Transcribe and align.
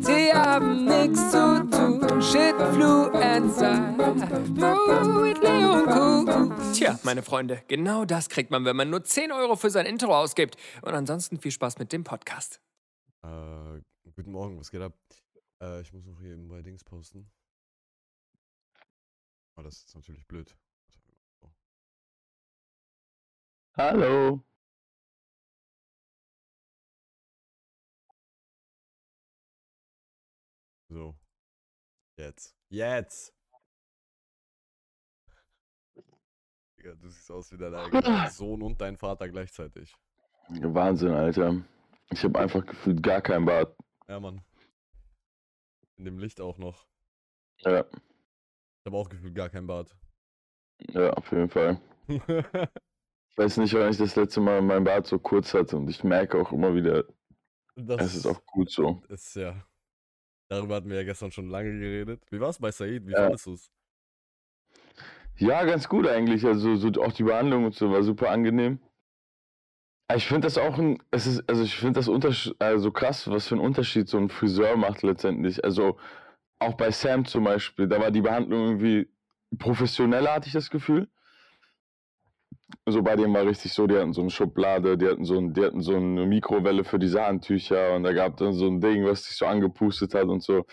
sie 0.00 0.32
haben 0.32 0.84
nichts 0.84 1.30
zu 1.30 1.68
tun. 1.70 2.22
Shitfluencer, 2.22 3.80
mit 5.22 5.42
Leon 5.42 5.86
Kuh. 5.86 6.72
Tja, 6.72 6.98
meine 7.02 7.22
Freunde, 7.22 7.62
genau 7.68 8.04
das 8.04 8.28
kriegt 8.28 8.50
man, 8.50 8.64
wenn 8.64 8.76
man 8.76 8.90
nur 8.90 9.04
10 9.04 9.32
Euro 9.32 9.56
für 9.56 9.70
sein 9.70 9.86
Intro 9.86 10.16
ausgibt. 10.16 10.56
Und 10.82 10.94
ansonsten 10.94 11.38
viel 11.38 11.50
Spaß 11.50 11.78
mit 11.78 11.92
dem 11.92 12.04
Podcast. 12.04 12.60
Äh, 13.22 13.80
guten 14.14 14.32
Morgen, 14.32 14.58
was 14.58 14.70
geht 14.70 14.82
ab? 14.82 14.94
Äh, 15.60 15.80
ich 15.80 15.92
muss 15.92 16.04
noch 16.04 16.18
hier 16.20 16.32
eben 16.32 16.48
bei 16.48 16.62
Dings 16.62 16.84
posten. 16.84 17.30
Oh, 19.56 19.62
das 19.62 19.84
ist 19.84 19.94
natürlich 19.94 20.26
blöd. 20.26 20.56
Hallo. 23.76 24.40
So. 30.94 31.18
Jetzt. 32.16 32.56
Jetzt! 32.68 33.34
Digga, 36.78 36.94
du 36.94 37.08
siehst 37.08 37.32
aus 37.32 37.50
wie 37.50 37.56
dein 37.56 37.74
eigener 37.74 38.30
Sohn 38.30 38.62
und 38.62 38.80
dein 38.80 38.96
Vater 38.96 39.28
gleichzeitig. 39.28 39.92
Wahnsinn, 40.48 41.10
Alter. 41.10 41.64
Ich 42.12 42.22
habe 42.22 42.38
einfach 42.38 42.64
gefühlt 42.64 43.02
gar 43.02 43.20
kein 43.20 43.44
Bart. 43.44 43.76
Ja, 44.06 44.20
Mann. 44.20 44.40
In 45.96 46.04
dem 46.04 46.20
Licht 46.20 46.40
auch 46.40 46.58
noch. 46.58 46.86
Ja, 47.62 47.80
Ich 47.90 48.86
habe 48.86 48.96
auch 48.96 49.08
gefühlt 49.08 49.34
gar 49.34 49.48
kein 49.48 49.66
Bart. 49.66 49.96
ja, 50.78 51.12
auf 51.14 51.28
jeden 51.32 51.50
Fall. 51.50 51.80
Ich 53.36 53.38
weiß 53.38 53.56
nicht, 53.56 53.74
wann 53.74 53.90
ich 53.90 53.96
das 53.96 54.14
letzte 54.14 54.40
Mal 54.40 54.62
meinen 54.62 54.84
Bart 54.84 55.08
so 55.08 55.18
kurz 55.18 55.54
hatte 55.54 55.76
und 55.76 55.90
ich 55.90 56.04
merke 56.04 56.40
auch 56.40 56.52
immer 56.52 56.72
wieder, 56.76 57.02
das 57.74 58.00
es 58.02 58.14
ist 58.14 58.26
auch 58.26 58.46
gut 58.46 58.70
so. 58.70 59.02
ist 59.08 59.34
ja. 59.34 59.66
Darüber 60.48 60.76
hatten 60.76 60.88
wir 60.90 60.96
ja 60.96 61.04
gestern 61.04 61.32
schon 61.32 61.48
lange 61.48 61.70
geredet. 61.78 62.22
Wie 62.30 62.40
war 62.40 62.50
es 62.50 62.58
bei 62.58 62.70
Said? 62.70 63.06
Wie 63.06 63.16
Ja. 63.16 63.16
fandest 63.16 63.46
du 63.46 63.54
es? 63.54 63.70
Ja, 65.36 65.64
ganz 65.64 65.88
gut 65.88 66.06
eigentlich. 66.08 66.44
Also 66.44 66.76
so 66.76 66.88
auch 67.02 67.12
die 67.12 67.22
Behandlung 67.24 67.64
und 67.64 67.74
so 67.74 67.90
war 67.90 68.02
super 68.02 68.30
angenehm. 68.30 68.78
Aber 70.08 70.18
Ich 70.18 70.26
finde 70.26 70.46
das 70.46 70.58
auch 70.58 70.78
ein, 70.78 71.02
es 71.10 71.26
ist, 71.26 71.48
also 71.48 71.62
ich 71.62 71.76
finde 71.76 71.94
das 71.94 72.08
Unterschied, 72.08 72.54
also 72.60 72.92
krass, 72.92 73.28
was 73.30 73.48
für 73.48 73.54
einen 73.54 73.64
Unterschied 73.64 74.08
so 74.08 74.18
ein 74.18 74.28
Friseur 74.28 74.76
macht 74.76 75.02
letztendlich. 75.02 75.64
Also 75.64 75.98
auch 76.58 76.74
bei 76.74 76.90
Sam 76.90 77.24
zum 77.26 77.44
Beispiel, 77.44 77.88
da 77.88 78.00
war 78.00 78.10
die 78.10 78.22
Behandlung 78.22 78.62
irgendwie 78.64 79.10
professioneller, 79.58 80.34
hatte 80.34 80.48
ich 80.48 80.52
das 80.54 80.70
Gefühl. 80.70 81.08
So 82.86 83.02
bei 83.02 83.16
dem 83.16 83.34
war 83.34 83.46
richtig 83.46 83.72
so, 83.72 83.86
die 83.86 83.96
hatten 83.96 84.12
so 84.12 84.22
eine 84.22 84.30
Schublade, 84.30 84.96
die 84.96 85.06
hatten 85.06 85.24
so, 85.24 85.38
ein, 85.38 85.52
die 85.52 85.64
hatten 85.64 85.80
so 85.80 85.96
eine 85.96 86.26
Mikrowelle 86.26 86.84
für 86.84 86.98
diese 86.98 87.24
Handtücher 87.24 87.94
und 87.94 88.02
da 88.04 88.12
gab 88.12 88.36
dann 88.36 88.52
so 88.52 88.66
ein 88.66 88.80
Ding, 88.80 89.04
was 89.04 89.24
sich 89.24 89.36
so 89.36 89.46
angepustet 89.46 90.14
hat 90.14 90.24
und 90.24 90.42
so. 90.42 90.64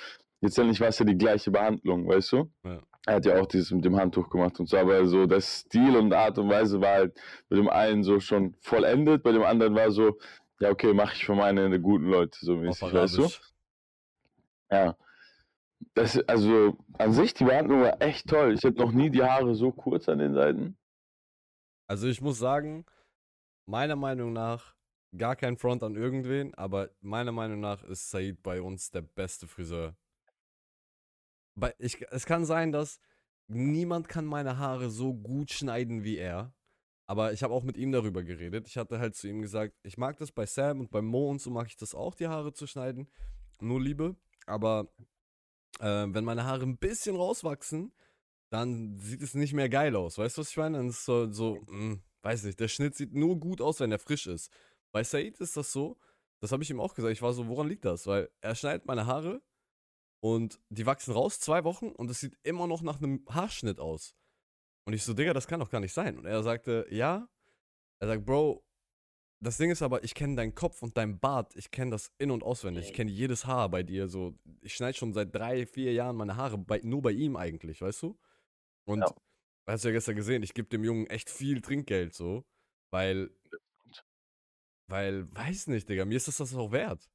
Letztendlich 0.42 0.80
war 0.80 0.88
es 0.88 1.00
ja 1.00 1.06
die 1.06 1.18
gleiche 1.18 1.52
Behandlung, 1.52 2.08
weißt 2.08 2.32
du? 2.32 2.52
Ja. 2.64 2.82
Er 3.06 3.16
hat 3.16 3.26
ja 3.26 3.42
auch 3.42 3.48
dieses 3.48 3.72
mit 3.72 3.84
dem 3.84 3.98
Handtuch 3.98 4.30
gemacht 4.30 4.60
und 4.60 4.70
so, 4.70 4.78
aber 4.78 5.06
so 5.06 5.26
das 5.26 5.62
Stil 5.62 5.96
und 5.96 6.14
Art 6.14 6.38
und 6.38 6.50
Weise 6.50 6.80
war 6.82 6.94
halt 6.94 7.20
mit 7.50 7.60
dem 7.60 7.70
einen 7.70 8.04
so 8.04 8.20
schon 8.20 8.56
vollendet, 8.62 9.24
bei 9.24 9.32
dem 9.32 9.44
anderen 9.44 9.76
war 9.76 9.92
so, 9.92 10.18
ja, 10.60 10.70
okay, 10.70 10.94
mache 10.94 11.16
ich 11.16 11.26
für 11.26 11.36
meine 11.36 11.80
guten 11.80 12.06
Leute 12.06 12.38
so 12.40 12.56
mäßig, 12.58 12.94
weißt 12.94 13.18
du? 13.18 13.28
Ja. 14.72 14.96
Das, 15.96 16.18
also 16.28 16.78
an 17.00 17.12
sich, 17.12 17.34
die 17.34 17.44
Behandlung 17.44 17.82
war 17.82 18.02
echt 18.02 18.30
toll. 18.30 18.54
Ich 18.54 18.64
habe 18.64 18.78
noch 18.78 18.92
nie 18.92 19.10
die 19.10 19.24
Haare 19.24 19.56
so 19.56 19.72
kurz 19.72 20.08
an 20.08 20.20
den 20.20 20.36
Seiten. 20.36 20.78
Also 21.92 22.08
ich 22.08 22.22
muss 22.22 22.40
sagen, 22.40 22.86
meiner 23.66 23.98
Meinung 23.98 24.32
nach, 24.32 24.78
gar 25.18 25.36
kein 25.36 25.58
Front 25.58 25.84
an 25.84 25.98
irgendwen, 25.98 26.56
aber 26.56 26.90
meiner 27.02 27.34
Meinung 27.34 27.60
nach 27.60 27.84
ist 27.84 28.10
Said 28.10 28.42
bei 28.42 28.62
uns 28.62 28.92
der 28.92 29.02
beste 29.02 29.46
Friseur. 29.46 29.98
Bei, 31.54 31.76
ich, 31.80 32.02
es 32.10 32.26
kann 32.26 32.46
sein, 32.46 32.72
dass 32.72 33.02
niemand 33.50 34.08
kann 34.08 34.26
meine 34.26 34.58
Haare 34.58 34.90
so 34.90 35.14
gut 35.14 35.52
schneiden 35.52 36.06
wie 36.06 36.16
er. 36.16 36.54
Aber 37.08 37.34
ich 37.34 37.44
habe 37.44 37.54
auch 37.54 37.64
mit 37.64 37.76
ihm 37.76 37.92
darüber 37.92 38.24
geredet. 38.24 38.70
Ich 38.70 38.78
hatte 38.78 39.00
halt 39.00 39.18
zu 39.18 39.28
ihm 39.28 39.42
gesagt, 39.42 39.74
ich 39.84 39.98
mag 39.98 40.16
das 40.16 40.32
bei 40.32 40.46
Sam 40.46 40.80
und 40.80 40.92
bei 40.92 41.02
Mo 41.02 41.30
und 41.30 41.42
so 41.42 41.50
mag 41.50 41.68
ich 41.68 41.76
das 41.76 41.94
auch, 41.94 42.16
die 42.16 42.30
Haare 42.30 42.54
zu 42.54 42.68
schneiden. 42.68 43.10
Nur 43.60 43.82
Liebe. 43.82 44.16
Aber 44.46 44.88
äh, 45.82 46.08
wenn 46.08 46.24
meine 46.24 46.46
Haare 46.46 46.64
ein 46.64 46.78
bisschen 46.78 47.18
rauswachsen, 47.18 47.92
dann 48.52 49.00
sieht 49.00 49.22
es 49.22 49.34
nicht 49.34 49.54
mehr 49.54 49.70
geil 49.70 49.96
aus. 49.96 50.18
Weißt 50.18 50.38
du, 50.38 50.42
was 50.42 50.50
ich 50.50 50.58
meine? 50.58 50.78
Dann 50.78 50.90
ist 50.90 51.06
so, 51.06 51.32
so 51.32 51.58
mh, 51.68 52.00
weiß 52.22 52.44
nicht, 52.44 52.60
der 52.60 52.68
Schnitt 52.68 52.96
sieht 52.96 53.14
nur 53.14 53.40
gut 53.40 53.62
aus, 53.62 53.80
wenn 53.80 53.92
er 53.92 54.00
frisch 54.00 54.28
ist. 54.28 54.52
Bei 54.92 55.04
Said 55.04 55.40
ist 55.40 55.56
das 55.56 55.72
so, 55.72 55.98
das 56.42 56.52
habe 56.52 56.62
ich 56.62 56.70
ihm 56.70 56.80
auch 56.80 56.94
gesagt. 56.94 57.14
Ich 57.14 57.22
war 57.22 57.34
so, 57.34 57.48
woran 57.48 57.70
liegt 57.70 57.86
das? 57.86 58.08
Weil 58.08 58.30
er 58.42 58.56
schneidet 58.56 58.86
meine 58.86 59.06
Haare 59.06 59.42
und 60.20 60.60
die 60.70 60.86
wachsen 60.86 61.14
raus, 61.14 61.40
zwei 61.40 61.64
Wochen, 61.64 61.90
und 61.90 62.12
es 62.12 62.20
sieht 62.20 62.38
immer 62.44 62.68
noch 62.68 62.82
nach 62.82 63.02
einem 63.02 63.26
Haarschnitt 63.30 63.80
aus. 63.80 64.16
Und 64.86 64.94
ich 64.94 65.04
so, 65.04 65.14
Digga, 65.14 65.34
das 65.34 65.48
kann 65.48 65.60
doch 65.60 65.70
gar 65.70 65.80
nicht 65.80 65.94
sein. 65.94 66.18
Und 66.18 66.26
er 66.26 66.44
sagte, 66.44 66.86
ja. 66.90 67.30
Er 68.00 68.08
sagt, 68.08 68.26
Bro, 68.26 68.66
das 69.40 69.58
Ding 69.58 69.72
ist 69.72 69.82
aber, 69.82 70.04
ich 70.04 70.14
kenne 70.14 70.36
deinen 70.36 70.56
Kopf 70.56 70.82
und 70.82 70.98
deinen 70.98 71.20
Bart. 71.20 71.56
Ich 71.56 71.72
kenne 71.72 71.92
das 71.92 72.12
in- 72.18 72.32
und 72.32 72.44
auswendig. 72.44 72.88
Ich 72.88 72.94
kenne 72.94 73.12
jedes 73.12 73.46
Haar 73.46 73.70
bei 73.70 73.84
dir. 73.84 74.08
So, 74.08 74.38
ich 74.62 74.76
schneide 74.76 74.98
schon 74.98 75.14
seit 75.14 75.34
drei, 75.34 75.66
vier 75.66 75.94
Jahren 75.94 76.16
meine 76.18 76.36
Haare, 76.36 76.58
bei, 76.58 76.82
nur 76.84 77.02
bei 77.02 77.12
ihm 77.12 77.36
eigentlich, 77.36 77.82
weißt 77.82 78.02
du? 78.04 78.20
Und 78.92 79.02
Ja. 79.02 79.16
hast 79.68 79.84
du 79.84 79.88
ja 79.90 79.94
gestern 79.94 80.16
gesehen, 80.18 80.44
ich 80.44 80.54
gebe 80.54 80.68
dem 80.68 80.84
Jungen 80.84 81.08
echt 81.08 81.30
viel 81.30 81.62
Trinkgeld 81.62 82.14
so, 82.14 82.44
weil, 82.92 83.32
weil, 84.90 85.34
weiß 85.34 85.68
nicht, 85.68 85.88
Digga, 85.88 86.04
mir 86.06 86.18
ist 86.18 86.28
das 86.28 86.38
das 86.38 86.54
auch 86.54 86.72
wert. 86.72 87.10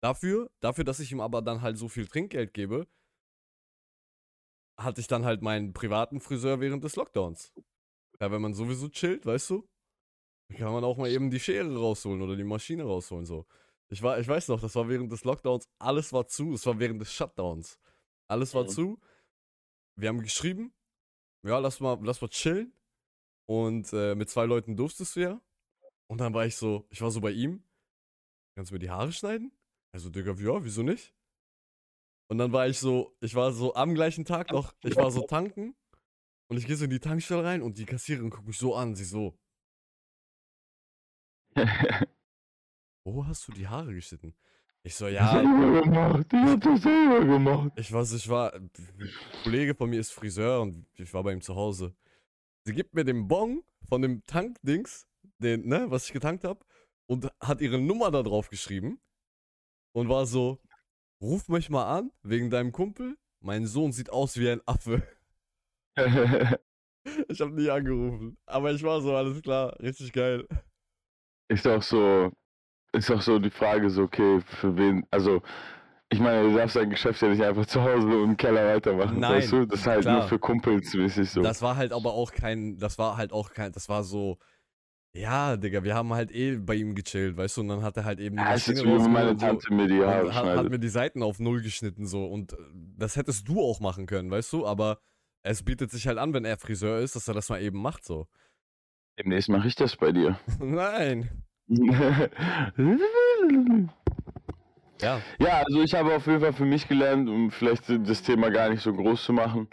Dafür, 0.00 0.48
dafür, 0.60 0.84
dass 0.84 1.00
ich 1.00 1.10
ihm 1.10 1.20
aber 1.20 1.42
dann 1.42 1.60
halt 1.60 1.76
so 1.76 1.88
viel 1.88 2.06
Trinkgeld 2.06 2.54
gebe, 2.54 2.86
hatte 4.78 5.00
ich 5.00 5.08
dann 5.08 5.24
halt 5.24 5.42
meinen 5.42 5.72
privaten 5.72 6.20
Friseur 6.20 6.60
während 6.60 6.84
des 6.84 6.94
Lockdowns. 6.94 7.52
Ja, 8.20 8.30
wenn 8.30 8.40
man 8.40 8.54
sowieso 8.54 8.88
chillt, 8.88 9.26
weißt 9.26 9.50
du, 9.50 9.68
dann 10.48 10.58
kann 10.58 10.72
man 10.72 10.84
auch 10.84 10.96
mal 10.96 11.10
eben 11.10 11.30
die 11.30 11.40
Schere 11.40 11.76
rausholen 11.76 12.22
oder 12.22 12.36
die 12.36 12.44
Maschine 12.44 12.84
rausholen, 12.84 13.26
so. 13.26 13.46
Ich, 13.90 14.02
war, 14.02 14.20
ich 14.20 14.28
weiß 14.28 14.48
noch, 14.48 14.60
das 14.60 14.74
war 14.76 14.88
während 14.88 15.10
des 15.10 15.24
Lockdowns, 15.24 15.68
alles 15.80 16.12
war 16.12 16.28
zu, 16.28 16.52
es 16.52 16.64
war 16.66 16.78
während 16.78 17.00
des 17.00 17.12
Shutdowns. 17.12 17.78
Alles 18.28 18.54
war 18.54 18.64
Mhm. 18.64 18.68
zu. 18.68 19.00
Wir 19.96 20.10
haben 20.10 20.20
geschrieben, 20.22 20.72
ja, 21.48 21.58
lass 21.58 21.80
mal, 21.80 21.98
lass 22.02 22.20
mal 22.20 22.28
chillen. 22.28 22.72
Und 23.46 23.92
äh, 23.92 24.14
mit 24.14 24.28
zwei 24.28 24.44
Leuten 24.44 24.76
durftest 24.76 25.16
du 25.16 25.20
ja. 25.20 25.40
Und 26.06 26.18
dann 26.20 26.34
war 26.34 26.46
ich 26.46 26.56
so, 26.56 26.86
ich 26.90 27.00
war 27.00 27.10
so 27.10 27.20
bei 27.20 27.30
ihm. 27.30 27.64
Kannst 28.54 28.70
du 28.70 28.74
mir 28.74 28.78
die 28.80 28.90
Haare 28.90 29.12
schneiden? 29.12 29.52
Also, 29.92 30.10
Digga, 30.10 30.34
ja, 30.34 30.62
wieso 30.62 30.82
nicht? 30.82 31.14
Und 32.30 32.38
dann 32.38 32.52
war 32.52 32.68
ich 32.68 32.78
so, 32.78 33.16
ich 33.20 33.34
war 33.34 33.52
so 33.52 33.74
am 33.74 33.94
gleichen 33.94 34.26
Tag 34.26 34.52
noch, 34.52 34.74
ich 34.82 34.96
war 34.96 35.10
so 35.10 35.22
tanken. 35.22 35.74
Und 36.50 36.58
ich 36.58 36.66
gehe 36.66 36.76
so 36.76 36.84
in 36.84 36.90
die 36.90 37.00
Tankstelle 37.00 37.44
rein 37.44 37.62
und 37.62 37.78
die 37.78 37.86
Kassiererin 37.86 38.30
guckt 38.30 38.46
mich 38.46 38.58
so 38.58 38.74
an, 38.74 38.94
sie 38.94 39.04
so, 39.04 39.38
wo 43.04 43.26
hast 43.26 43.48
du 43.48 43.52
die 43.52 43.68
Haare 43.68 43.94
geschnitten? 43.94 44.34
Ich 44.84 44.94
so, 44.94 45.08
ja, 45.08 45.30
selber 45.30 45.82
gemacht. 45.82 46.32
Die 46.32 46.36
hat 46.36 46.64
das 46.64 46.82
selber 46.82 47.24
gemacht. 47.24 47.72
Ich 47.76 47.92
weiß, 47.92 48.12
ich 48.12 48.28
war. 48.28 48.54
Ein 48.54 48.70
Kollege 49.42 49.74
von 49.74 49.90
mir 49.90 50.00
ist 50.00 50.12
Friseur 50.12 50.62
und 50.62 50.86
ich 50.94 51.12
war 51.12 51.22
bei 51.22 51.32
ihm 51.32 51.40
zu 51.40 51.54
Hause. 51.54 51.94
Sie 52.64 52.72
gibt 52.72 52.94
mir 52.94 53.04
den 53.04 53.28
Bon 53.28 53.62
von 53.88 54.02
dem 54.02 54.24
Tankdings, 54.26 55.06
den, 55.38 55.66
ne, 55.66 55.86
was 55.88 56.06
ich 56.06 56.12
getankt 56.12 56.44
habe, 56.44 56.64
und 57.06 57.28
hat 57.40 57.60
ihre 57.60 57.78
Nummer 57.78 58.10
da 58.10 58.22
drauf 58.22 58.50
geschrieben 58.50 59.00
und 59.92 60.08
war 60.08 60.26
so: 60.26 60.58
Ruf 61.20 61.48
mich 61.48 61.70
mal 61.70 61.98
an, 61.98 62.12
wegen 62.22 62.50
deinem 62.50 62.72
Kumpel. 62.72 63.16
Mein 63.40 63.66
Sohn 63.66 63.92
sieht 63.92 64.10
aus 64.10 64.36
wie 64.36 64.50
ein 64.50 64.60
Affe. 64.66 65.02
Ich 67.28 67.40
habe 67.40 67.52
nie 67.52 67.70
angerufen. 67.70 68.36
Aber 68.46 68.70
ich 68.72 68.82
war 68.82 69.00
so, 69.00 69.16
alles 69.16 69.40
klar, 69.42 69.78
richtig 69.80 70.12
geil. 70.12 70.46
ist 71.48 71.66
auch 71.66 71.82
so, 71.82 72.30
ist 72.92 73.10
auch 73.10 73.22
so 73.22 73.38
die 73.38 73.50
Frage 73.50 73.90
so, 73.90 74.02
okay, 74.02 74.40
für 74.40 74.76
wen, 74.76 75.06
also, 75.10 75.42
ich 76.10 76.20
meine, 76.20 76.48
du 76.48 76.56
darfst 76.56 76.76
dein 76.76 76.90
Geschäft 76.90 77.20
ja 77.20 77.28
nicht 77.28 77.42
einfach 77.42 77.66
zu 77.66 77.82
Hause 77.82 78.06
und 78.06 78.30
im 78.30 78.36
Keller 78.36 78.74
weitermachen, 78.74 79.20
Nein, 79.20 79.34
weißt 79.34 79.52
du? 79.52 79.66
Das 79.66 79.80
ist 79.80 79.86
halt 79.86 80.02
klar. 80.02 80.20
nur 80.20 80.28
für 80.28 80.38
Kumpels 80.38 80.94
mäßig 80.94 81.30
so. 81.30 81.42
Das 81.42 81.60
war 81.60 81.76
halt 81.76 81.92
aber 81.92 82.14
auch 82.14 82.32
kein, 82.32 82.78
das 82.78 82.98
war 82.98 83.16
halt 83.16 83.32
auch 83.32 83.52
kein, 83.52 83.72
das 83.72 83.88
war 83.88 84.04
so, 84.04 84.38
ja, 85.14 85.56
Digga, 85.56 85.84
wir 85.84 85.94
haben 85.94 86.12
halt 86.14 86.30
eh 86.30 86.56
bei 86.56 86.74
ihm 86.74 86.94
gechillt, 86.94 87.36
weißt 87.36 87.56
du, 87.56 87.60
und 87.62 87.68
dann 87.68 87.82
hat 87.82 87.96
er 87.96 88.04
halt 88.04 88.20
eben 88.20 88.36
die 88.36 88.42
ja, 88.42 88.54
ist 88.54 88.68
wie 88.68 89.08
meine. 89.08 89.36
Tante 89.36 89.72
mir 89.72 89.88
die 89.88 90.02
Haare 90.02 90.34
hat, 90.34 90.56
hat 90.56 90.70
mir 90.70 90.78
die 90.78 90.88
Seiten 90.88 91.22
auf 91.22 91.40
Null 91.40 91.60
geschnitten 91.60 92.06
so 92.06 92.26
und 92.26 92.52
äh, 92.52 92.56
das 92.96 93.16
hättest 93.16 93.48
du 93.48 93.60
auch 93.60 93.80
machen 93.80 94.06
können, 94.06 94.30
weißt 94.30 94.52
du, 94.52 94.66
aber 94.66 94.98
es 95.42 95.62
bietet 95.62 95.90
sich 95.90 96.06
halt 96.06 96.18
an, 96.18 96.34
wenn 96.34 96.44
er 96.44 96.56
Friseur 96.56 97.00
ist, 97.00 97.16
dass 97.16 97.28
er 97.28 97.34
das 97.34 97.48
mal 97.48 97.60
eben 97.60 97.80
macht 97.80 98.04
so. 98.04 98.26
Demnächst 99.18 99.48
mache 99.48 99.66
ich 99.68 99.74
das 99.74 99.96
bei 99.96 100.12
dir. 100.12 100.38
Nein. 100.60 101.44
Ja. 105.00 105.20
Ja, 105.38 105.62
also 105.64 105.82
ich 105.82 105.94
habe 105.94 106.14
auf 106.14 106.26
jeden 106.26 106.40
Fall 106.40 106.52
für 106.52 106.64
mich 106.64 106.88
gelernt, 106.88 107.28
um 107.28 107.50
vielleicht 107.50 107.84
das 107.88 108.22
Thema 108.22 108.50
gar 108.50 108.68
nicht 108.68 108.82
so 108.82 108.92
groß 108.92 109.24
zu 109.24 109.32
machen, 109.32 109.68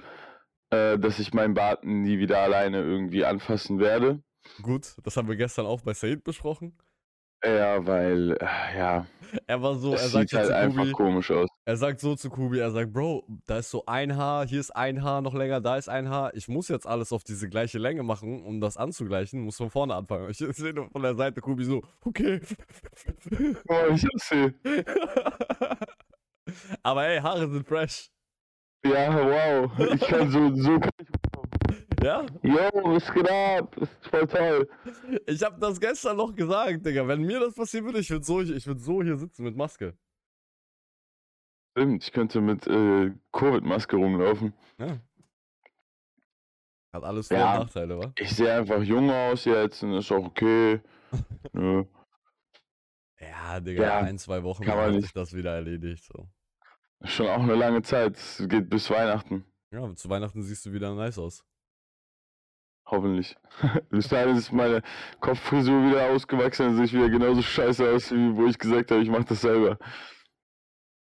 äh, 0.70 1.00
dass 1.00 1.20
ich 1.20 1.34
meinen 1.34 1.56
Bart 1.56 1.84
nie 1.84 2.20
wieder 2.20 2.40
alleine 2.40 2.82
irgendwie 2.82 3.26
anfassen 3.26 3.80
werde. 3.80 4.22
Gut, 4.62 4.96
das 5.04 5.18
haben 5.18 5.28
wir 5.28 5.36
gestern 5.36 5.66
auch 5.66 5.82
bei 5.82 5.94
Said 5.94 6.24
besprochen. 6.24 6.78
Ja, 7.46 7.86
weil, 7.86 8.38
ja, 8.76 9.06
Er 9.48 9.62
war 9.62 9.76
so, 9.76 9.92
er 9.94 10.08
sagt 10.10 10.30
sieht 10.30 10.40
halt 10.40 10.48
zu 10.48 10.56
einfach 10.56 10.80
Kubi, 10.82 10.92
komisch 10.94 11.30
aus. 11.32 11.48
er 11.66 11.78
sagt 11.78 12.00
so 12.00 12.16
zu 12.16 12.30
Kubi, 12.30 12.60
er 12.60 12.72
sagt, 12.72 12.92
Bro, 12.94 13.24
da 13.46 13.60
ist 13.60 13.70
so 13.70 13.84
ein 13.86 14.16
Haar, 14.16 14.48
hier 14.48 14.60
ist 14.60 14.76
ein 14.76 15.04
Haar 15.04 15.22
noch 15.22 15.34
länger, 15.36 15.62
da 15.62 15.78
ist 15.78 15.88
ein 15.90 16.10
Haar. 16.10 16.34
Ich 16.36 16.48
muss 16.48 16.70
jetzt 16.70 16.88
alles 16.88 17.12
auf 17.14 17.24
diese 17.24 17.48
gleiche 17.50 17.78
Länge 17.78 18.04
machen, 18.04 18.44
um 18.44 18.62
das 18.62 18.78
anzugleichen, 18.78 19.42
muss 19.42 19.58
von 19.58 19.70
vorne 19.70 19.96
anfangen. 19.96 20.30
Ich 20.32 20.38
sehe 20.40 20.74
nur 20.74 20.90
von 20.90 21.04
der 21.04 21.16
Seite 21.16 21.42
Kubi 21.42 21.66
so, 21.66 21.84
okay. 22.02 22.42
Oh, 23.68 23.94
ich 23.94 24.06
sehe. 24.24 24.56
Aber 26.84 27.06
ey, 27.06 27.20
Haare 27.20 27.50
sind 27.50 27.68
fresh. 27.68 28.10
Ja, 28.86 29.14
wow. 29.14 29.72
Ich 29.94 30.02
kann 30.02 30.30
so, 30.32 30.56
so 30.56 30.80
kann 30.80 30.90
ich. 31.00 31.08
Ja? 32.06 32.24
Yo, 32.44 32.70
was 32.84 33.12
geht 33.12 33.28
ab? 33.30 33.76
Das 33.80 33.90
ist 33.90 34.08
voll 34.08 34.28
toll. 34.28 34.70
Ich 35.26 35.42
habe 35.44 35.60
das 35.60 35.80
gestern 35.80 36.18
noch 36.18 36.36
gesagt, 36.36 36.86
Digga. 36.86 37.08
Wenn 37.08 37.22
mir 37.24 37.40
das 37.40 37.56
passieren 37.56 37.86
würde, 37.86 38.00
ich 38.00 38.10
würde 38.12 38.24
so, 38.24 38.42
ich 38.42 38.68
würd 38.68 38.80
so 38.80 39.02
hier 39.02 39.18
sitzen 39.18 39.44
mit 39.44 39.56
Maske. 39.58 39.98
Stimmt, 41.72 42.04
ich 42.04 42.12
könnte 42.12 42.42
mit 42.42 42.68
äh, 42.68 43.12
Covid-Maske 43.32 43.96
rumlaufen. 43.96 44.54
Ja. 44.78 45.00
Hat 46.94 47.04
alles 47.04 47.28
Vor- 47.28 47.38
Ja. 47.38 47.54
und 47.56 47.60
Nachteile, 47.66 47.98
wa? 47.98 48.14
Ich 48.20 48.30
sehe 48.36 48.54
einfach 48.54 48.84
jung 48.84 49.10
aus 49.10 49.46
jetzt 49.46 49.82
und 49.84 49.94
ist 49.94 50.12
auch 50.12 50.26
okay. 50.26 50.82
Nö. 51.54 51.86
Ja, 53.20 53.60
Digga, 53.60 53.84
Ja, 53.84 53.98
ein, 54.02 54.20
zwei 54.20 54.44
Wochen 54.44 54.64
kann 54.64 54.74
dann 54.74 54.78
man 54.78 54.86
hat 54.88 54.94
nicht. 54.96 55.04
sich 55.06 55.14
das 55.14 55.34
wieder 55.34 55.56
erledigt. 55.56 56.04
So. 56.06 56.30
Schon 57.04 57.28
auch 57.30 57.42
eine 57.42 57.56
lange 57.56 57.82
Zeit. 57.82 58.16
Es 58.16 58.44
geht 58.48 58.70
bis 58.70 58.90
Weihnachten. 58.92 59.44
Ja, 59.72 59.94
zu 59.96 60.08
Weihnachten 60.10 60.44
siehst 60.44 60.66
du 60.68 60.72
wieder 60.72 60.94
nice 60.94 61.18
aus. 61.18 61.44
Hoffentlich. 62.88 63.36
bis 63.90 64.08
dahin 64.10 64.36
ist 64.36 64.52
meine 64.52 64.82
Kopffrisur 65.20 65.88
wieder 65.88 66.10
ausgewachsen 66.10 66.68
und 66.68 66.76
sehe 66.76 66.86
ich 66.86 66.94
wieder 66.94 67.10
genauso 67.10 67.42
scheiße 67.42 67.90
aus, 67.90 68.12
wie 68.12 68.36
wo 68.36 68.46
ich 68.46 68.58
gesagt 68.58 68.92
habe, 68.92 69.02
ich 69.02 69.10
mache 69.10 69.26
das 69.26 69.42
selber. 69.42 69.78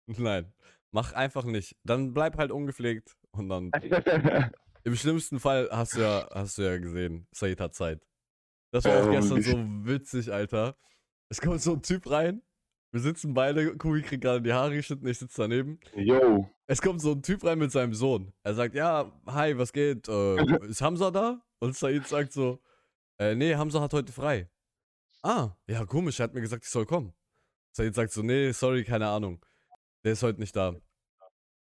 Nein, 0.06 0.52
mach 0.90 1.12
einfach 1.12 1.44
nicht. 1.44 1.76
Dann 1.84 2.12
bleib 2.14 2.36
halt 2.38 2.50
ungepflegt 2.50 3.16
und 3.30 3.48
dann. 3.48 3.70
Im 4.84 4.96
schlimmsten 4.96 5.38
Fall 5.38 5.68
hast 5.70 5.96
du 5.96 6.00
ja, 6.00 6.28
hast 6.32 6.58
du 6.58 6.62
ja 6.62 6.78
gesehen, 6.78 7.26
Said 7.32 7.60
hat 7.60 7.74
Zeit. 7.74 8.00
Das 8.72 8.84
war 8.84 9.02
auch 9.02 9.10
gestern 9.10 9.42
so 9.42 9.56
witzig, 9.86 10.32
Alter. 10.32 10.76
Es 11.30 11.40
kommt 11.40 11.60
so 11.60 11.74
ein 11.74 11.82
Typ 11.82 12.10
rein. 12.10 12.42
Wir 12.90 13.00
sitzen 13.00 13.34
beide, 13.34 13.76
Kubi 13.76 14.00
kriegt 14.00 14.22
gerade 14.22 14.40
die 14.40 14.52
Haare 14.52 14.74
geschnitten, 14.74 15.06
ich 15.06 15.18
sitze 15.18 15.42
daneben. 15.42 15.78
Yo. 15.94 16.48
Es 16.66 16.80
kommt 16.80 17.02
so 17.02 17.12
ein 17.12 17.22
Typ 17.22 17.44
rein 17.44 17.58
mit 17.58 17.70
seinem 17.70 17.92
Sohn. 17.92 18.32
Er 18.42 18.54
sagt, 18.54 18.74
ja, 18.74 19.12
hi, 19.26 19.58
was 19.58 19.72
geht? 19.72 20.08
Äh, 20.08 20.36
ist 20.68 20.80
Hamza 20.80 21.10
da? 21.10 21.42
Und 21.60 21.76
Said 21.76 22.06
sagt 22.06 22.32
so, 22.32 22.60
äh, 23.18 23.34
nee, 23.34 23.54
Hamza 23.54 23.80
hat 23.80 23.92
heute 23.92 24.12
frei. 24.12 24.48
Ah, 25.22 25.50
ja, 25.66 25.84
komisch, 25.84 26.20
er 26.20 26.24
hat 26.24 26.34
mir 26.34 26.40
gesagt, 26.40 26.64
ich 26.64 26.70
soll 26.70 26.86
kommen. 26.86 27.12
Said 27.72 27.94
sagt 27.94 28.12
so, 28.12 28.22
nee, 28.22 28.52
sorry, 28.52 28.84
keine 28.84 29.08
Ahnung. 29.08 29.44
Der 30.04 30.12
ist 30.12 30.22
heute 30.22 30.40
nicht 30.40 30.54
da. 30.54 30.76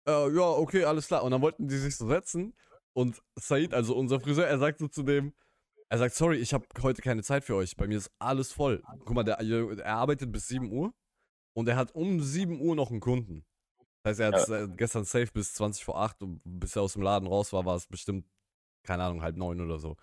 Äh, 0.08 0.34
ja, 0.34 0.42
okay, 0.42 0.86
alles 0.86 1.08
klar. 1.08 1.24
Und 1.24 1.32
dann 1.32 1.42
wollten 1.42 1.68
die 1.68 1.78
sich 1.78 1.96
so 1.96 2.08
setzen. 2.08 2.56
Und 2.94 3.22
Said, 3.36 3.74
also 3.74 3.96
unser 3.96 4.20
Friseur, 4.20 4.48
er 4.48 4.60
sagt 4.60 4.80
so 4.80 4.88
zu 4.88 5.04
dem, 5.04 5.34
er 5.90 5.98
sagt, 5.98 6.16
sorry, 6.16 6.38
ich 6.38 6.54
habe 6.54 6.66
heute 6.82 7.02
keine 7.02 7.22
Zeit 7.22 7.44
für 7.44 7.56
euch. 7.56 7.76
Bei 7.76 7.86
mir 7.86 7.98
ist 7.98 8.12
alles 8.18 8.54
voll. 8.54 8.82
Guck 9.00 9.14
mal, 9.14 9.24
der, 9.24 9.40
er 9.40 9.86
arbeitet 9.96 10.32
bis 10.32 10.48
7 10.48 10.72
Uhr 10.72 10.94
und 11.54 11.68
er 11.68 11.76
hat 11.76 11.94
um 11.94 12.22
7 12.22 12.62
Uhr 12.62 12.76
noch 12.76 12.92
einen 12.92 13.02
Kunden. 13.02 13.46
Das 14.04 14.20
heißt, 14.20 14.50
er 14.50 14.62
hat 14.62 14.70
äh, 14.70 14.74
gestern 14.74 15.04
safe 15.04 15.30
bis 15.34 15.54
20 15.54 15.84
vor 15.84 15.98
8 15.98 16.24
und 16.24 16.42
bis 16.46 16.78
er 16.78 16.84
aus 16.84 16.94
dem 16.94 17.02
Laden 17.02 17.28
raus 17.28 17.52
war, 17.52 17.66
war 17.66 17.76
es 17.76 17.88
bestimmt, 17.88 18.26
keine 18.84 19.04
Ahnung, 19.04 19.22
halb 19.22 19.38
neun 19.38 19.62
oder 19.62 19.80
so. 19.80 19.98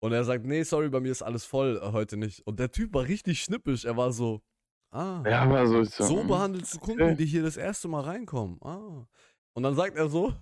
Und 0.00 0.12
er 0.12 0.24
sagt, 0.24 0.44
nee, 0.44 0.62
sorry, 0.62 0.88
bei 0.88 1.00
mir 1.00 1.10
ist 1.10 1.22
alles 1.22 1.44
voll, 1.44 1.80
äh, 1.82 1.92
heute 1.92 2.16
nicht. 2.16 2.46
Und 2.46 2.60
der 2.60 2.70
Typ 2.70 2.94
war 2.94 3.04
richtig 3.04 3.42
schnippisch. 3.42 3.84
Er 3.84 3.96
war 3.96 4.12
so, 4.12 4.42
ah, 4.90 5.22
Ja, 5.26 5.42
aber 5.42 5.66
so 5.66 5.80
ist 5.80 5.96
so 5.96 6.22
mm. 6.22 6.28
behandelst 6.28 6.74
du 6.74 6.78
Kunden, 6.78 7.16
die 7.16 7.26
hier 7.26 7.42
das 7.42 7.56
erste 7.56 7.88
Mal 7.88 8.02
reinkommen. 8.02 8.62
Ah. 8.62 9.06
Und 9.54 9.62
dann 9.64 9.74
sagt 9.74 9.96
er 9.96 10.08
so, 10.08 10.34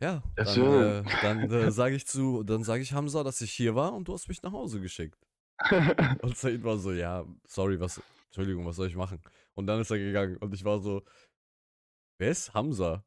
ja, 0.00 0.22
dann, 0.36 0.46
so. 0.46 0.80
äh, 0.80 1.04
dann 1.22 1.50
äh, 1.50 1.70
sage 1.70 1.96
ich 1.96 2.06
zu, 2.06 2.42
dann 2.42 2.64
sage 2.64 2.82
ich 2.82 2.92
Hamza, 2.92 3.24
dass 3.24 3.40
ich 3.40 3.52
hier 3.52 3.74
war 3.74 3.94
und 3.94 4.08
du 4.08 4.14
hast 4.14 4.28
mich 4.28 4.42
nach 4.42 4.52
Hause 4.52 4.80
geschickt. 4.80 5.18
Und 6.20 6.36
Said 6.36 6.62
war 6.64 6.76
so, 6.76 6.92
ja, 6.92 7.24
sorry, 7.46 7.80
was, 7.80 8.02
Entschuldigung, 8.26 8.66
was 8.66 8.76
soll 8.76 8.88
ich 8.88 8.94
machen? 8.94 9.22
Und 9.54 9.66
dann 9.66 9.80
ist 9.80 9.90
er 9.90 9.96
gegangen 9.96 10.36
und 10.36 10.52
ich 10.52 10.62
war 10.66 10.80
so, 10.80 11.02
wer 12.18 12.30
ist 12.30 12.52
Hamza? 12.52 13.06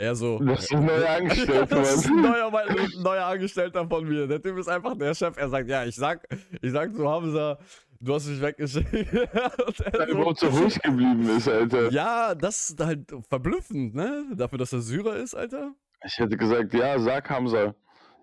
Er 0.00 0.14
so, 0.14 0.38
Das 0.38 0.62
ist 0.62 0.72
ein 0.72 0.86
neuer 0.86 1.10
Angestellter, 1.18 1.76
das 1.76 1.94
ist 1.96 2.06
ein 2.06 2.22
neuer, 2.22 2.50
ein 2.54 3.02
neuer 3.02 3.26
Angestellter 3.26 3.86
von 3.86 4.08
mir. 4.08 4.26
Der 4.26 4.40
Typ 4.40 4.56
ist 4.56 4.66
einfach 4.66 4.96
der 4.96 5.14
Chef. 5.14 5.36
Er 5.36 5.50
sagt, 5.50 5.68
ja, 5.68 5.84
ich 5.84 5.94
sag, 5.94 6.26
ich 6.62 6.72
sag 6.72 6.94
zu 6.94 7.06
Hamza, 7.06 7.58
du 8.00 8.14
hast 8.14 8.26
mich 8.26 8.40
weggeschickt. 8.40 8.90
Er 9.12 9.92
Weil 9.92 10.00
er 10.00 10.08
überhaupt 10.08 10.38
so 10.38 10.46
ruhig 10.46 10.80
geblieben 10.80 11.28
ist, 11.36 11.46
Alter. 11.48 11.92
ja, 11.92 12.34
das 12.34 12.70
ist 12.70 12.80
halt 12.80 13.12
verblüffend, 13.28 13.94
ne? 13.94 14.24
Dafür, 14.34 14.56
dass 14.56 14.72
er 14.72 14.80
Syrer 14.80 15.16
ist, 15.16 15.34
Alter. 15.34 15.74
Ich 16.02 16.16
hätte 16.16 16.34
gesagt, 16.34 16.72
ja, 16.72 16.98
sag 16.98 17.28
Hamza. 17.28 17.74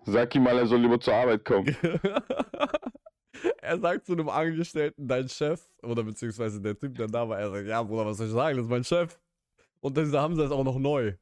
Sag 0.04 0.34
ihm 0.34 0.42
mal, 0.42 0.58
er 0.58 0.66
soll 0.66 0.80
lieber 0.80 0.98
zur 0.98 1.14
Arbeit 1.14 1.44
kommen. 1.44 1.76
er 3.62 3.78
sagt 3.78 4.04
zu 4.04 4.14
einem 4.14 4.28
Angestellten, 4.28 5.06
dein 5.06 5.28
Chef, 5.28 5.60
oder 5.84 6.02
beziehungsweise 6.02 6.60
der 6.60 6.76
Typ, 6.76 6.96
der 6.96 7.06
da 7.06 7.28
war, 7.28 7.38
er 7.38 7.50
sagt, 7.52 7.68
ja, 7.68 7.80
Bruder, 7.84 8.04
was 8.06 8.16
soll 8.16 8.26
ich 8.26 8.32
sagen, 8.32 8.56
das 8.56 8.64
ist 8.66 8.70
mein 8.70 8.82
Chef. 8.82 9.16
Und 9.80 9.96
dieser 9.96 10.22
Hamza 10.22 10.44
ist 10.44 10.50
auch 10.50 10.64
noch 10.64 10.76
neu. 10.80 11.12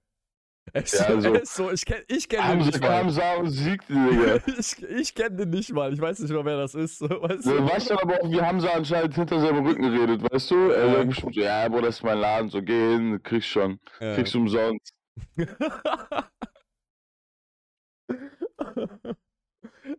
Ja, 0.74 0.82
so, 0.84 1.04
also- 1.04 1.34
ist 1.34 1.54
so, 1.54 1.70
ich 1.70 1.84
kenn, 1.86 2.02
ich 2.08 2.28
kenn 2.28 2.40
den 2.40 2.48
Hamza 2.48 2.66
nicht 2.66 3.16
mal. 3.16 3.36
und 3.38 3.50
siegte, 3.50 3.92
Digga. 3.92 4.38
Ich, 4.58 4.82
ich 4.82 5.14
kenne 5.14 5.36
den 5.36 5.50
nicht 5.50 5.72
mal, 5.72 5.92
ich 5.92 6.00
weiß 6.00 6.18
nicht 6.18 6.32
mal, 6.32 6.44
wer 6.44 6.56
das 6.58 6.74
ist. 6.74 6.98
so, 6.98 7.08
Weißt 7.08 7.46
Du 7.46 7.50
du? 7.56 7.68
weißt 7.68 7.92
aber 7.92 8.20
auch, 8.22 8.30
wie 8.30 8.40
Hamza 8.42 8.68
anscheinend 8.70 9.14
hinter 9.14 9.40
seinem 9.40 9.64
Rücken 9.66 9.84
redet, 9.86 10.22
weißt 10.30 10.50
du? 10.50 10.70
Er 10.70 10.86
Ja. 10.86 10.92
sagt 10.94 11.08
bestimmt 11.08 11.34
so, 11.34 11.40
ja, 11.40 11.68
Bro, 11.68 11.80
das 11.82 11.96
ist 11.96 12.02
mein 12.02 12.18
Laden, 12.18 12.50
so 12.50 12.60
gehen, 12.62 13.22
kriegst 13.22 13.48
schon. 13.48 13.78
Ja. 14.00 14.14
Kriegst 14.14 14.34
umsonst. 14.34 14.92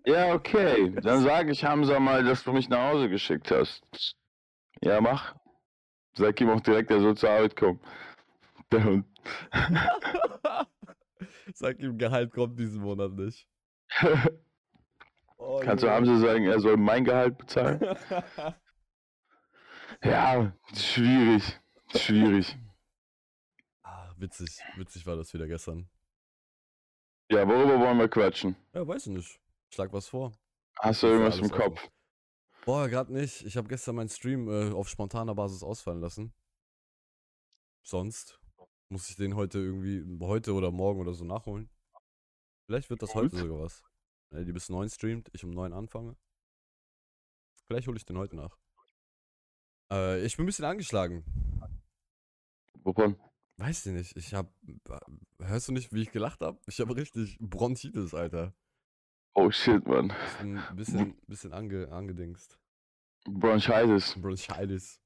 Ja, 0.06 0.34
okay. 0.34 0.94
Dann 1.02 1.22
sage 1.22 1.52
ich 1.52 1.64
Hamza 1.64 2.00
mal, 2.00 2.24
dass 2.24 2.44
du 2.44 2.52
mich 2.54 2.70
nach 2.70 2.92
Hause 2.92 3.10
geschickt 3.10 3.52
hast. 3.52 3.82
Ja, 4.82 5.02
mach. 5.02 5.36
Sag 6.18 6.40
ihm 6.42 6.50
auch 6.50 6.62
direkt, 6.62 6.92
er 6.92 7.00
soll 7.00 7.16
zur 7.16 7.30
Arbeit 7.30 7.56
kommen. 7.56 7.80
Der 8.72 8.84
Hund. 8.84 9.06
Sag 11.54 11.80
ihm, 11.80 11.98
Gehalt 11.98 12.32
kommt 12.34 12.60
diesen 12.60 12.82
Monat 12.82 13.14
nicht. 13.14 13.48
Oh, 15.38 15.60
Kannst 15.64 15.84
du 15.84 15.88
Junge. 15.88 15.98
Hamza 15.98 16.18
sagen, 16.20 16.46
er 16.46 16.60
soll 16.60 16.78
mein 16.78 17.04
Gehalt 17.06 17.38
bezahlen? 17.38 17.80
Ja, 20.04 20.54
schwierig. 20.74 21.60
Schwierig. 21.96 22.56
ah, 23.82 24.14
witzig, 24.18 24.60
witzig 24.76 25.08
war 25.08 25.16
das 25.16 25.34
wieder 25.34 25.48
gestern. 25.48 25.90
Ja, 27.32 27.48
worüber 27.48 27.80
wollen 27.80 27.98
wir 27.98 28.08
quatschen? 28.08 28.56
Ja, 28.74 28.88
weiß 28.88 29.08
ich 29.08 29.14
nicht. 29.14 29.40
Schlag 29.74 29.92
was 29.94 30.08
vor. 30.08 30.34
Hast 30.80 31.02
du 31.02 31.08
irgendwas 31.08 31.40
im. 31.40 31.50
Kopf? 31.50 31.90
Boah, 32.66 32.88
gerade 32.88 33.12
nicht. 33.12 33.44
Ich 33.44 33.58
habe 33.58 33.68
gestern 33.68 33.96
meinen 33.96 34.10
Stream 34.10 34.48
äh, 34.50 34.72
auf 34.72 34.88
spontaner 34.88 35.34
Basis 35.34 35.64
ausfallen 35.64 36.02
lassen. 36.02 36.34
Sonst 37.82 38.40
muss 38.90 39.10
ich 39.10 39.16
den 39.16 39.36
heute 39.36 39.60
irgendwie, 39.60 40.04
heute 40.26 40.54
oder 40.54 40.72
morgen 40.72 41.02
oder 41.02 41.14
so 41.14 41.26
nachholen. 41.26 41.70
Vielleicht 42.66 42.90
wird 42.90 43.02
das 43.02 43.16
heute 43.16 43.30
Gut. 43.30 43.40
sogar 43.40 43.60
was. 43.60 43.84
Wenn 44.30 44.46
die 44.46 44.52
bis 44.52 44.70
9 44.70 44.90
streamt, 44.90 45.30
ich 45.34 45.44
um 45.44 45.52
9 45.52 45.74
anfange. 45.74 46.18
Vielleicht 47.66 47.88
hole 47.88 47.98
ich 47.98 48.06
den 48.06 48.18
heute 48.18 48.36
nach. 48.36 48.58
Äh, 49.92 50.26
ich 50.26 50.36
bin 50.36 50.44
ein 50.44 50.48
bisschen 50.48 50.66
angeschlagen. 50.66 51.24
Wovon? 52.84 53.20
Weiß 53.58 53.86
ich 53.86 53.94
nicht. 53.94 54.16
Ich 54.18 54.34
hab. 54.34 54.54
Hörst 55.40 55.68
du 55.68 55.74
nicht, 55.74 55.92
wie 55.92 56.02
ich 56.02 56.12
gelacht 56.12 56.42
habe? 56.42 56.60
Ich 56.68 56.80
habe 56.80 56.96
richtig 56.96 57.38
Bronchitis, 57.40 58.14
Alter. 58.14 58.54
Oh 59.34 59.52
shit, 59.52 59.86
Mann. 59.86 60.14
Bin 60.40 60.58
ein 60.58 60.76
bisschen, 60.76 61.16
bisschen 61.28 61.54
ange, 61.54 61.92
angedingst. 61.92 62.60
Bronchitis. 63.26 64.20
Bronchitis. 64.20 65.02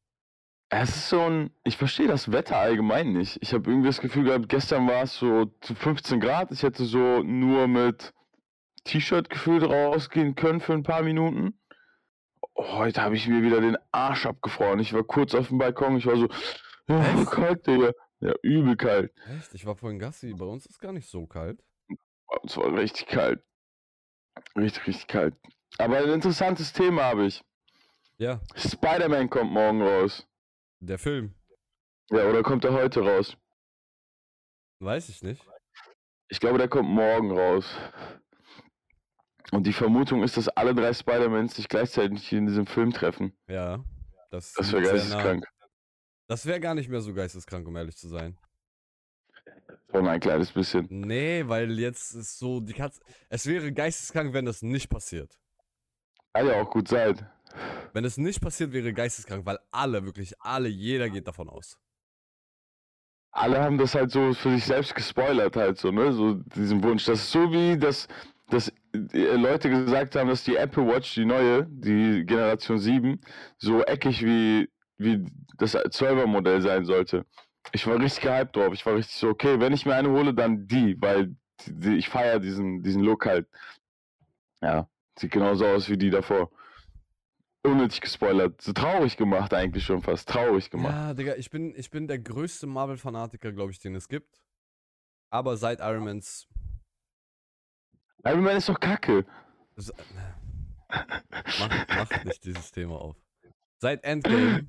Es 0.74 0.90
ist 0.96 1.10
so 1.10 1.20
ein. 1.20 1.52
Ich 1.66 1.76
verstehe 1.76 2.08
das 2.08 2.32
Wetter 2.32 2.58
allgemein 2.58 3.12
nicht. 3.12 3.38
Ich 3.42 3.54
habe 3.54 3.70
irgendwie 3.70 3.90
das 3.90 4.00
Gefühl 4.00 4.24
gehabt, 4.24 4.48
gestern 4.48 4.88
war 4.88 5.04
es 5.04 5.18
so 5.18 5.46
zu 5.60 5.76
15 5.76 6.22
Grad. 6.22 6.50
Ich 6.52 6.64
hätte 6.64 6.86
so 6.86 7.22
nur 7.22 7.68
mit 7.68 8.14
T-Shirt 8.86 9.30
gefühlt 9.30 9.64
rausgehen 9.64 10.36
können 10.36 10.62
für 10.62 10.72
ein 10.72 10.84
paar 10.84 11.04
Minuten. 11.04 11.60
Heute 12.58 13.02
habe 13.02 13.16
ich 13.16 13.28
mir 13.28 13.44
wieder 13.44 13.60
den 13.60 13.78
Arsch 13.92 14.26
abgefroren. 14.26 14.80
Ich 14.80 14.94
war 14.94 15.04
kurz 15.04 15.36
auf 15.36 15.50
dem 15.50 15.58
Balkon. 15.58 15.98
Ich 15.98 16.06
war 16.06 16.16
so. 16.16 16.30
Ja, 16.88 17.26
kalt, 17.26 17.68
Digga. 17.68 17.92
Ja, 18.22 18.34
übel 18.42 18.78
kalt. 18.78 19.12
Echt? 19.38 19.54
Ich 19.54 19.66
war 19.66 19.76
vorhin 19.76 20.00
Gassi. 20.00 20.34
Bei 20.34 20.46
uns 20.46 20.66
ist 20.66 20.80
gar 20.80 20.94
nicht 20.94 21.10
so 21.10 21.28
kalt. 21.28 21.60
Es 22.46 22.56
war 22.56 22.74
richtig 22.74 23.08
kalt. 23.08 23.44
Richtig, 24.56 24.88
richtig 24.88 25.08
kalt. 25.08 25.36
Aber 25.80 25.98
ein 25.98 26.10
interessantes 26.10 26.72
Thema 26.72 27.04
habe 27.04 27.26
ich. 27.26 27.44
Ja, 28.18 28.40
Spider-Man 28.56 29.30
kommt 29.30 29.52
morgen 29.52 29.82
raus. 29.82 30.26
Der 30.82 31.00
Film. 31.00 31.34
Ja, 32.10 32.28
oder 32.28 32.44
kommt 32.44 32.66
er 32.66 32.74
heute 32.74 33.02
raus? 33.02 33.38
Weiß 34.80 35.10
ich 35.10 35.22
nicht. 35.22 35.46
Ich 36.28 36.40
glaube, 36.40 36.58
der 36.58 36.68
kommt 36.68 36.90
morgen 36.90 37.32
raus. 37.32 37.66
Und 39.52 39.68
die 39.68 39.74
Vermutung 39.74 40.24
ist, 40.24 40.38
dass 40.38 40.48
alle 40.48 40.74
drei 40.74 40.94
Spider-Mans 40.94 41.56
sich 41.56 41.68
gleichzeitig 41.68 42.32
in 42.32 42.48
diesem 42.48 42.66
Film 42.66 42.92
treffen. 42.92 43.38
Ja. 43.48 43.84
Das, 44.30 44.54
Das 44.54 44.72
wäre 44.72 44.82
nah. 44.84 44.92
geisteskrank. 44.92 45.46
Das 46.28 46.46
wäre 46.46 46.60
gar 46.62 46.74
nicht 46.74 46.90
mehr 46.90 47.02
so 47.02 47.14
geisteskrank, 47.14 47.68
um 47.68 47.76
ehrlich 47.76 47.98
zu 47.98 48.08
sein. 48.08 48.38
Schon 49.92 50.08
ein 50.08 50.20
kleines 50.22 50.52
bisschen. 50.52 50.88
Nee, 50.90 51.44
weil 51.48 51.78
jetzt 51.78 52.14
ist 52.14 52.40
so, 52.40 52.62
die 52.62 52.74
Katze. 52.74 53.02
Es 53.28 53.46
wäre 53.46 53.74
geisteskrank, 53.74 54.34
wenn 54.34 54.46
das 54.46 54.62
nicht 54.62 54.90
passiert. 54.90 55.38
Kann 56.34 56.48
ja 56.48 56.62
auch 56.62 56.70
gut 56.70 56.88
sein. 56.88 57.28
Wenn 57.94 58.06
es 58.06 58.18
nicht 58.18 58.42
passiert, 58.42 58.72
wäre 58.72 58.94
geisteskrank, 58.94 59.46
weil 59.46 59.60
alle, 59.72 60.06
wirklich 60.06 60.34
alle, 60.40 60.70
jeder 60.70 61.10
geht 61.10 61.28
davon 61.28 61.50
aus. 61.50 61.78
Alle 63.34 63.62
haben 63.62 63.78
das 63.78 63.96
halt 63.96 64.12
so 64.12 64.34
für 64.34 64.52
sich 64.52 64.66
selbst 64.66 64.94
gespoilert, 64.96 65.56
halt 65.56 65.78
so, 65.78 65.92
ne? 65.92 66.12
So 66.12 66.34
diesen 66.56 66.84
Wunsch. 66.84 67.06
Das 67.06 67.20
ist 67.20 67.32
so 67.32 67.52
wie, 67.52 67.78
dass, 67.78 68.08
dass 68.50 68.70
äh, 68.94 69.36
Leute 69.36 69.70
gesagt 69.70 70.16
haben, 70.16 70.30
dass 70.30 70.44
die 70.44 70.56
Apple 70.56 70.86
Watch, 70.86 71.16
die 71.16 71.26
neue, 71.26 71.66
die 71.66 72.26
Generation 72.26 72.78
7, 72.78 73.20
so 73.58 73.82
eckig 73.84 74.24
wie, 74.24 74.70
wie 74.98 75.26
das 75.58 75.76
12er 75.76 76.26
Modell 76.26 76.62
sein 76.62 76.84
sollte. 76.86 77.26
Ich 77.72 77.88
war 77.88 78.00
richtig 78.00 78.24
gehypt 78.24 78.56
drauf. 78.56 78.74
Ich 78.74 78.86
war 78.86 78.96
richtig 78.96 79.16
so, 79.16 79.30
okay, 79.30 79.60
wenn 79.60 79.74
ich 79.74 79.86
mir 79.86 79.96
eine 79.96 80.10
hole, 80.10 80.34
dann 80.34 80.68
die, 80.68 80.96
weil 81.00 81.36
die, 81.66 81.98
ich 81.98 82.10
feiere 82.10 82.40
diesen, 82.40 82.84
diesen 82.84 83.02
Look 83.02 83.26
halt. 83.26 83.48
Ja, 84.62 84.88
sieht 85.18 85.32
genauso 85.32 85.66
aus 85.66 85.90
wie 85.90 85.98
die 85.98 86.10
davor. 86.10 86.52
Unnötig 87.64 88.02
gespoilert. 88.02 88.60
So 88.62 88.74
traurig 88.74 89.18
gemacht 89.18 89.54
eigentlich 89.54 89.86
schon 89.86 90.02
fast. 90.02 90.28
Traurig 90.28 90.72
gemacht. 90.72 90.94
Ja, 90.94 91.14
Digga, 91.14 91.36
ich 91.36 91.50
bin, 91.52 91.76
ich 91.76 91.92
bin 91.92 92.08
der 92.08 92.18
größte 92.18 92.66
Marvel-Fanatiker, 92.66 93.52
glaube 93.52 93.72
ich, 93.72 93.80
den 93.80 93.94
es 93.96 94.08
gibt. 94.08 94.42
Aber 95.30 95.58
seit 95.58 95.80
Iron 95.80 96.04
Mans. 96.06 96.48
Iron 98.26 98.44
Man 98.44 98.58
ist 98.58 98.68
doch 98.70 98.80
kacke. 98.80 99.26
s- 99.78 99.94
Mach, 101.60 101.88
mach 101.96 102.24
nicht 102.24 102.44
dieses 102.44 102.72
Thema 102.72 102.96
auf. 103.00 103.16
Seit 103.78 104.04
Endgame. 104.04 104.68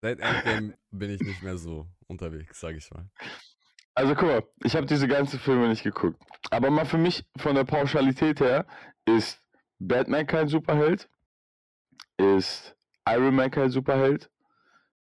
Seit 0.00 0.20
Endgame 0.20 0.74
bin 0.90 1.10
ich 1.10 1.20
nicht 1.20 1.42
mehr 1.42 1.56
so 1.56 1.86
unterwegs, 2.08 2.60
sag 2.60 2.76
ich 2.76 2.90
mal. 2.90 3.08
Also 3.94 4.14
guck 4.14 4.28
mal, 4.28 4.42
ich 4.64 4.74
habe 4.76 4.86
diese 4.86 5.06
ganzen 5.08 5.38
Filme 5.38 5.68
nicht 5.68 5.82
geguckt. 5.82 6.20
Aber 6.50 6.70
mal 6.70 6.84
für 6.86 6.98
mich 6.98 7.24
von 7.36 7.54
der 7.54 7.64
Pauschalität 7.64 8.40
her 8.40 8.66
ist 9.06 9.41
Batman 9.86 10.26
kein 10.26 10.48
Superheld, 10.48 11.08
ist 12.16 12.76
Iron 13.08 13.34
Man 13.34 13.50
kein 13.50 13.70
Superheld, 13.70 14.30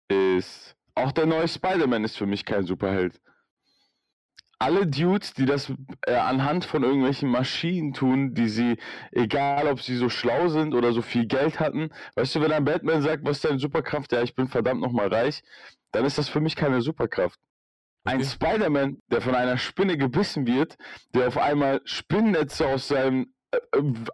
ist 0.08 0.76
auch 0.96 1.12
der 1.12 1.26
neue 1.26 1.48
Spider-Man 1.48 2.06
ist 2.06 2.18
für 2.18 2.26
mich 2.26 2.46
kein 2.46 2.66
Superheld. 2.66 3.22
Alle 4.58 4.88
Dudes, 4.88 5.34
die 5.34 5.46
das 5.46 5.72
äh, 6.08 6.16
anhand 6.16 6.64
von 6.64 6.84
irgendwelchen 6.84 7.30
Maschinen 7.30 7.94
tun, 7.94 8.34
die 8.34 8.48
sie, 8.48 8.78
egal 9.12 9.68
ob 9.68 9.82
sie 9.82 9.98
so 9.98 10.08
schlau 10.08 10.48
sind 10.48 10.74
oder 10.74 10.94
so 10.94 11.02
viel 11.02 11.26
Geld 11.28 11.60
hatten, 11.60 11.90
weißt 12.16 12.36
du, 12.36 12.42
wenn 12.42 12.54
ein 12.54 12.64
Batman 12.64 13.02
sagt, 13.02 13.26
was 13.26 13.38
ist 13.38 13.46
deine 13.46 13.60
Superkraft? 13.60 14.14
Ja, 14.14 14.24
ich 14.24 14.34
bin 14.34 14.48
verdammt 14.48 14.80
nochmal 14.80 15.14
reich, 15.14 15.44
dann 15.92 16.06
ist 16.06 16.18
das 16.18 16.30
für 16.30 16.40
mich 16.40 16.56
keine 16.56 16.82
Superkraft. 16.82 17.38
Ein. 18.06 18.24
Spider-Man, 18.24 19.02
der 19.12 19.20
von 19.20 19.36
einer 19.36 19.58
Spinne 19.58 19.98
gebissen 19.98 20.48
wird, 20.48 20.78
der 21.14 21.28
auf 21.28 21.38
einmal 21.38 21.82
Spinnennetze 21.86 22.68
aus 22.68 22.88
seinen 22.88 23.24
äh, 23.24 23.35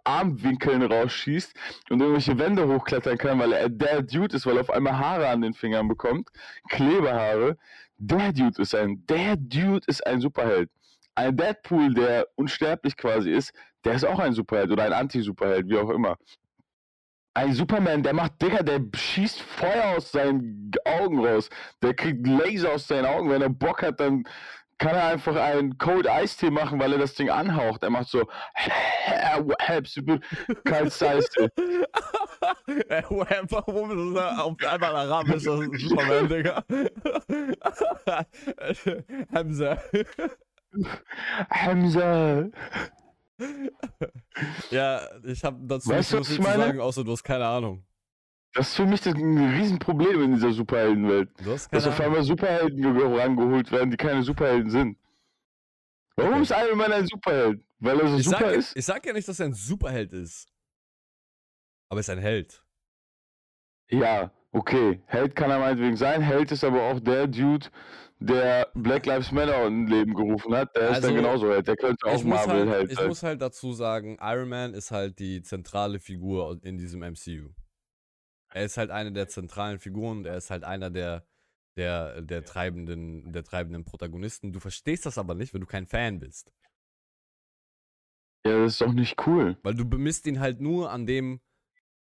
Armwinkeln 0.04 0.82
rausschießt 0.82 1.54
und 1.90 2.00
irgendwelche 2.00 2.38
Wände 2.38 2.66
hochklettern 2.66 3.18
kann, 3.18 3.38
weil 3.38 3.52
er 3.52 3.68
der 3.68 4.02
Dude 4.02 4.36
ist, 4.36 4.46
weil 4.46 4.56
er 4.56 4.62
auf 4.62 4.70
einmal 4.70 4.98
Haare 4.98 5.28
an 5.28 5.42
den 5.42 5.54
Fingern 5.54 5.88
bekommt, 5.88 6.28
Klebehaare. 6.68 7.56
Der 7.98 8.32
Dude 8.32 8.60
ist 8.60 8.74
ein, 8.74 9.04
der 9.06 9.36
Dude 9.36 9.86
ist 9.86 10.06
ein 10.06 10.20
Superheld. 10.20 10.70
Ein 11.14 11.36
Deadpool, 11.36 11.92
der 11.94 12.26
unsterblich 12.36 12.96
quasi 12.96 13.30
ist, 13.30 13.52
der 13.84 13.94
ist 13.94 14.04
auch 14.04 14.18
ein 14.18 14.32
Superheld 14.32 14.70
oder 14.70 14.84
ein 14.84 14.92
Anti-Superheld, 14.92 15.68
wie 15.68 15.76
auch 15.76 15.90
immer. 15.90 16.16
Ein 17.34 17.54
Superman, 17.54 18.02
der 18.02 18.12
macht, 18.12 18.42
Digga, 18.42 18.62
der 18.62 18.80
schießt 18.94 19.40
Feuer 19.40 19.96
aus 19.96 20.12
seinen 20.12 20.70
Augen 20.84 21.24
raus. 21.24 21.48
Der 21.82 21.94
kriegt 21.94 22.26
Laser 22.26 22.72
aus 22.72 22.86
seinen 22.86 23.06
Augen. 23.06 23.30
Wenn 23.30 23.40
er 23.40 23.48
Bock 23.48 23.82
hat, 23.82 24.00
dann 24.00 24.24
kann 24.82 24.96
er 24.96 25.06
einfach 25.06 25.36
einen 25.36 25.78
Cold 25.78 26.08
Eistee 26.08 26.50
machen, 26.50 26.80
weil 26.80 26.92
er 26.92 26.98
das 26.98 27.14
Ding 27.14 27.30
anhaucht. 27.30 27.84
Er 27.84 27.90
macht 27.90 28.08
so, 28.08 28.26
kaltes 30.64 31.02
Eistee. 31.02 31.48
Ey, 32.88 33.04
Warum 33.08 34.08
ist 34.08 34.16
das 34.16 34.38
auf 34.40 34.56
einmal 34.66 34.96
Arabisch? 34.96 35.44
Das 35.44 35.60
ist 35.60 35.88
Superman, 35.88 36.28
Digga. 36.28 36.64
Hamza. 39.32 39.82
Hamza. 41.50 42.44
Ja, 44.70 45.00
ich 45.24 45.44
habe 45.44 45.58
dazu 45.62 45.90
Weißt 45.90 46.12
du, 46.12 46.18
nicht 46.18 46.28
was 46.28 46.28
so 46.28 46.34
ich 46.34 46.40
viel 46.40 46.52
zu 46.52 46.58
sagen, 46.58 46.80
außer 46.80 47.04
du 47.04 47.12
hast 47.12 47.22
keine 47.22 47.46
Ahnung. 47.46 47.84
Das 48.54 48.68
ist 48.68 48.76
für 48.76 48.86
mich 48.86 49.00
das 49.00 49.14
ein 49.14 49.54
Riesenproblem 49.54 50.22
in 50.24 50.34
dieser 50.34 50.52
Superheldenwelt. 50.52 51.34
Keine 51.38 51.50
Dass 51.70 51.86
auf 51.86 52.00
einmal 52.00 52.22
Superhelden 52.22 52.82
ge- 52.82 53.18
rangeholt 53.20 53.70
werden, 53.72 53.90
die 53.90 53.96
keine 53.96 54.22
Superhelden 54.22 54.70
sind. 54.70 54.98
Warum 56.16 56.32
Okay. 56.34 56.42
ist 56.42 56.50
Iron 56.50 56.76
Man 56.78 56.92
ein 56.92 57.06
Superheld? 57.06 57.64
Weil 57.78 57.98
er 58.00 58.08
so 58.08 58.16
Ich 58.18 58.24
super 58.26 58.38
sag, 58.40 58.54
ist? 58.54 58.76
ich 58.76 58.84
sag 58.84 59.06
ja 59.06 59.12
nicht, 59.14 59.26
dass 59.26 59.40
er 59.40 59.46
ein 59.46 59.54
Superheld 59.54 60.12
ist. 60.12 60.48
Aber 61.88 61.98
er 61.98 62.02
ist 62.02 62.10
ein 62.10 62.18
Held. 62.18 62.62
Ja, 63.90 64.30
okay. 64.52 65.02
Held 65.06 65.34
kann 65.34 65.50
er 65.50 65.58
meinetwegen 65.58 65.96
sein. 65.96 66.20
Held 66.22 66.52
ist 66.52 66.62
aber 66.64 66.82
auch 66.82 67.00
der 67.00 67.26
Dude, 67.26 67.66
der 68.20 68.68
Black 68.74 69.06
Lives 69.06 69.32
Matter 69.32 69.66
in 69.66 69.86
Leben 69.86 70.14
gerufen 70.14 70.54
hat. 70.54 70.76
Der 70.76 70.90
ist 70.90 70.96
Also, 70.96 71.08
dann 71.08 71.16
genauso 71.16 71.50
Held. 71.50 71.66
Der 71.66 71.76
könnte 71.76 72.06
auch 72.06 72.14
Ich 72.16 72.24
muss, 72.24 72.46
Marvel 72.46 72.68
halt, 72.68 72.78
Held 72.80 72.90
ich 72.92 72.98
sein. 72.98 73.08
muss 73.08 73.22
halt 73.22 73.40
dazu 73.42 73.72
sagen, 73.72 74.18
Iron 74.20 74.48
Man 74.50 74.74
ist 74.74 74.90
halt 74.90 75.18
die 75.18 75.42
zentrale 75.42 75.98
Figur 75.98 76.58
in 76.62 76.76
diesem 76.78 77.00
MCU. 77.02 77.48
Er 78.54 78.64
ist 78.64 78.76
halt 78.76 78.90
eine 78.90 79.12
der 79.12 79.28
zentralen 79.28 79.78
Figuren 79.78 80.18
und 80.18 80.26
er 80.26 80.36
ist 80.36 80.50
halt 80.50 80.64
einer 80.64 80.90
der, 80.90 81.26
der, 81.76 82.22
der, 82.22 82.44
treibenden, 82.44 83.32
der 83.32 83.44
treibenden 83.44 83.84
Protagonisten. 83.84 84.52
Du 84.52 84.60
verstehst 84.60 85.06
das 85.06 85.18
aber 85.18 85.34
nicht, 85.34 85.54
wenn 85.54 85.60
du 85.60 85.66
kein 85.66 85.86
Fan 85.86 86.18
bist. 86.18 86.52
Ja, 88.44 88.58
das 88.62 88.72
ist 88.72 88.80
doch 88.80 88.92
nicht 88.92 89.26
cool. 89.26 89.56
Weil 89.62 89.74
du 89.74 89.84
bemisst 89.84 90.26
ihn 90.26 90.40
halt 90.40 90.60
nur 90.60 90.90
an 90.90 91.06
dem, 91.06 91.40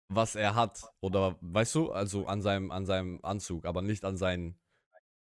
was 0.07 0.35
er 0.35 0.55
hat. 0.55 0.89
Oder 1.01 1.37
weißt 1.41 1.75
du, 1.75 1.91
also 1.91 2.25
an 2.25 2.41
seinem, 2.41 2.71
an 2.71 2.85
seinem 2.85 3.19
Anzug, 3.23 3.65
aber 3.65 3.81
nicht 3.81 4.05
an 4.05 4.17
seinen, 4.17 4.57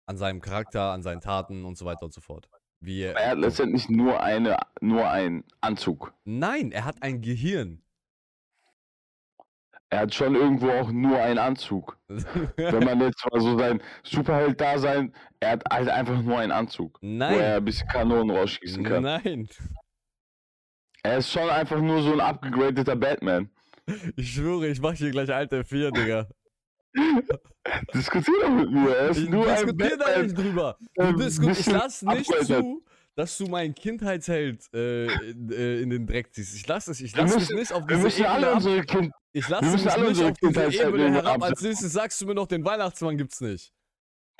an 0.07 0.17
seinem 0.17 0.41
Charakter, 0.41 0.93
an 0.93 1.03
seinen 1.03 1.21
Taten 1.21 1.65
und 1.65 1.77
so 1.77 1.85
weiter 1.85 2.05
und 2.05 2.13
so 2.15 2.21
fort. 2.21 2.49
Wie 2.81 3.03
Er 3.03 3.15
hat 3.15 3.35
so. 3.37 3.41
letztendlich 3.43 3.89
nur 3.89 4.21
eine, 4.21 4.59
nur 4.81 5.09
einen 5.09 5.45
Anzug. 5.61 6.15
Nein, 6.25 6.73
er 6.73 6.85
hat 6.85 7.03
ein 7.03 7.21
Gehirn. 7.21 7.83
Er 9.93 9.99
hat 10.01 10.15
schon 10.15 10.35
irgendwo 10.35 10.71
auch 10.71 10.91
nur 10.91 11.19
einen 11.21 11.39
Anzug. 11.39 11.99
Wenn 12.09 12.83
man 12.85 12.99
jetzt 13.03 13.23
mal 13.31 13.43
so 13.43 13.59
sein 13.59 13.83
Superheld-Dasein, 14.05 15.15
er 15.39 15.51
hat 15.51 15.65
halt 15.71 15.91
einfach 15.91 16.23
nur 16.23 16.39
einen 16.39 16.51
Anzug. 16.51 16.99
Wo 17.03 17.07
er 17.07 17.13
Nein. 17.19 17.41
ein 17.41 17.65
bisschen 17.67 17.89
Kanonen 17.89 18.35
rausschießen 18.35 18.83
kann. 18.85 19.03
Nein. 19.03 19.49
Er 21.03 21.19
ist 21.19 21.31
schon 21.31 21.51
einfach 21.51 21.79
nur 21.79 22.01
so 22.03 22.15
ein 22.15 22.21
abgegradeter 22.21 22.97
Batman. 22.97 23.51
Ich 24.17 24.33
schwöre, 24.33 24.69
ich 24.69 24.81
mach 24.81 24.95
hier 24.95 25.11
gleich 25.11 25.31
alte 25.31 25.63
4, 25.63 25.91
Digga. 25.91 26.27
Diskutier 27.95 28.35
doch 28.41 28.51
mit 28.51 28.71
mir. 28.71 28.97
Er 28.97 29.09
ist 29.11 29.19
Ich 29.19 29.29
nur 29.29 29.47
ein 29.47 29.57
diskutiere 29.67 29.99
da 29.99 30.05
Batman. 30.07 30.23
nicht 30.25 30.39
drüber. 30.39 30.79
Du 30.97 31.13
disku 31.17 31.49
ich 31.51 31.67
lass 31.67 32.01
nicht 32.03 32.33
zu, 32.47 32.83
dass 33.15 33.37
du 33.37 33.47
meinen 33.47 33.75
Kindheitsheld 33.75 34.73
äh, 34.73 35.05
in, 35.31 35.51
äh, 35.53 35.81
in 35.81 35.91
den 35.91 36.07
Dreck 36.07 36.33
ziehst. 36.33 36.55
Ich 36.57 36.67
lass 36.67 36.89
es. 36.89 37.01
Ich 37.01 37.15
Wir 37.15 37.25
lass 37.25 37.35
müssen- 37.35 37.57
nicht 37.57 37.73
auf 37.73 37.83
Wir 37.83 37.97
diese 37.97 38.03
müssen 38.03 38.25
alle 38.25 38.55
unsere 38.55 38.81
Kind. 38.83 39.13
Ich 39.33 39.49
lasse 39.49 39.65
mich 39.67 39.91
alle 39.91 40.09
nicht 40.09 40.23
auf 40.23 40.33
diese 40.39 40.87
Ebene 40.87 41.13
herab. 41.13 41.43
Als 41.43 41.63
nächstes 41.63 41.93
sagst 41.93 42.21
du 42.21 42.27
mir 42.27 42.35
noch, 42.35 42.47
den 42.47 42.65
Weihnachtsmann 42.65 43.17
gibt's 43.17 43.41
nicht. 43.41 43.73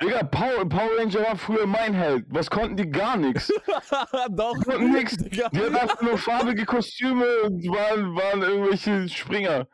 Digga, 0.01 0.23
Power, 0.23 0.67
Power 0.67 0.89
Ranger 0.97 1.21
war 1.21 1.37
früher 1.37 1.65
mein 1.65 1.93
Held. 1.93 2.25
Was 2.29 2.49
konnten 2.49 2.75
die? 2.75 2.89
Gar 2.89 3.17
nichts. 3.17 3.51
Doch. 4.31 4.57
Die 4.57 4.65
konnten 4.65 4.91
nichts. 4.91 5.17
Die 5.17 5.43
hatten 5.43 5.75
einfach 5.75 6.01
nur 6.01 6.17
farbige 6.17 6.65
Kostüme 6.65 7.25
und 7.43 7.63
waren, 7.67 8.15
waren 8.15 8.41
irgendwelche 8.41 9.07
Springer. 9.07 9.67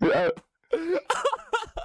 Ja. 0.00 0.30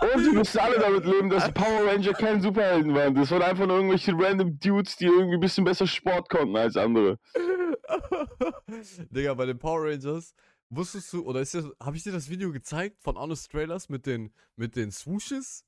Und 0.01 0.25
wir 0.25 0.33
müssen 0.33 0.59
alle 0.59 0.79
damit 0.79 1.05
leben, 1.05 1.29
dass 1.29 1.51
Power 1.53 1.87
Ranger 1.87 2.13
kein 2.13 2.41
Superhelden 2.41 2.93
waren. 2.95 3.15
Das 3.15 3.31
waren 3.31 3.43
einfach 3.43 3.67
nur 3.67 3.77
irgendwelche 3.77 4.13
random 4.13 4.59
Dudes, 4.59 4.95
die 4.97 5.05
irgendwie 5.05 5.35
ein 5.35 5.41
bisschen 5.41 5.63
besser 5.63 5.87
Sport 5.87 6.29
konnten 6.29 6.55
als 6.55 6.75
andere. 6.75 7.19
Digga, 9.09 9.33
bei 9.33 9.45
den 9.45 9.59
Power 9.59 9.89
Rangers, 9.89 10.33
wusstest 10.69 11.11
du, 11.13 11.23
oder 11.25 11.41
ist 11.41 11.53
das, 11.53 11.65
habe 11.79 11.97
ich 11.97 12.03
dir 12.03 12.11
das 12.11 12.29
Video 12.29 12.51
gezeigt 12.51 13.01
von 13.01 13.17
Honest 13.17 13.51
Trailers 13.51 13.89
mit 13.89 14.05
den, 14.05 14.33
mit 14.55 14.75
den 14.75 14.91
Swooshes? 14.91 15.65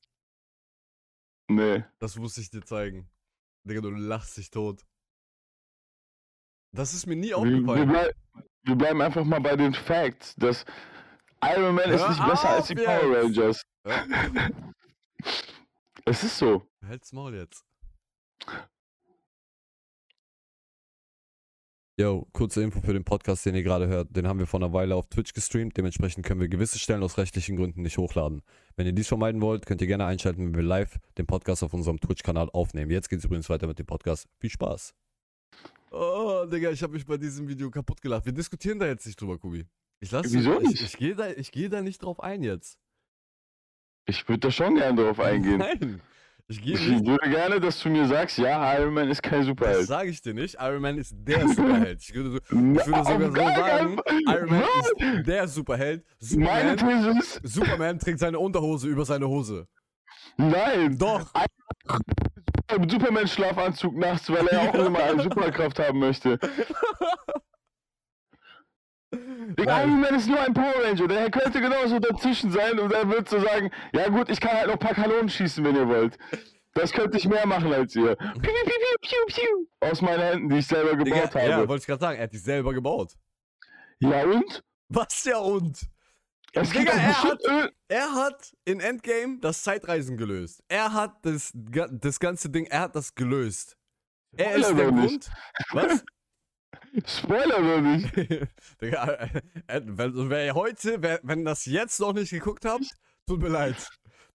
Nee. 1.48 1.84
Das 2.00 2.15
muss 2.17 2.38
ich 2.38 2.50
dir 2.50 2.62
zeigen. 2.63 3.10
Digga, 3.63 3.81
du 3.81 3.89
lachst 3.91 4.38
dich 4.38 4.50
tot. 4.50 4.86
Das 6.74 6.93
ist 6.93 7.05
mir 7.05 7.15
nie 7.15 7.29
Wir, 7.29 7.29
wir, 7.29 7.38
aufgefallen. 7.38 7.89
bleib, 7.89 8.15
wir 8.63 8.75
bleiben 8.75 9.01
einfach 9.01 9.25
mal 9.25 9.41
bei 9.41 9.55
den 9.55 9.74
Facts, 9.74 10.36
dass 10.36 10.65
Iron 11.43 11.75
Man 11.75 11.89
ist 11.89 12.01
Hör 12.01 12.10
nicht 12.10 12.25
besser 12.25 12.50
als 12.50 12.67
die 12.67 12.77
auf 12.77 12.86
Power 12.86 13.24
jetzt! 13.24 13.38
Rangers. 13.38 13.63
Es 16.05 16.24
ist 16.24 16.38
so. 16.39 16.67
Halt's 16.84 17.13
Maul 17.13 17.36
jetzt. 17.36 17.63
Yo, 22.01 22.27
kurze 22.34 22.63
Info 22.63 22.81
für 22.81 22.93
den 22.93 23.03
Podcast, 23.03 23.46
den 23.46 23.53
ihr 23.53 23.62
gerade 23.62 23.88
hört. 23.88 24.15
Den 24.15 24.27
haben 24.27 24.39
wir 24.39 24.48
vor 24.48 24.60
einer 24.60 24.74
Weile 24.74 24.96
auf 24.96 25.05
Twitch 25.10 25.34
gestreamt. 25.34 25.77
Dementsprechend 25.77 26.25
können 26.25 26.39
wir 26.39 26.48
gewisse 26.48 26.79
Stellen 26.79 27.03
aus 27.03 27.20
rechtlichen 27.20 27.58
Gründen 27.58 27.84
nicht 27.84 28.00
hochladen. 28.00 28.41
Wenn 28.75 28.88
ihr 28.88 28.93
dies 28.93 29.08
vermeiden 29.08 29.39
wollt, 29.39 29.67
könnt 29.67 29.81
ihr 29.81 29.88
gerne 29.88 30.05
einschalten, 30.05 30.48
wenn 30.48 30.55
wir 30.55 30.63
live 30.63 30.98
den 31.20 31.27
Podcast 31.27 31.62
auf 31.62 31.75
unserem 31.75 32.00
Twitch-Kanal 32.00 32.50
aufnehmen. 32.53 32.89
Jetzt 32.89 33.08
geht 33.08 33.20
es 33.20 33.25
übrigens 33.25 33.51
weiter 33.51 33.67
mit 33.67 33.77
dem 33.77 33.86
Podcast. 33.86 34.27
Viel 34.39 34.50
Spaß. 34.50 34.96
Oh, 35.91 36.43
Digga, 36.51 36.72
ich 36.72 36.81
habe 36.81 36.93
mich 36.93 37.05
bei 37.05 37.17
diesem 37.17 37.48
Video 37.48 37.70
kaputt 37.70 38.01
gelacht. 38.01 38.25
Wir 38.25 38.34
diskutieren 38.34 38.79
da 38.79 38.88
jetzt 38.88 39.05
nicht 39.05 39.22
drüber, 39.22 39.38
Kubi. 39.38 39.67
Ich 40.00 40.10
lasse 40.10 40.34
Wieso 40.34 40.60
ich, 40.60 40.70
nicht? 40.70 40.81
Ich, 40.81 40.98
gehe 40.98 41.13
da, 41.13 41.29
ich 41.29 41.51
gehe 41.51 41.70
da 41.70 41.84
nicht 41.84 42.01
drauf 42.01 42.20
ein 42.20 42.41
jetzt. 42.41 42.79
Ich 44.08 44.27
würde 44.27 44.39
da 44.39 44.50
schon 44.50 44.74
gerne 44.74 45.03
drauf 45.03 45.20
eingehen. 45.20 45.60
Nein. 45.60 46.01
Ich 46.51 46.65
Ich 46.65 47.05
würde 47.05 47.29
gerne, 47.29 47.60
dass 47.62 47.79
du 47.81 47.89
mir 47.89 48.05
sagst, 48.08 48.38
ja, 48.38 48.77
Iron 48.77 48.93
Man 48.93 49.10
ist 49.10 49.24
kein 49.24 49.39
Das 49.39 49.48
Superheld. 49.48 49.88
sage 49.88 50.10
ich 50.10 50.22
dir 50.22 50.34
nicht. 50.34 50.58
Iron 50.60 50.81
Man 50.81 50.98
ist 50.98 51.13
der 51.17 51.48
Superheld. 51.48 52.01
Ich 52.01 52.13
würde, 52.13 52.38
ich 52.50 52.51
würde 52.51 52.84
sogar 52.86 53.05
so 53.05 53.36
sagen. 53.36 54.00
Iron 54.27 54.50
Man 54.50 54.63
ist 54.63 55.27
der 55.27 55.48
Superheld. 55.48 56.03
Meine 56.36 56.77
Superman, 56.77 57.03
These 57.20 57.20
ist, 57.20 57.41
Superman 57.53 58.00
trägt 58.00 58.20
seine 58.20 58.38
Unterhose 58.39 58.88
über 58.89 59.05
seine 59.05 59.27
Hose. 59.27 59.67
nein. 60.38 60.98
Doch. 60.98 61.31
Im 62.75 62.89
Superman-Schlafanzug 62.89 63.96
nachts, 63.98 64.29
weil 64.29 64.48
er 64.48 64.62
auch 64.70 64.74
immer 64.88 65.03
eine 65.03 65.24
Superkraft 65.24 65.79
haben 65.79 66.00
möchte. 66.00 66.38
Der 69.12 69.65
Nein. 69.65 70.01
Iron 70.03 70.15
ist 70.15 70.27
nur 70.27 70.39
ein 70.39 70.53
Power 70.53 70.74
Ranger, 70.84 71.08
der 71.08 71.30
könnte 71.30 71.60
genauso 71.60 72.00
dazwischen 72.00 72.51
sein 72.51 72.80
und 72.80 72.94
er 72.94 73.10
wird 73.10 73.27
so 73.27 73.39
sagen, 73.39 73.70
ja 73.91 74.08
gut, 74.08 74.30
ich 74.30 74.39
kann 74.39 74.53
halt 74.53 74.68
noch 74.68 74.74
ein 74.74 74.80
paar 74.80 74.94
Kanonen 74.94 75.30
schießen, 75.30 75.63
wenn 75.65 75.75
ihr 75.75 75.88
wollt. 75.88 76.18
Das 76.74 76.94
könnte 76.94 77.18
ich 77.18 77.27
mehr 77.27 77.46
machen 77.46 77.74
als 77.74 77.94
ihr. 77.96 78.15
Piu, 78.15 78.32
piu, 78.34 78.41
piu, 78.41 78.98
piu, 79.01 79.18
piu. 79.27 79.68
Aus 79.82 80.01
meinen 80.01 80.22
Händen, 80.22 80.50
die 80.50 80.60
ich 80.60 80.68
selber 80.68 80.96
Digga, 80.96 81.25
gebaut 81.25 81.36
ja, 81.36 81.56
habe. 81.56 81.68
wollte 81.68 81.82
ich 81.82 81.88
gerade 81.88 82.00
sagen. 82.00 82.18
Er 82.18 82.24
hat 82.24 82.32
die 82.32 82.38
selber 82.38 82.74
gebaut. 82.74 83.13
Ja 84.00 84.24
und? 84.24 84.63
Was 84.88 85.25
ja 85.25 85.38
und? 85.39 85.80
Es 86.53 86.70
Digga, 86.72 86.91
er 86.94 87.38
Öl. 87.50 87.72
Er 87.89 88.13
hat 88.13 88.53
in 88.65 88.80
Endgame 88.80 89.39
das 89.41 89.63
Zeitreisen 89.63 90.18
gelöst. 90.18 90.63
Er 90.70 90.94
hat 90.94 91.18
das, 91.24 91.51
das 91.53 92.20
ganze 92.20 92.50
Ding, 92.50 92.65
er 92.65 92.82
hat 92.82 92.96
das 92.96 93.15
gelöst. 93.15 93.77
Er 94.38 94.56
ist 94.56 94.70
der 94.70 94.88
Grund. 94.88 95.12
nicht. 95.12 95.30
Was? 95.72 96.03
Spoiler 97.06 97.62
doch 97.62 97.82
nicht. 97.82 98.14
Digga, 98.82 99.06
äh, 99.06 99.42
äh, 99.68 99.82
wenn, 99.86 100.30
wer 100.30 100.54
heute, 100.56 101.02
wer, 101.02 101.20
wenn 101.24 101.46
das 101.46 101.66
jetzt 101.66 102.00
noch 102.00 102.14
nicht 102.14 102.30
geguckt 102.32 102.66
habt, 102.66 102.86
tut 103.26 103.42
mir 103.42 103.48
leid. 103.50 103.76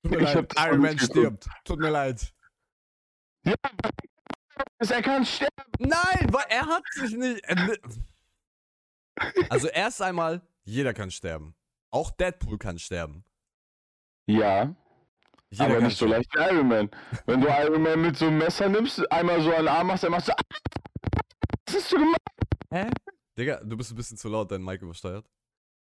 Tut 0.03 0.13
mir 0.13 0.21
Ich 0.21 0.35
leid. 0.35 0.53
Iron 0.59 0.81
Man 0.81 0.97
geguckt. 0.97 1.11
stirbt. 1.13 1.47
Tut 1.65 1.79
mir 1.79 1.91
leid. 1.91 2.33
Ja, 3.45 3.55
er 4.79 5.03
kann 5.03 5.25
sterben. 5.27 5.53
Nein, 5.79 6.29
weil 6.33 6.47
er 6.49 6.67
hat 6.67 6.83
sich 6.95 7.13
nicht. 7.15 7.45
äh, 7.45 7.55
ne- 7.55 7.79
Also 9.51 9.69
erst 9.69 10.01
einmal, 10.03 10.41
jeder 10.65 10.95
kann 10.95 11.11
sterben. 11.11 11.55
Auch 11.91 12.11
Deadpool 12.11 12.59
kann 12.59 12.79
sterben. 12.79 13.25
Ja, 14.27 14.75
Jeder 15.51 15.65
aber 15.67 15.81
nicht 15.81 15.97
so 15.97 16.07
leicht 16.07 16.29
wie 16.35 16.39
Iron 16.41 16.69
Man. 16.69 16.91
Wenn 17.27 17.41
du 17.41 17.49
Iron 17.49 17.83
Man 17.83 18.01
mit 18.01 18.17
so 18.17 18.27
einem 18.27 18.39
Messer 18.39 18.69
nimmst, 18.69 19.11
einmal 19.13 19.41
so 19.43 19.55
einen 19.55 19.69
Arm 19.69 19.87
machst, 19.89 20.05
dann 20.05 20.11
machst 20.11 20.29
du. 20.29 20.33
Was 21.69 21.75
hast 21.77 21.93
du 21.93 21.99
gemacht? 21.99 22.17
Hä? 22.71 22.89
Digga, 23.39 23.63
du 23.63 23.77
bist 23.77 23.93
ein 23.93 23.97
bisschen 23.97 24.17
zu 24.17 24.29
laut, 24.29 24.51
dein 24.51 24.63
Mic 24.63 24.83
übersteuert. 24.83 25.31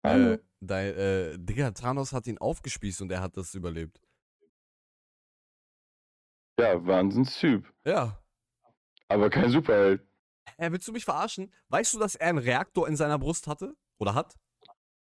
Hallo. 0.04 0.34
Äh, 0.34 0.40
dein, 0.60 0.96
äh, 0.96 1.38
Digga, 1.38 1.72
Thanos 1.72 2.14
hat 2.14 2.28
ihn 2.28 2.38
aufgespießt 2.38 3.02
und 3.02 3.12
er 3.12 3.22
hat 3.22 3.38
das 3.38 3.54
überlebt. 3.56 4.00
Ja, 6.60 6.86
Wahnsinnstyp. 6.86 7.72
Ja. 7.86 8.22
Aber 9.08 9.30
kein 9.30 9.50
Superheld. 9.50 10.06
Äh, 10.58 10.72
willst 10.72 10.88
du 10.88 10.92
mich 10.92 11.06
verarschen? 11.06 11.52
Weißt 11.70 11.94
du, 11.94 12.00
dass 12.00 12.16
er 12.16 12.30
einen 12.30 12.38
Reaktor 12.38 12.88
in 12.88 12.96
seiner 12.96 13.18
Brust 13.20 13.48
hatte? 13.48 13.76
Oder 13.98 14.14
hat? 14.14 14.38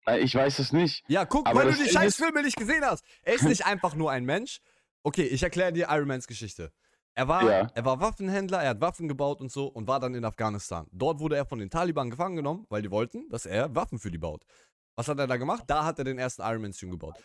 Nein, 0.05 0.21
Ich 0.21 0.35
weiß 0.35 0.59
es 0.59 0.71
nicht. 0.71 1.03
Ja, 1.07 1.25
guck, 1.25 1.47
Aber 1.47 1.59
weil 1.63 1.71
du 1.71 1.83
die 1.83 1.89
scheiß 1.89 2.15
Filme 2.15 2.43
nicht 2.43 2.57
gesehen 2.57 2.83
hast. 2.83 3.03
Er 3.23 3.35
ist 3.35 3.43
nicht 3.43 3.65
einfach 3.65 3.95
nur 3.95 4.11
ein 4.11 4.25
Mensch. 4.25 4.59
Okay, 5.03 5.23
ich 5.23 5.43
erkläre 5.43 5.71
dir 5.73 5.87
Iron 5.89 6.07
Mans 6.07 6.27
Geschichte. 6.27 6.71
Er 7.17 7.27
war, 7.29 7.43
Ja. 7.43 7.71
er 7.73 7.85
war 7.85 7.99
Waffenhändler, 8.01 8.61
er 8.61 8.71
hat 8.71 8.81
Waffen 8.81 9.07
gebaut 9.07 9.39
und 9.39 9.51
so 9.51 9.67
und 9.67 9.87
war 9.87 9.99
dann 10.01 10.13
in 10.15 10.25
Afghanistan. 10.25 10.85
Dort 10.91 11.19
wurde 11.19 11.37
er 11.37 11.45
von 11.45 11.59
den 11.59 11.69
Taliban 11.69 12.09
gefangen 12.09 12.35
genommen, 12.35 12.65
weil 12.69 12.81
die 12.81 12.91
wollten, 12.91 13.29
dass 13.29 13.45
er 13.45 13.73
Waffen 13.73 13.99
für 13.99 14.11
die 14.11 14.17
baut. 14.17 14.43
Was 14.97 15.07
hat 15.07 15.17
er 15.19 15.27
da 15.27 15.37
gemacht? 15.37 15.63
Da 15.67 15.85
hat 15.85 15.97
er 15.97 16.05
den 16.05 16.17
ersten 16.17 16.41
Iron 16.41 16.61
Man-Stream 16.61 16.91
gebaut. 16.91 17.17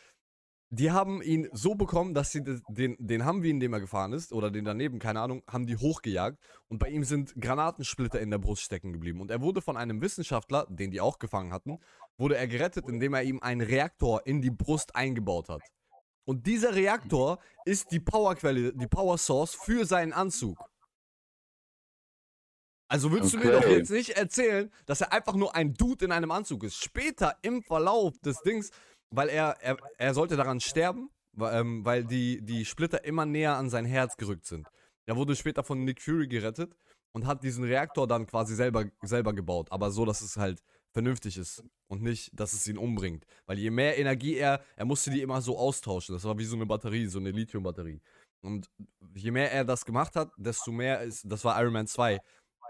Die 0.73 0.93
haben 0.93 1.21
ihn 1.21 1.49
so 1.53 1.75
bekommen, 1.75 2.15
dass 2.15 2.31
sie 2.31 2.45
den, 2.45 2.97
den 3.01 3.27
Humvee, 3.27 3.51
in 3.51 3.59
dem 3.59 3.73
er 3.73 3.81
gefahren 3.81 4.13
ist, 4.13 4.33
oder 4.33 4.53
den 4.53 4.65
daneben, 4.65 5.01
keine 5.01 5.21
Ahnung, 5.21 5.43
haben 5.49 5.67
die 5.67 5.77
hochgejagt 5.77 6.39
und 6.69 6.79
bei 6.79 6.89
ihm 6.91 7.03
sind 7.03 7.35
Granatensplitter 7.41 8.21
in 8.21 8.31
der 8.31 8.39
Brust 8.39 8.63
stecken 8.63 8.93
geblieben. 8.93 9.21
Und 9.21 9.33
er 9.33 9.41
wurde 9.41 9.63
von 9.63 9.77
einem 9.77 10.01
Wissenschaftler, 10.01 10.67
den 10.71 10.93
die 10.93 11.01
auch 11.01 11.19
gefangen 11.19 11.53
hatten, 11.53 11.81
wurde 12.17 12.37
er 12.37 12.47
gerettet, 12.47 12.89
indem 12.89 13.15
er 13.15 13.25
ihm 13.25 13.41
einen 13.41 13.63
Reaktor 13.63 14.25
in 14.25 14.41
die 14.41 14.53
Brust 14.53 14.95
eingebaut 14.95 15.49
hat. 15.49 15.63
Und 16.31 16.47
dieser 16.47 16.77
Reaktor 16.77 17.41
ist 17.65 17.91
die 17.91 17.99
Powerquelle, 17.99 18.73
die 18.73 18.87
Power 18.87 19.19
Source 19.19 19.53
für 19.53 19.85
seinen 19.85 20.13
Anzug. 20.13 20.57
Also 22.89 23.11
würdest 23.11 23.35
du 23.35 23.39
mir 23.39 23.51
doch 23.51 23.65
Okay. 23.65 23.79
jetzt 23.79 23.91
nicht 23.91 24.11
erzählen, 24.11 24.71
dass 24.87 25.01
er 25.01 25.13
einfach 25.13 25.35
nur 25.35 25.57
ein 25.57 25.75
Dude 25.75 26.05
in 26.05 26.13
einem 26.13 26.31
Anzug 26.31 26.63
ist. 26.63 26.77
Später 26.77 27.37
im 27.43 27.65
Verlauf 27.65 28.17
des 28.19 28.41
Dings, 28.43 28.71
weil 29.13 29.29
er, 29.29 29.57
er, 29.61 29.77
er 29.99 30.15
sollte 30.15 30.37
daran 30.37 30.61
sterben, 30.61 31.11
weil, 31.33 31.61
ähm, 31.61 31.85
weil 31.85 32.05
die, 32.05 32.41
die 32.43 32.65
Splitter 32.65 33.03
immer 33.03 33.27
näher 33.27 33.57
an 33.57 33.69
sein 33.69 33.85
Herz 33.85 34.17
gerückt 34.17 34.47
sind. 34.47 34.69
Er 35.07 35.17
wurde 35.17 35.35
später 35.35 35.65
von 35.65 35.85
Nick 35.85 36.01
Fury 36.01 36.29
gerettet 36.29 36.77
und 37.11 37.27
hat 37.27 37.43
diesen 37.43 37.65
Reaktor 37.65 38.07
dann 38.07 38.29
quasi 38.29 38.55
selber, 38.55 38.85
selber 39.03 39.33
gebaut. 39.33 39.67
Aber 39.73 39.91
so, 39.91 40.05
dass 40.05 40.21
es 40.21 40.37
halt 40.37 40.63
vernünftig 40.93 41.37
ist 41.37 41.63
und 41.89 42.03
nicht, 42.03 42.31
dass 42.39 42.53
es 42.53 42.67
ihn 42.67 42.79
umbringt. 42.79 43.25
Weil 43.47 43.59
je 43.59 43.71
mehr 43.71 43.99
Energie 43.99 44.35
er, 44.37 44.61
er 44.77 44.85
musste 44.85 45.11
die 45.11 45.23
immer 45.23 45.41
so 45.41 45.59
austauschen. 45.59 46.15
Das 46.15 46.25
war 46.25 46.39
wie 46.39 46.45
so 46.45 46.57
eine 46.57 46.67
Batterie, 46.67 47.07
so 47.07 47.19
eine 47.19 47.31
Lithium-Batterie. 47.31 48.01
Und 48.43 48.71
je 49.15 49.31
mehr 49.31 49.53
er 49.53 49.65
das 49.65 49.85
gemacht 49.85 50.17
hat, 50.17 50.33
desto 50.37 50.73
mehr 50.73 51.03
ist, 51.03 51.25
das 51.31 51.45
war 51.45 51.61
Iron 51.61 51.73
Man 51.73 51.87
2, 51.87 52.19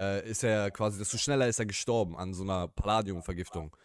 äh, 0.00 0.28
ist 0.28 0.42
er 0.42 0.70
quasi, 0.70 0.98
desto 0.98 1.16
schneller 1.16 1.46
ist 1.48 1.58
er 1.60 1.66
gestorben 1.66 2.16
an 2.16 2.34
so 2.34 2.42
einer 2.42 2.68
Palladium-Vergiftung. 2.68 3.76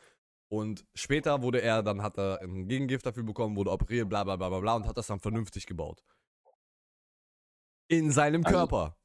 Und 0.47 0.85
später 0.93 1.41
wurde 1.41 1.61
er, 1.61 1.83
dann 1.83 2.01
hat 2.01 2.17
er 2.17 2.41
ein 2.41 2.67
Gegengift 2.67 3.05
dafür 3.05 3.23
bekommen, 3.23 3.55
wurde 3.55 3.71
operiert, 3.71 4.09
bla 4.09 4.23
bla 4.23 4.35
bla 4.35 4.49
bla 4.49 4.59
bla 4.59 4.75
und 4.75 4.87
hat 4.87 4.97
das 4.97 5.07
dann 5.07 5.19
vernünftig 5.19 5.65
gebaut. 5.65 6.03
In 7.87 8.11
seinem 8.11 8.43
Also- 8.45 8.57
Körper. 8.57 8.97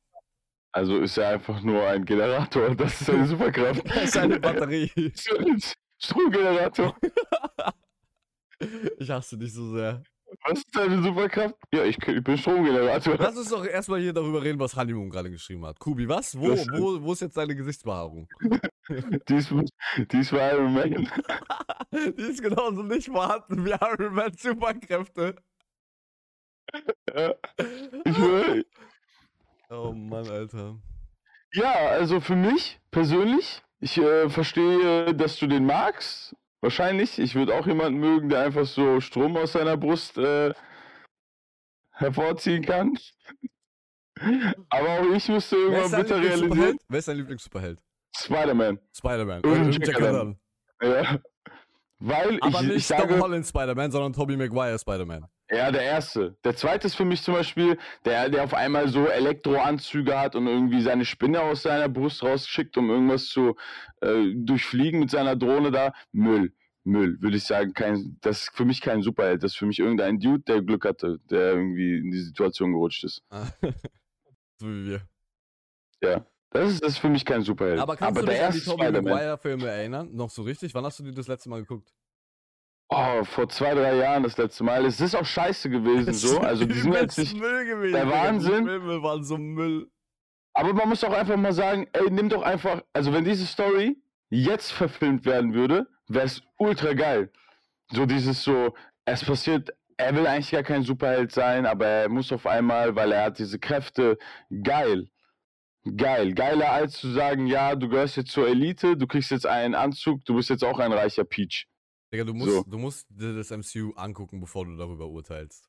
Also 0.73 0.99
ist 0.99 1.17
er 1.19 1.31
einfach 1.31 1.61
nur 1.63 1.87
ein 1.87 2.05
Generator. 2.05 2.75
Das 2.75 3.01
ist 3.01 3.07
seine 3.07 3.27
Superkraft. 3.27 3.85
Das 3.89 4.05
ist 4.05 4.17
eine 4.17 4.39
Batterie. 4.39 4.91
Stromgenerator. 5.99 6.97
Ich 8.99 9.11
hasse 9.11 9.37
dich 9.37 9.53
so 9.53 9.75
sehr. 9.75 10.03
Was 10.45 10.59
ist 10.59 10.77
deine 10.77 11.03
Superkraft? 11.03 11.57
Ja, 11.75 11.85
ich, 11.85 11.99
ich 11.99 12.23
bin 12.23 12.39
Stromgenerator. 12.39 13.17
Lass 13.19 13.37
uns 13.37 13.49
doch 13.49 13.67
erstmal 13.67 14.01
hier 14.01 14.13
darüber 14.13 14.43
reden, 14.43 14.61
was 14.61 14.77
Honeymoon 14.77 15.11
gerade 15.11 15.31
geschrieben 15.31 15.67
hat. 15.67 15.79
Kubi, 15.81 16.09
was? 16.09 16.39
Wo, 16.39 16.51
wo, 16.51 17.03
wo 17.03 17.13
ist 17.13 17.21
jetzt 17.21 17.37
deine 17.37 17.57
Gesichtsbehaarung? 17.57 18.29
Dies, 19.29 19.53
dies 20.13 20.33
war 20.33 20.53
Iron 20.53 20.73
Man. 20.73 21.11
Die 21.93 22.23
ist 22.23 22.43
genauso 22.43 22.83
nicht 22.83 23.09
vorhanden 23.09 23.65
wie 23.65 23.71
Iron 23.71 24.15
Man 24.15 24.33
Superkräfte. 24.35 25.35
Ich 28.05 28.19
will, 28.19 28.65
Oh 29.71 29.93
Mann, 29.93 30.29
Alter. 30.29 30.77
ja, 31.53 31.73
also 31.91 32.21
für 32.21 32.37
mich 32.37 32.81
persönlich, 32.91 33.63
ich 33.79 33.97
äh, 33.99 34.29
verstehe, 34.29 35.15
dass 35.15 35.39
du 35.39 35.47
den 35.47 35.65
magst. 35.65 36.35
Wahrscheinlich. 36.63 37.19
Ich 37.19 37.35
würde 37.35 37.55
auch 37.55 37.67
jemanden 37.67 38.01
mögen, 38.01 38.29
der 38.29 38.43
einfach 38.43 38.67
so 38.67 39.01
Strom 39.01 39.37
aus 39.39 39.53
seiner 39.53 39.79
Brust 39.79 40.19
äh, 40.19 40.53
hervorziehen 41.93 42.63
kann. 42.63 42.99
Aber 44.69 45.01
auch 45.01 45.15
ich 45.15 45.29
müsste 45.29 45.57
irgendwann 45.57 46.03
bitter 46.03 46.21
realisieren. 46.21 46.77
Wer 46.89 46.99
ist 46.99 47.09
dein 47.09 47.17
Lieblings-Superheld? 47.17 47.81
Spider-Man. 48.15 48.79
Spider-Man. 48.95 49.43
Äh, 49.45 49.71
Jack. 49.71 50.03
Allen. 50.03 50.39
Ja. 50.83 51.19
Weil 51.99 52.39
Aber 52.43 52.61
ich, 52.61 52.67
nicht 52.67 52.77
ich 52.77 52.89
Tom 52.89 52.99
sage, 52.99 53.19
Holland 53.19 53.47
Spider-Man, 53.47 53.91
sondern 53.91 54.13
Tobey 54.13 54.37
Maguire 54.37 54.79
Spider-Man. 54.79 55.27
Ja, 55.51 55.71
der 55.73 55.83
erste. 55.83 56.37
Der 56.45 56.55
zweite 56.55 56.87
ist 56.87 56.95
für 56.95 57.05
mich 57.05 57.23
zum 57.23 57.35
Beispiel, 57.35 57.79
der, 58.05 58.29
der 58.29 58.45
auf 58.45 58.55
einmal 58.55 58.89
so 58.89 59.07
Elektroanzüge 59.07 60.19
hat 60.19 60.37
und 60.37 60.47
irgendwie 60.47 60.81
seine 60.81 61.05
Spinne 61.05 61.41
aus 61.41 61.63
seiner 61.63 61.89
Brust 61.89 62.23
rausschickt, 62.23 62.77
um 62.77 62.91
irgendwas 62.91 63.27
zu 63.27 63.57
äh, 64.01 64.33
durchfliegen 64.35 65.01
mit 65.01 65.11
seiner 65.11 65.37
Drohne 65.37 65.71
da. 65.71 65.93
Müll. 66.13 66.53
Müll, 66.85 67.21
würde 67.21 67.37
ich 67.37 67.45
sagen. 67.45 67.75
Kein, 67.75 68.17
das 68.21 68.43
ist 68.43 68.57
für 68.57 68.65
mich 68.65 68.81
kein 68.81 69.03
Superheld. 69.03 69.43
Das 69.43 69.53
ist 69.53 69.59
für 69.59 69.67
mich 69.67 69.79
irgendein 69.79 70.19
Dude, 70.19 70.43
der 70.45 70.63
Glück 70.63 70.85
hatte, 70.85 71.19
der 71.31 71.53
irgendwie 71.55 71.99
in 71.99 72.11
die 72.11 72.21
Situation 72.21 72.73
gerutscht 72.73 73.05
ist. 73.05 73.23
so 74.59 74.67
wie 74.67 74.87
wir. 74.87 75.03
Ja. 76.03 76.27
Das 76.53 76.69
ist, 76.69 76.83
das 76.83 76.93
ist 76.93 76.99
für 76.99 77.09
mich 77.09 77.25
kein 77.25 77.43
Superheld. 77.43 77.79
Aber 77.79 77.97
kannst 77.97 78.21
du 78.21 78.27
der 78.27 78.35
dich 78.35 78.45
an 78.45 78.53
die 78.53 78.83
Tobey. 78.83 79.03
Maguire-Filme 79.03 79.69
erinnern? 79.69 80.09
Noch 80.13 80.31
so 80.31 80.43
richtig? 80.43 80.75
Wann 80.75 80.85
hast 80.85 80.99
du 80.99 81.05
die 81.05 81.15
das 81.15 81.29
letzte 81.29 81.49
Mal 81.49 81.61
geguckt? 81.61 81.93
Oh, 82.93 83.23
vor 83.23 83.49
zwei, 83.49 83.73
drei 83.75 83.95
Jahren 83.95 84.25
das 84.25 84.37
letzte 84.37 84.65
Mal. 84.65 84.85
Es 84.85 85.01
ist 85.01 85.15
auch 85.15 85.25
scheiße 85.25 85.71
gewesen 85.71 86.13
so. 86.13 86.41
Also 86.41 86.65
die 86.65 86.75
sind 86.75 86.93
jetzt 86.93 87.19
nicht. 87.19 87.37
Müll 87.37 87.65
gewesen. 87.65 87.93
der 87.93 88.05
Digga. 88.05 88.17
Die 88.17 88.27
Wahnsinn. 88.27 88.65
Filme 88.67 89.03
waren 89.03 89.23
so 89.23 89.39
Müll. 89.39 89.89
Aber 90.55 90.75
man 90.75 90.89
muss 90.89 91.05
auch 91.05 91.13
einfach 91.13 91.37
mal 91.37 91.53
sagen, 91.53 91.87
ey, 91.93 92.11
nimm 92.11 92.29
doch 92.29 92.43
einfach, 92.43 92.83
also 92.93 93.13
wenn 93.13 93.25
diese 93.25 93.47
Story 93.47 93.97
jetzt 94.29 94.73
verfilmt 94.73 95.25
werden 95.25 95.55
würde, 95.55 95.87
wäre 96.09 96.27
es 96.27 96.43
ultra 96.59 96.93
geil. 96.95 97.31
So 97.93 98.07
dieses 98.07 98.43
so, 98.43 98.75
es 99.05 99.25
passiert, 99.25 99.71
er 99.97 100.17
will 100.17 100.27
eigentlich 100.27 100.51
gar 100.51 100.65
kein 100.65 100.83
Superheld 100.83 101.31
sein, 101.31 101.67
aber 101.67 101.87
er 101.87 102.09
muss 102.09 102.33
auf 102.33 102.47
einmal, 102.47 102.97
weil 102.97 103.13
er 103.13 103.27
hat 103.27 103.39
diese 103.39 103.61
Kräfte, 103.61 104.19
geil. 104.65 105.09
Geil. 105.97 106.35
Geiler 106.35 106.73
als 106.73 106.99
zu 106.99 107.13
sagen, 107.13 107.47
ja, 107.47 107.77
du 107.77 107.89
gehörst 107.89 108.17
jetzt 108.17 108.33
zur 108.33 108.49
Elite, 108.49 108.97
du 108.97 109.07
kriegst 109.07 109.31
jetzt 109.31 109.47
einen 109.47 109.77
Anzug, 109.77 110.25
du 110.25 110.35
bist 110.35 110.51
jetzt 110.51 110.65
auch 110.65 110.81
ein 110.81 110.93
reicher 110.93 111.25
Peach. 111.25 111.70
Digga, 112.13 112.25
du 112.25 112.35
musst, 112.35 112.53
So. 112.53 112.63
du 112.65 112.79
musst 112.79 113.07
dir 113.11 113.35
das 113.35 113.51
MCU 113.51 113.93
angucken, 113.95 114.41
bevor 114.41 114.65
du 114.67 114.77
darüber 114.77 115.07
urteilst. 115.09 115.69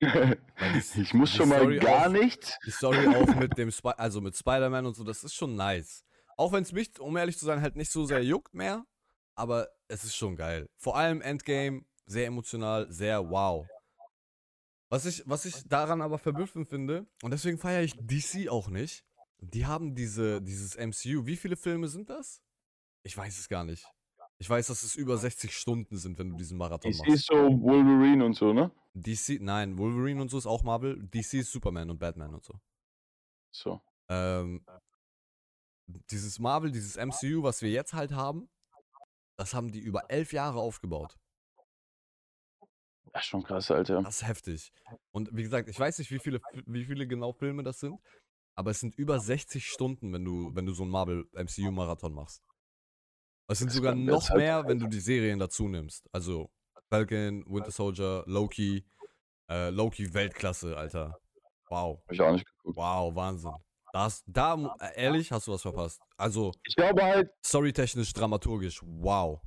ich 0.02 1.14
muss 1.14 1.30
die 1.32 1.36
schon 1.36 1.48
mal 1.48 1.58
Story 1.60 1.78
gar 1.78 2.06
auch- 2.06 2.12
nichts. 2.12 2.58
Die 2.66 2.70
Story 2.70 3.06
auch 3.14 3.34
mit 3.36 3.56
dem 3.58 3.70
Spi 3.70 3.90
also 3.96 4.20
mit 4.20 4.36
Spider-Man 4.36 4.86
und 4.86 4.96
so, 4.96 5.04
das 5.04 5.22
ist 5.24 5.34
schon 5.34 5.54
nice. 5.56 6.04
Auch 6.36 6.52
wenn 6.52 6.62
es 6.62 6.72
mich, 6.72 6.98
um 6.98 7.16
ehrlich 7.16 7.38
zu 7.38 7.44
sein, 7.44 7.60
halt 7.60 7.76
nicht 7.76 7.90
so 7.92 8.04
sehr 8.06 8.24
juckt 8.24 8.54
mehr, 8.54 8.84
aber 9.34 9.68
es 9.88 10.04
ist 10.04 10.16
schon 10.16 10.36
geil. 10.36 10.68
Vor 10.78 10.96
allem 10.96 11.20
Endgame, 11.20 11.84
sehr 12.06 12.26
emotional, 12.26 12.90
sehr 12.90 13.28
wow. 13.30 13.66
Was 14.88 15.04
ich, 15.06 15.22
was 15.26 15.44
ich 15.44 15.68
daran 15.68 16.00
aber 16.02 16.18
verblüffend 16.18 16.68
finde, 16.68 17.06
und 17.22 17.30
deswegen 17.30 17.58
feiere 17.58 17.82
ich 17.82 17.94
DC 17.96 18.48
auch 18.48 18.68
nicht, 18.68 19.04
die 19.38 19.66
haben 19.66 19.94
diese, 19.94 20.42
dieses 20.42 20.76
MCU. 20.76 21.26
Wie 21.26 21.36
viele 21.36 21.56
Filme 21.56 21.88
sind 21.88 22.10
das? 22.10 22.42
Ich 23.02 23.16
weiß 23.16 23.38
es 23.38 23.48
gar 23.48 23.64
nicht. 23.64 23.86
Ich 24.40 24.48
weiß, 24.48 24.68
dass 24.68 24.82
es 24.84 24.96
über 24.96 25.18
60 25.18 25.54
Stunden 25.54 25.98
sind, 25.98 26.18
wenn 26.18 26.30
du 26.30 26.36
diesen 26.36 26.56
Marathon 26.56 26.90
Ich 26.90 26.96
machst. 26.98 27.10
sehe 27.10 27.18
so 27.18 27.60
Wolverine 27.60 28.24
und 28.24 28.32
so, 28.32 28.54
ne? 28.54 28.70
DC, 28.94 29.38
nein, 29.38 29.76
Wolverine 29.76 30.22
und 30.22 30.30
so 30.30 30.38
ist 30.38 30.46
auch 30.46 30.62
Marvel. 30.62 30.96
DC 31.08 31.34
ist 31.34 31.52
Superman 31.52 31.90
und 31.90 31.98
Batman 31.98 32.34
und 32.34 32.42
so. 32.42 32.54
So. 33.50 33.82
Ähm, 34.08 34.64
dieses 36.10 36.38
Marvel, 36.38 36.70
dieses 36.72 36.96
MCU, 36.96 37.42
was 37.42 37.60
wir 37.60 37.70
jetzt 37.70 37.92
halt 37.92 38.12
haben, 38.12 38.48
das 39.36 39.52
haben 39.52 39.70
die 39.72 39.80
über 39.80 40.10
elf 40.10 40.32
Jahre 40.32 40.58
aufgebaut. 40.58 41.18
Das 43.12 43.24
ist 43.24 43.28
schon 43.28 43.42
krass, 43.42 43.70
Alter. 43.70 44.02
Das 44.02 44.22
ist 44.22 44.26
heftig. 44.26 44.72
Und 45.10 45.28
wie 45.36 45.42
gesagt, 45.42 45.68
ich 45.68 45.78
weiß 45.78 45.98
nicht, 45.98 46.10
wie 46.10 46.18
viele, 46.18 46.40
wie 46.64 46.86
viele 46.86 47.06
genau 47.06 47.34
Filme 47.34 47.62
das 47.62 47.78
sind, 47.80 48.00
aber 48.54 48.70
es 48.70 48.80
sind 48.80 48.94
über 48.96 49.20
60 49.20 49.66
Stunden, 49.66 50.14
wenn 50.14 50.24
du, 50.24 50.54
wenn 50.54 50.64
du 50.64 50.72
so 50.72 50.84
einen 50.84 50.92
Marvel 50.92 51.28
MCU-Marathon 51.34 52.14
machst. 52.14 52.42
Es 53.50 53.58
sind 53.58 53.68
Das 53.68 53.74
sogar 53.74 53.94
noch 53.96 54.32
mehr, 54.34 54.66
wenn 54.68 54.78
du 54.78 54.86
die 54.86 55.00
Serien 55.00 55.40
dazu 55.40 55.66
nimmst. 55.66 56.08
Also 56.12 56.50
Falcon, 56.88 57.44
Winter 57.48 57.72
Soldier, 57.72 58.22
Loki, 58.26 58.86
äh, 59.50 59.70
Loki 59.70 60.14
Weltklasse, 60.14 60.76
Alter. 60.76 61.18
Wow. 61.68 62.00
Hab 62.04 62.12
ich 62.12 62.20
auch 62.20 62.32
nicht 62.32 62.46
geguckt. 62.46 62.76
Wow, 62.76 63.14
Wahnsinn. 63.16 63.52
Das, 63.92 64.22
da, 64.26 64.54
äh, 64.78 65.02
ehrlich, 65.02 65.32
hast 65.32 65.48
du 65.48 65.52
was 65.52 65.62
verpasst. 65.62 66.00
Also, 66.16 66.52
Ich 66.64 66.76
glaube 66.76 67.02
halt, 67.02 67.30
storytechnisch, 67.44 68.12
dramaturgisch, 68.12 68.80
wow. 68.84 69.40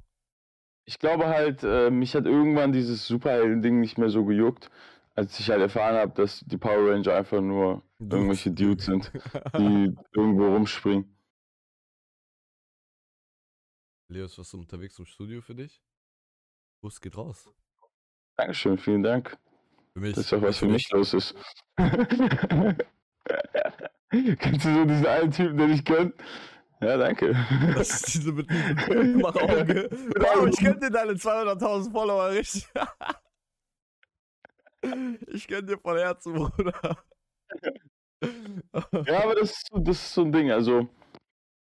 ich 0.85 0.99
glaube 0.99 1.27
halt, 1.27 1.63
äh, 1.63 1.89
mich 1.89 2.13
hat 2.13 2.25
irgendwann 2.25 2.73
dieses 2.73 3.07
Superhelden-Ding 3.07 3.79
nicht 3.79 3.97
mehr 3.97 4.09
so 4.09 4.25
gejuckt, 4.25 4.69
als 5.15 5.39
ich 5.39 5.49
halt 5.49 5.61
erfahren 5.61 5.95
habe, 5.95 6.11
dass 6.13 6.41
die 6.41 6.57
Power 6.57 6.91
Ranger 6.91 7.13
einfach 7.15 7.39
nur 7.39 7.83
irgendwelche 7.99 8.51
Dudes 8.51 8.85
sind, 8.85 9.11
die 9.57 9.95
irgendwo 10.13 10.47
rumspringen. 10.47 11.12
Leos, 14.13 14.37
was 14.37 14.47
ist 14.47 14.53
unterwegs 14.53 14.99
im 14.99 15.05
Studio 15.07 15.41
für 15.41 15.55
dich? 15.55 15.81
Bus 16.81 17.01
geht 17.01 17.17
raus. 17.17 17.49
Dankeschön, 18.37 18.77
vielen 18.77 19.01
Dank. 19.01 19.35
Für 19.93 19.99
mich. 20.01 20.13
Das 20.13 20.25
ist 20.25 20.31
doch 20.31 20.41
was 20.41 20.59
für 20.59 20.67
mich 20.67 20.87
los 20.91 21.15
ist. 21.15 21.33
Kennst 24.37 24.65
du 24.65 24.73
so 24.73 24.85
diesen 24.85 25.07
einen 25.07 25.31
Typen, 25.31 25.57
den 25.57 25.71
ich 25.71 25.83
kenn? 25.83 26.13
Ja, 26.79 26.97
danke. 26.97 27.33
Das 27.75 27.89
ist 27.89 28.13
diese 28.13 28.31
mit 28.33 28.47
Mach 29.19 29.35
Auge. 29.35 29.89
Wow, 30.19 30.47
ich 30.47 30.57
kenne 30.57 30.79
dir 30.79 30.91
deine 30.91 31.13
200.000 31.13 31.91
Follower 31.91 32.29
richtig. 32.29 32.67
ich 35.27 35.47
kenne 35.47 35.63
dir 35.63 35.79
von 35.79 35.97
Herzen, 35.97 36.33
Bruder. 36.33 37.03
Ja, 38.21 39.23
aber 39.23 39.35
das 39.35 39.51
ist, 39.51 39.69
das 39.73 39.97
ist 39.97 40.13
so 40.13 40.21
ein 40.21 40.31
Ding. 40.31 40.51
Also, 40.51 40.87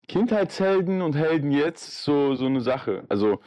Kindheitshelden 0.09 1.03
und 1.03 1.15
Helden 1.15 1.53
jetzt 1.53 1.87
ist 1.89 2.03
so, 2.05 2.35
so 2.35 2.47
eine 2.47 2.61
Sache. 2.61 3.05
Also, 3.09 3.41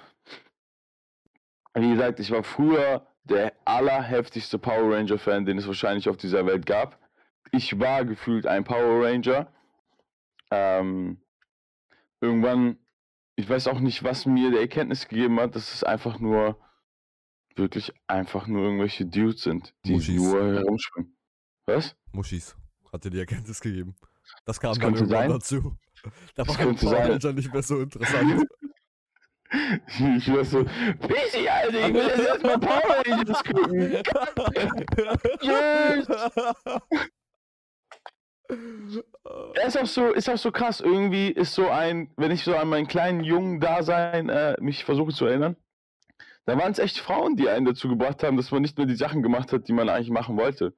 wie 1.75 1.91
gesagt, 1.91 2.19
ich 2.19 2.31
war 2.31 2.43
früher 2.43 3.07
der 3.25 3.53
allerheftigste 3.65 4.59
Power 4.59 4.95
Ranger-Fan, 4.95 5.45
den 5.45 5.57
es 5.57 5.67
wahrscheinlich 5.67 6.09
auf 6.09 6.17
dieser 6.17 6.45
Welt 6.45 6.65
gab. 6.65 6.99
Ich 7.51 7.79
war 7.79 8.05
gefühlt 8.05 8.45
ein 8.47 8.63
Power 8.63 9.05
Ranger. 9.05 9.51
Ähm, 10.51 11.21
irgendwann, 12.21 12.77
ich 13.35 13.49
weiß 13.49 13.67
auch 13.67 13.79
nicht, 13.79 14.03
was 14.03 14.25
mir 14.25 14.51
die 14.51 14.57
Erkenntnis 14.57 15.07
gegeben 15.07 15.39
hat, 15.39 15.55
dass 15.55 15.73
es 15.73 15.83
einfach 15.83 16.19
nur, 16.19 16.59
wirklich 17.55 17.93
einfach 18.07 18.47
nur 18.47 18.63
irgendwelche 18.63 19.05
Dudes 19.05 19.43
sind, 19.43 19.73
die 19.85 19.93
Muschis. 19.93 20.15
nur 20.21 20.53
herumschwimmen. 20.55 21.15
Was? 21.65 21.95
Muschis. 22.11 22.55
Hat 22.91 23.03
dir 23.05 23.09
die 23.09 23.19
Erkenntnis 23.19 23.59
gegeben. 23.59 23.95
Das 24.45 24.59
kam 24.59 24.71
Das 24.71 24.79
dann 24.79 24.93
irgendwann 24.93 25.09
sein. 25.19 25.29
dazu. 25.29 25.77
Da 26.03 26.11
Das 26.35 26.47
war 26.49 26.55
könnte 26.57 26.85
Power 26.85 27.33
nicht 27.33 27.53
mehr 27.53 27.63
so 27.63 27.81
interessant. 27.81 28.45
Ich 30.17 30.33
war 30.33 30.43
so, 30.43 30.63
Busy, 30.63 31.47
Alter, 31.47 31.87
ich 31.87 31.93
will 31.93 32.07
jetzt 32.07 32.27
erstmal 32.27 32.57
Power 32.57 33.03
Rangers 33.05 33.43
gucken. 33.43 34.03
Tschüss. 35.37 36.07
Ja, 39.55 39.63
ist 39.67 39.77
auch 39.77 39.85
so, 39.85 40.11
ist 40.11 40.29
auch 40.29 40.37
so 40.37 40.51
krass. 40.51 40.81
Irgendwie 40.81 41.29
ist 41.29 41.53
so 41.53 41.69
ein, 41.69 42.11
wenn 42.17 42.31
ich 42.31 42.43
so 42.43 42.55
an 42.55 42.67
meinen 42.69 42.87
kleinen 42.87 43.23
jungen 43.23 43.59
Dasein 43.59 44.29
äh, 44.29 44.55
mich 44.59 44.83
versuche 44.85 45.13
zu 45.13 45.27
erinnern, 45.27 45.55
da 46.45 46.57
waren 46.57 46.71
es 46.71 46.79
echt 46.79 46.97
Frauen, 46.97 47.35
die 47.37 47.47
einen 47.47 47.65
dazu 47.65 47.87
gebracht 47.87 48.23
haben, 48.23 48.37
dass 48.37 48.51
man 48.51 48.61
nicht 48.61 48.77
mehr 48.77 48.87
die 48.87 48.95
Sachen 48.95 49.21
gemacht 49.23 49.53
hat, 49.53 49.67
die 49.67 49.73
man 49.73 49.87
eigentlich 49.87 50.09
machen 50.09 50.35
wollte. 50.35 50.75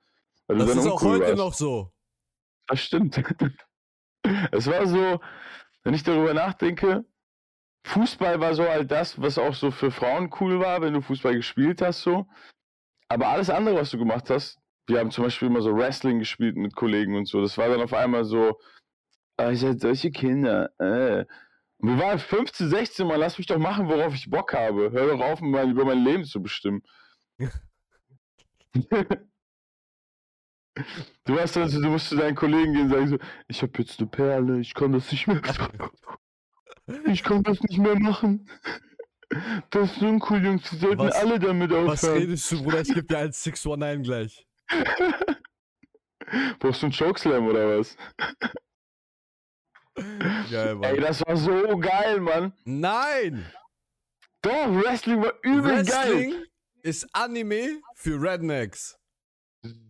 Das 0.47 0.69
ist 0.69 0.85
auch 0.85 1.01
heute 1.01 1.21
warst. 1.21 1.38
noch 1.38 1.53
so. 1.53 1.91
Das 2.67 2.81
stimmt. 2.81 3.21
Es 4.51 4.67
war 4.67 4.85
so, 4.88 5.19
wenn 5.83 5.93
ich 5.93 6.03
darüber 6.03 6.33
nachdenke, 6.33 7.05
Fußball 7.85 8.39
war 8.39 8.53
so 8.55 8.67
halt 8.67 8.91
das, 8.91 9.21
was 9.21 9.38
auch 9.38 9.53
so 9.53 9.71
für 9.71 9.91
Frauen 9.91 10.31
cool 10.39 10.59
war, 10.59 10.81
wenn 10.81 10.93
du 10.93 11.01
Fußball 11.01 11.35
gespielt 11.35 11.81
hast, 11.81 12.01
so. 12.01 12.27
Aber 13.09 13.27
alles 13.27 13.49
andere, 13.49 13.75
was 13.75 13.91
du 13.91 13.97
gemacht 13.97 14.29
hast, 14.29 14.59
wir 14.88 14.99
haben 14.99 15.11
zum 15.11 15.25
Beispiel 15.25 15.47
immer 15.47 15.61
so 15.61 15.75
Wrestling 15.75 16.19
gespielt 16.19 16.55
mit 16.57 16.75
Kollegen 16.75 17.15
und 17.15 17.27
so, 17.27 17.41
das 17.41 17.57
war 17.57 17.69
dann 17.69 17.81
auf 17.81 17.93
einmal 17.93 18.25
so, 18.25 18.59
ah, 19.38 19.49
ihr 19.51 19.57
seid 19.57 19.81
solche 19.81 20.11
Kinder, 20.11 20.69
äh. 20.79 21.25
Und 21.77 21.89
wir 21.89 21.99
waren 21.99 22.19
15, 22.19 22.69
16, 22.69 23.07
Mal, 23.07 23.17
lass 23.17 23.38
mich 23.38 23.47
doch 23.47 23.57
machen, 23.57 23.89
worauf 23.89 24.15
ich 24.15 24.29
Bock 24.29 24.53
habe. 24.53 24.91
Hör 24.91 25.07
doch 25.07 25.19
auf, 25.19 25.41
mal 25.41 25.69
über 25.69 25.85
mein 25.85 26.03
Leben 26.03 26.23
zu 26.23 26.41
bestimmen. 26.41 26.81
Du 31.23 31.39
hast 31.39 31.55
also, 31.57 31.81
du 31.81 31.89
musst 31.89 32.09
zu 32.09 32.15
deinen 32.17 32.35
Kollegen 32.35 32.73
gehen 32.73 32.83
und 32.83 32.89
sagen 32.91 33.07
so, 33.07 33.17
ich 33.47 33.61
habe 33.61 33.71
jetzt 33.77 33.99
eine 33.99 34.07
Perle, 34.09 34.59
ich 34.59 34.73
kann 34.73 34.91
das 34.91 35.11
nicht 35.11 35.27
mehr. 35.27 35.41
Ich 37.07 37.23
kann 37.23 37.41
das 37.41 37.59
nicht 37.61 37.79
mehr 37.79 37.97
machen. 37.97 38.47
Das 39.71 39.91
ist 39.91 40.03
uncool, 40.03 40.43
Jungs, 40.45 40.69
die 40.69 40.75
sollten 40.77 40.99
Was- 40.99 41.15
alle 41.15 41.39
damit 41.39 41.71
Was 41.71 42.03
aufhören. 42.03 42.21
redest 42.21 42.51
du, 42.51 42.61
Bruder? 42.63 42.81
Ich 42.81 42.93
geb 42.93 43.07
dir 43.07 43.17
einen 43.17 43.31
619 43.31 44.03
gleich. 44.03 44.45
Brauchst 46.59 46.81
du 46.83 46.85
einen 46.85 46.93
Chokeslam 46.95 47.47
oder 47.47 47.79
was? 47.79 47.97
Geil, 49.95 50.45
Ey, 50.51 50.75
Mann. 50.75 51.01
das 51.01 51.25
war 51.25 51.35
so 51.38 51.77
geil, 51.79 52.19
Mann. 52.19 52.53
Nein! 52.65 53.45
Doch, 54.43 54.67
Wrestling 54.83 55.23
war 55.23 55.33
übel 55.41 55.83
geil. 55.83 55.85
Wrestling 55.88 56.33
ist 56.83 57.07
Anime 57.13 57.81
für 57.95 58.21
Rednecks. 58.21 58.95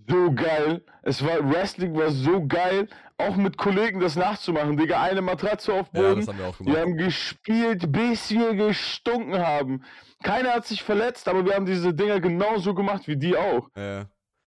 So 0.08 0.32
geil. 0.34 0.84
Es 1.02 1.24
war, 1.26 1.50
Wrestling 1.52 1.96
war 1.96 2.10
so 2.12 2.46
geil, 2.46 2.88
auch 3.18 3.36
mit 3.36 3.58
Kollegen 3.58 4.00
das 4.00 4.16
nachzumachen. 4.16 4.78
Digga, 4.78 5.02
eine 5.02 5.22
Matratze 5.22 5.74
auf 5.74 5.88
Ja, 5.94 6.02
Boden. 6.02 6.20
das 6.20 6.28
haben 6.28 6.38
wir 6.38 6.48
auch 6.48 6.60
Wir 6.60 6.66
gemacht. 6.66 6.82
haben 6.82 6.98
gespielt, 6.98 7.92
bis 7.92 8.30
wir 8.32 8.54
gestunken 8.56 9.38
haben. 9.40 9.84
Keiner 10.24 10.52
hat 10.54 10.66
sich 10.68 10.84
verletzt, 10.84 11.28
aber 11.28 11.44
wir 11.46 11.56
haben 11.56 11.66
diese 11.66 11.94
Dinger 11.94 12.20
genauso 12.20 12.74
gemacht 12.76 13.08
wie 13.08 13.18
die 13.18 13.36
auch. 13.36 13.70
Ja. 13.76 14.00
Ja, 14.02 14.08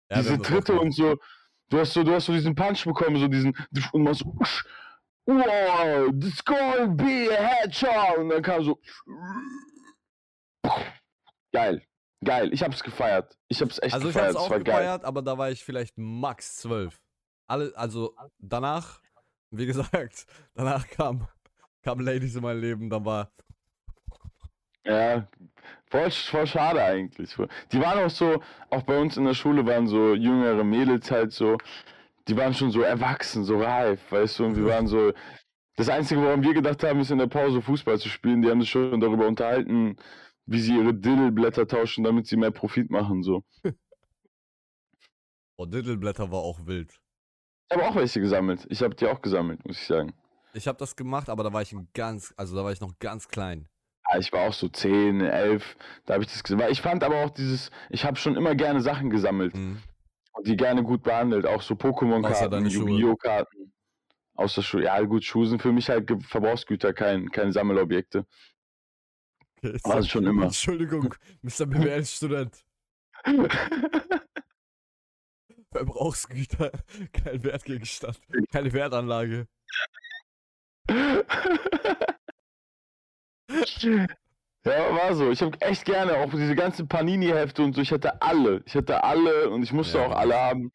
wir 0.10 0.18
diese 0.24 0.42
Tritte 0.42 0.80
und 0.80 0.92
so. 0.92 1.18
Du 1.70 1.80
hast 1.80 1.94
so, 1.94 2.04
du 2.04 2.14
hast 2.14 2.26
so 2.26 2.34
diesen 2.34 2.54
Punch 2.56 2.84
bekommen, 2.86 3.18
so 3.18 3.28
diesen 3.28 3.54
und 3.94 4.04
machst 4.04 4.20
so, 4.22 4.34
usch, 4.40 4.66
wow, 5.26 6.10
this 6.20 6.44
gonna 6.44 6.86
be 6.88 7.30
a 7.32 7.42
headshot 7.42 8.18
und 8.18 8.30
dann 8.30 8.42
kam 8.42 8.64
so 8.64 8.78
geil, 11.54 11.82
geil. 12.24 12.54
Ich 12.54 12.64
hab's 12.64 12.84
gefeiert. 12.84 13.38
Ich 13.48 13.62
hab's 13.62 13.80
echt 13.82 13.94
Also 13.94 14.10
ich 14.10 14.14
gefeiert. 14.14 14.36
hab's 14.36 14.36
Es 14.36 14.42
auch 14.46 14.50
war 14.50 14.60
geil. 14.60 14.84
gefeiert, 14.84 15.06
aber 15.06 15.22
da 15.22 15.38
war 15.38 15.52
ich 15.52 15.64
vielleicht 15.64 15.98
max 15.98 16.58
12. 16.58 17.00
Alle, 17.48 17.74
also 17.76 18.16
danach, 18.40 19.02
wie 19.52 19.66
gesagt, 19.66 20.26
danach 20.54 20.88
kam, 20.90 21.28
kam 21.84 22.00
Ladies 22.00 22.36
in 22.36 22.44
mein 22.44 22.60
Leben, 22.60 22.90
dann 22.90 23.06
war, 23.06 23.32
Ja, 24.86 25.28
voll, 25.92 26.10
voll 26.12 26.48
schade 26.48 26.84
eigentlich. 26.84 27.36
Die 27.72 27.80
waren 27.82 28.00
auch 28.06 28.10
so, 28.10 28.42
auch 28.70 28.82
bei 28.84 29.00
uns 29.00 29.18
in 29.18 29.26
der 29.26 29.34
Schule 29.36 29.66
waren 29.66 29.88
so 29.88 30.16
jüngere 30.16 30.64
Mädels 30.64 31.12
halt 31.12 31.32
so, 31.34 31.58
die 32.28 32.38
waren 32.38 32.54
schon 32.54 32.72
so 32.72 32.82
erwachsen, 32.82 33.44
so 33.44 33.62
reif, 33.62 34.12
weißt 34.12 34.40
du, 34.40 34.46
und 34.46 34.56
wir 34.58 34.66
waren 34.66 34.88
so. 34.88 35.14
Das 35.78 35.90
Einzige, 35.90 36.22
woran 36.22 36.44
wir 36.44 36.54
gedacht 36.54 36.84
haben, 36.84 37.02
ist 37.02 37.12
in 37.12 37.20
der 37.20 37.28
Pause 37.28 37.62
Fußball 37.62 38.00
zu 38.00 38.10
spielen. 38.10 38.42
Die 38.44 38.50
haben 38.50 38.62
sich 38.62 38.70
schon 38.72 39.00
darüber 39.02 39.28
unterhalten, 39.28 39.98
wie 40.46 40.60
sie 40.60 40.76
ihre 40.76 40.94
Diddleblätter 40.94 41.68
tauschen, 41.68 42.04
damit 42.04 42.28
sie 42.28 42.38
mehr 42.38 42.52
Profit 42.52 42.90
machen, 42.90 43.24
so. 43.24 43.44
Oh, 45.58 45.66
Diddleblätter 45.66 46.32
war 46.32 46.40
auch 46.40 46.66
wild. 46.66 47.00
Ich 47.70 47.78
habe 47.78 47.88
auch 47.88 47.96
welche 47.96 48.20
gesammelt. 48.20 48.66
Ich 48.70 48.82
habe 48.82 48.96
die 48.96 49.06
auch 49.06 49.22
gesammelt, 49.22 49.64
muss 49.66 49.80
ich 49.80 49.86
sagen. 49.88 50.14
Ich 50.54 50.68
habe 50.68 50.78
das 50.80 50.96
gemacht, 50.96 51.30
aber 51.30 51.44
da 51.44 51.54
war 51.54 51.62
ich 51.62 51.76
ganz, 51.94 52.34
also 52.36 52.56
da 52.56 52.64
war 52.64 52.72
ich 52.72 52.82
noch 52.82 52.98
ganz 53.00 53.28
klein. 53.28 53.68
Ja, 54.12 54.18
ich 54.18 54.34
war 54.34 54.48
auch 54.50 54.54
so 54.54 54.68
10, 54.68 55.22
11, 55.22 55.78
da 56.06 56.16
habe 56.16 56.24
ich 56.24 56.32
das 56.32 56.44
gesehen. 56.44 56.60
Ich 56.70 56.82
fand 56.82 57.04
aber 57.04 57.24
auch 57.24 57.30
dieses, 57.30 57.70
ich 57.90 58.04
habe 58.06 58.18
schon 58.18 58.36
immer 58.36 58.56
gerne 58.56 58.82
Sachen 58.82 59.10
gesammelt 59.10 59.54
Mhm. 59.56 59.78
und 60.34 60.48
die 60.48 60.58
gerne 60.58 60.84
gut 60.84 61.04
behandelt. 61.04 61.46
Auch 61.46 61.62
so 61.62 61.76
Pokémon-Karten, 61.76 62.50
deine 62.52 62.72
Schuhe. 62.72 62.90
Yu-Gi-Oh! 62.90 63.16
Karten. 63.16 63.72
Außer 64.36 64.64
Schuhe. 64.64 64.84
Ja, 64.86 65.00
gut, 65.02 65.24
Schuhe 65.24 65.46
sind 65.46 65.62
für 65.62 65.72
mich 65.72 65.90
halt 65.90 66.12
Verbrauchsgüter, 66.26 66.92
kein, 66.94 67.30
keine 67.30 67.52
Sammelobjekte. 67.54 68.26
Okay, 69.64 69.80
War 69.84 69.98
es 70.00 70.10
schon 70.10 70.26
immer. 70.26 70.46
Entschuldigung, 70.46 71.14
Mr. 71.42 71.66
BWL-Student. 71.68 72.64
Verbrauchsgüter, 75.72 76.72
kein 77.14 77.44
Wertgegenstand, 77.44 78.20
keine 78.52 78.74
Wertanlage. 78.74 79.48
Ja, 84.64 84.96
war 84.96 85.16
so. 85.16 85.32
Ich 85.32 85.42
habe 85.42 85.60
echt 85.62 85.86
gerne 85.86 86.14
auch 86.18 86.30
diese 86.32 86.56
ganzen 86.56 86.88
Panini-Hefte 86.88 87.64
und 87.64 87.74
so. 87.74 87.82
Ich 87.82 87.92
hatte 87.92 88.22
alle. 88.22 88.62
Ich 88.66 88.76
hatte 88.76 89.04
alle 89.04 89.50
und 89.50 89.64
ich 89.64 89.74
musste 89.74 89.98
Ja, 89.98 90.06
auch 90.06 90.16
alle 90.16 90.36
haben. 90.36 90.72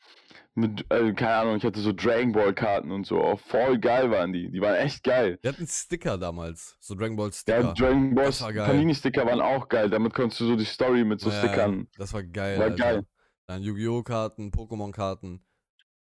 Mit, 0.58 0.90
äh, 0.90 1.12
keine 1.12 1.34
Ahnung, 1.34 1.56
ich 1.56 1.64
hatte 1.64 1.80
so 1.80 1.92
Dragon 1.92 2.32
Ball-Karten 2.32 2.90
und 2.90 3.06
so. 3.06 3.20
Auch 3.20 3.38
voll 3.38 3.78
geil 3.78 4.10
waren 4.10 4.32
die. 4.32 4.50
Die 4.50 4.60
waren 4.62 4.76
echt 4.76 5.04
geil. 5.04 5.38
Wir 5.42 5.52
hatten 5.52 5.66
Sticker 5.66 6.16
damals, 6.16 6.78
so 6.80 6.94
Dragon 6.94 7.14
Ball 7.14 7.26
Ja, 7.28 7.32
Sticker. 7.32 7.74
Dragon 7.74 8.14
Ball 8.14 8.40
war 8.40 8.52
geil. 8.54 8.66
Panini-Sticker 8.66 9.26
waren 9.26 9.42
auch 9.42 9.68
geil. 9.68 9.90
Damit 9.90 10.14
konntest 10.14 10.40
du 10.40 10.46
so 10.46 10.56
die 10.56 10.64
Story 10.64 11.04
mit 11.04 11.20
so 11.20 11.28
Ja, 11.28 11.40
Stickern. 11.40 11.88
Das 11.98 12.14
war 12.14 12.22
geil. 12.22 12.58
War 12.58 12.64
Alter. 12.64 12.76
geil. 12.76 13.06
Dann 13.46 13.62
Yu-Gi-Oh! 13.62 14.02
Karten, 14.02 14.50
Pokémon-Karten. 14.50 15.44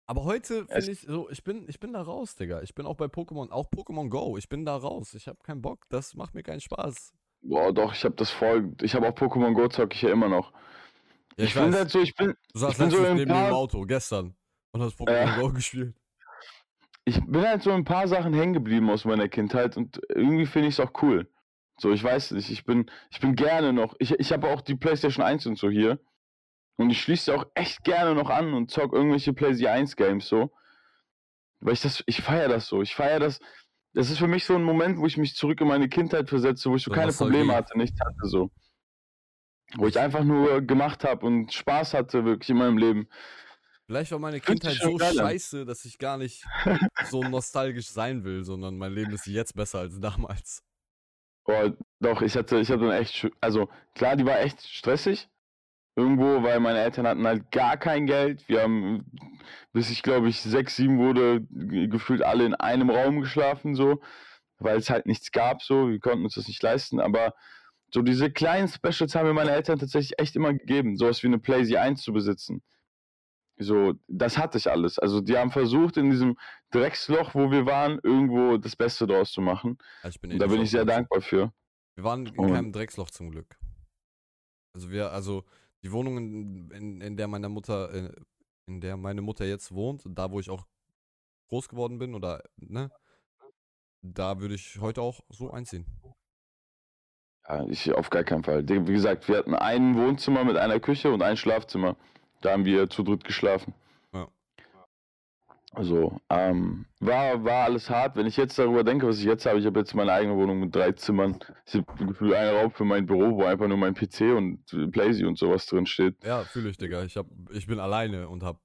Aber 0.07 0.23
heute 0.23 0.65
finde 0.67 0.91
ich 0.91 1.01
so, 1.01 1.29
ich 1.29 1.43
bin, 1.43 1.65
ich 1.67 1.79
bin 1.81 1.91
da 1.91 2.01
raus, 2.01 2.35
Digga. 2.35 2.61
Ich 2.61 2.73
bin 2.73 2.85
auch 2.85 2.95
bei 2.95 3.05
Pokémon, 3.05 3.51
auch 3.51 3.67
Pokémon 3.69 4.09
Go. 4.09 4.37
Ich 4.37 4.47
bin 4.47 4.63
da 4.65 4.77
raus. 4.77 5.13
Ich 5.15 5.27
habe 5.27 5.37
keinen 5.43 5.61
Bock. 5.61 5.85
Das 5.89 6.15
macht 6.15 6.33
mir 6.33 6.43
keinen 6.43 6.61
Spaß. 6.61 7.11
Boah, 7.41 7.73
doch, 7.73 7.93
ich 7.93 8.03
habe 8.05 8.15
das 8.15 8.31
voll. 8.31 8.73
Ich 8.81 8.95
habe 8.95 9.07
auch 9.09 9.13
Pokémon 9.15 9.53
Go 9.53 9.67
zocke 9.67 9.93
ich 9.95 10.01
ja 10.01 10.11
immer 10.11 10.29
noch. 10.29 10.53
Ja, 11.39 11.45
ich 11.45 11.55
halt 11.55 11.89
so, 11.89 12.01
ich 12.01 12.15
bin, 12.15 12.35
du 12.53 12.59
saßt 12.59 12.73
ich 12.73 12.77
bin 12.79 12.89
so 12.89 12.97
letztens 12.97 13.21
in 13.21 13.27
neben 13.27 13.39
mir 13.39 13.47
im 13.47 13.53
Auto, 13.53 13.81
gestern. 13.85 14.35
Und 14.71 14.81
hast 14.81 14.99
Pokémon 14.99 15.13
Ja. 15.13 15.39
Go 15.39 15.49
gespielt. 15.53 15.95
ich 17.05 17.19
bin 17.25 17.47
halt 17.47 17.63
so 17.63 17.71
ein 17.71 17.85
paar 17.85 18.07
Sachen 18.07 18.33
hängen 18.33 18.53
geblieben 18.53 18.89
aus 18.89 19.05
meiner 19.05 19.29
Kindheit 19.29 19.77
und 19.77 20.01
irgendwie 20.09 20.45
finde 20.45 20.67
ich 20.67 20.77
es 20.77 20.79
auch 20.79 20.91
cool. 21.01 21.31
So, 21.79 21.93
ich 21.93 22.03
weiß 22.03 22.31
nicht, 22.31 22.49
ich 22.49 22.65
bin, 22.65 22.91
ich 23.09 23.21
bin 23.21 23.35
gerne 23.35 23.71
noch. 23.71 23.95
Ich, 23.99 24.11
ich 24.11 24.33
habe 24.33 24.49
auch 24.49 24.59
die 24.59 24.75
PlayStation 24.75 25.25
1 25.25 25.45
und 25.45 25.57
so 25.57 25.69
hier. 25.69 25.99
Und 26.75 26.89
ich 26.89 27.01
schließe 27.01 27.25
sie 27.25 27.33
auch 27.33 27.45
echt 27.55 27.85
gerne 27.85 28.15
noch 28.15 28.29
an 28.29 28.53
und 28.53 28.69
zock 28.69 28.91
irgendwelche 28.91 29.31
PlayStation 29.31 29.73
1 29.73 29.95
Games 29.95 30.27
so. 30.27 30.51
Weil 31.61 31.73
ich 31.73 31.81
das, 31.81 32.03
ich 32.05 32.21
feiere 32.21 32.49
das 32.49 32.67
so. 32.67 32.81
Ich 32.81 32.95
feiere 32.95 33.19
das. 33.19 33.39
Das 33.93 34.09
ist 34.09 34.17
für 34.19 34.27
mich 34.27 34.43
so 34.43 34.55
ein 34.55 34.63
Moment, 34.63 34.97
wo 34.99 35.05
ich 35.05 35.15
mich 35.17 35.35
zurück 35.35 35.61
in 35.61 35.67
meine 35.69 35.87
Kindheit 35.87 36.27
versetze, 36.27 36.69
wo 36.69 36.75
ich 36.75 36.83
so 36.83 36.91
So 36.91 36.95
keine. 36.95 37.13
Probleme 37.13 37.55
hatte, 37.55 37.77
nichts 37.77 37.97
hatte 38.01 38.27
so. 38.27 38.51
Wo 39.77 39.87
ich 39.87 39.99
einfach 39.99 40.23
nur 40.23 40.61
gemacht 40.61 41.03
habe 41.03 41.25
und 41.25 41.53
Spaß 41.53 41.93
hatte 41.93 42.25
wirklich 42.25 42.49
in 42.49 42.57
meinem 42.57 42.77
Leben. 42.77 43.07
Vielleicht 43.85 44.11
war 44.11 44.19
meine 44.19 44.39
Kindheit 44.39 44.73
so 44.73 44.95
geil 44.95 45.13
scheiße, 45.13 45.65
dass 45.65 45.85
ich 45.85 45.97
gar 45.97 46.17
nicht 46.17 46.45
so 47.09 47.23
nostalgisch 47.23 47.87
sein 47.87 48.23
will, 48.23 48.43
sondern 48.43 48.77
mein 48.77 48.93
Leben 48.93 49.11
ist 49.11 49.25
jetzt 49.25 49.55
besser 49.55 49.79
als 49.79 49.99
damals. 49.99 50.63
Boah, 51.43 51.75
doch, 51.99 52.21
ich 52.21 52.35
hatte, 52.35 52.59
ich 52.59 52.69
hatte 52.69 52.95
echt, 52.95 53.27
also 53.41 53.69
klar, 53.95 54.15
die 54.15 54.25
war 54.25 54.39
echt 54.39 54.61
stressig. 54.61 55.27
Irgendwo, 55.95 56.43
weil 56.43 56.59
meine 56.59 56.79
Eltern 56.79 57.07
hatten 57.07 57.25
halt 57.27 57.51
gar 57.51 57.75
kein 57.75 58.05
Geld. 58.05 58.47
Wir 58.47 58.61
haben, 58.61 59.05
bis 59.73 59.89
ich 59.89 60.01
glaube 60.03 60.29
ich 60.29 60.39
sechs, 60.39 60.75
sieben 60.75 60.97
wurde, 60.99 61.41
ge- 61.49 61.87
gefühlt 61.87 62.21
alle 62.21 62.45
in 62.45 62.53
einem 62.55 62.89
Raum 62.89 63.19
geschlafen, 63.19 63.75
so, 63.75 64.01
weil 64.59 64.77
es 64.77 64.89
halt 64.89 65.07
nichts 65.07 65.31
gab, 65.31 65.61
so, 65.61 65.89
wir 65.89 65.99
konnten 65.99 66.23
uns 66.23 66.35
das 66.35 66.47
nicht 66.47 66.61
leisten. 66.63 66.99
Aber 67.01 67.33
so 67.93 68.01
diese 68.01 68.31
kleinen 68.31 68.67
Specials 68.67 69.15
haben 69.15 69.27
mir 69.27 69.33
meine 69.33 69.51
Eltern 69.51 69.79
tatsächlich 69.79 70.19
echt 70.19 70.35
immer 70.35 70.53
gegeben, 70.53 70.97
sowas 70.97 71.23
wie 71.23 71.27
eine 71.27 71.39
PlayStation 71.39 71.81
1 71.83 72.01
zu 72.03 72.13
besitzen. 72.13 72.63
So, 73.61 73.93
das 74.07 74.37
hatte 74.37 74.57
ich 74.57 74.69
alles. 74.71 74.99
Also 74.99 75.19
die 75.19 75.37
haben 75.37 75.51
versucht, 75.51 75.97
in 75.97 76.09
diesem 76.09 76.37
Drecksloch, 76.71 77.35
wo 77.35 77.51
wir 77.51 77.65
waren, 77.65 77.99
irgendwo 78.03 78.57
das 78.57 78.75
Beste 78.75 79.05
draus 79.05 79.31
zu 79.33 79.41
machen. 79.41 79.77
Also 80.01 80.15
ich 80.15 80.21
bin 80.21 80.31
Und 80.31 80.39
da 80.39 80.47
bin 80.47 80.61
ich 80.61 80.71
sehr 80.71 80.85
dankbar 80.85 81.19
für. 81.21 81.51
Wir 81.95 82.03
waren 82.05 82.25
in 82.25 82.37
Und- 82.39 82.53
keinem 82.53 82.71
Drecksloch 82.71 83.09
zum 83.11 83.31
Glück. 83.31 83.57
Also 84.73 84.91
wir, 84.91 85.11
also 85.11 85.43
die 85.83 85.91
Wohnung, 85.91 86.17
in, 86.17 86.71
in, 86.71 87.01
in 87.01 87.17
der 87.17 87.27
meine 87.27 87.49
Mutter, 87.49 87.93
äh, 87.93 88.11
in 88.67 88.79
der 88.79 88.95
meine 88.95 89.21
Mutter 89.21 89.45
jetzt 89.45 89.73
wohnt, 89.73 90.03
da 90.05 90.31
wo 90.31 90.39
ich 90.39 90.49
auch 90.49 90.65
groß 91.49 91.67
geworden 91.67 91.97
bin 91.97 92.13
oder, 92.15 92.41
ne, 92.57 92.91
da 94.01 94.39
würde 94.39 94.55
ich 94.55 94.79
heute 94.79 95.01
auch 95.01 95.19
so 95.29 95.51
einziehen. 95.51 95.85
Ich 97.69 97.91
auf 97.93 98.09
gar 98.09 98.23
keinen 98.23 98.43
Fall. 98.43 98.67
Wie 98.67 98.93
gesagt, 98.93 99.27
wir 99.27 99.37
hatten 99.37 99.55
ein 99.55 99.95
Wohnzimmer 99.97 100.43
mit 100.43 100.57
einer 100.57 100.79
Küche 100.79 101.11
und 101.11 101.21
ein 101.23 101.35
Schlafzimmer. 101.37 101.95
Da 102.41 102.51
haben 102.51 102.65
wir 102.65 102.89
zu 102.89 103.03
dritt 103.03 103.23
geschlafen. 103.23 103.73
Ja. 104.13 104.27
Also, 105.73 106.19
ähm, 106.29 106.85
war, 106.99 107.43
war 107.43 107.65
alles 107.65 107.89
hart. 107.89 108.15
Wenn 108.15 108.27
ich 108.27 108.37
jetzt 108.37 108.57
darüber 108.59 108.83
denke, 108.83 109.07
was 109.07 109.19
ich 109.19 109.25
jetzt 109.25 109.45
habe, 109.45 109.59
ich 109.59 109.65
habe 109.65 109.79
jetzt 109.79 109.93
meine 109.95 110.11
eigene 110.11 110.35
Wohnung 110.35 110.59
mit 110.59 110.75
drei 110.75 110.91
Zimmern. 110.91 111.39
Ich 111.65 111.75
habe 111.75 112.05
gefühlt 112.05 112.33
einen 112.33 112.55
Raum 112.55 112.71
für 112.71 112.85
mein 112.85 113.05
Büro, 113.05 113.35
wo 113.37 113.43
einfach 113.45 113.67
nur 113.67 113.77
mein 113.77 113.93
PC 113.93 114.21
und 114.35 114.63
Playsee 114.91 115.25
und 115.25 115.37
sowas 115.37 115.65
drin 115.65 115.85
steht. 115.85 116.23
Ja, 116.23 116.43
fühle 116.43 116.69
ich, 116.69 116.77
Digga. 116.77 117.03
Ich, 117.03 117.17
hab, 117.17 117.25
ich 117.51 117.67
bin 117.67 117.79
alleine 117.79 118.29
und 118.29 118.43
hab 118.43 118.59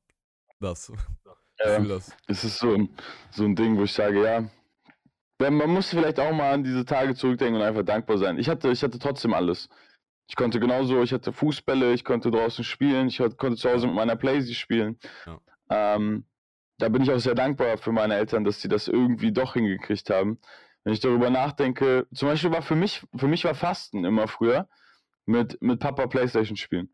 das. 0.61 0.93
Ich 1.57 1.67
Ja, 1.67 1.77
fühl 1.79 1.89
das. 1.89 2.11
es 2.27 2.43
ist 2.43 2.59
so 2.59 2.75
ein, 2.75 2.89
so 3.31 3.45
ein 3.45 3.55
Ding, 3.55 3.77
wo 3.79 3.85
ich 3.85 3.93
sage, 3.93 4.25
ja, 4.25 4.45
man 5.39 5.71
muss 5.71 5.91
vielleicht 5.91 6.21
auch 6.21 6.33
mal 6.33 6.53
an 6.53 6.65
diese 6.65 6.85
Tage 6.85 7.15
zurückdenken 7.15 7.57
und 7.57 7.67
einfach 7.67 7.83
dankbar 7.83 8.19
sein. 8.19 8.39
Ich 8.39 8.49
hatte, 8.49 8.71
ich 8.71 8.83
hatte 8.83 8.99
trotzdem 8.99 9.35
alles. 9.35 9.69
Ich 10.27 10.37
konnte 10.37 10.59
genauso, 10.59 11.03
ich 11.03 11.13
hatte 11.13 11.33
Fußbälle, 11.33 11.93
ich 11.93 12.05
konnte 12.05 12.31
draußen 12.31 12.65
spielen, 12.65 13.09
ich 13.09 13.19
konnte 13.19 13.57
zu 13.57 13.71
Hause 13.71 13.87
mit 13.87 13.97
meiner 13.97 14.17
Playsee 14.17 14.55
spielen. 14.55 14.99
Ja. 15.27 15.41
Ähm, 15.97 16.25
da 16.79 16.89
bin 16.89 17.03
ich 17.03 17.11
auch 17.11 17.19
sehr 17.19 17.35
dankbar 17.35 17.77
für 17.77 17.93
meine 17.93 18.15
Eltern, 18.15 18.45
dass 18.45 18.61
sie 18.61 18.69
das 18.69 18.89
irgendwie 18.89 19.33
doch 19.33 19.55
hingekriegt 19.55 20.09
haben. 20.11 20.39
Wenn 20.83 20.93
ich 20.93 21.01
darüber 21.01 21.31
nachdenke, 21.31 22.07
zum 22.13 22.29
Beispiel 22.29 22.53
war 22.53 22.63
für 22.63 22.75
mich, 22.75 23.03
für 23.15 23.29
mich 23.29 23.45
war 23.45 23.55
Fasten 23.55 24.05
immer 24.05 24.29
früher 24.29 24.69
mit, 25.27 25.61
mit 25.63 25.81
Papa 25.81 26.07
Playstation 26.07 26.57
spielen. 26.57 26.91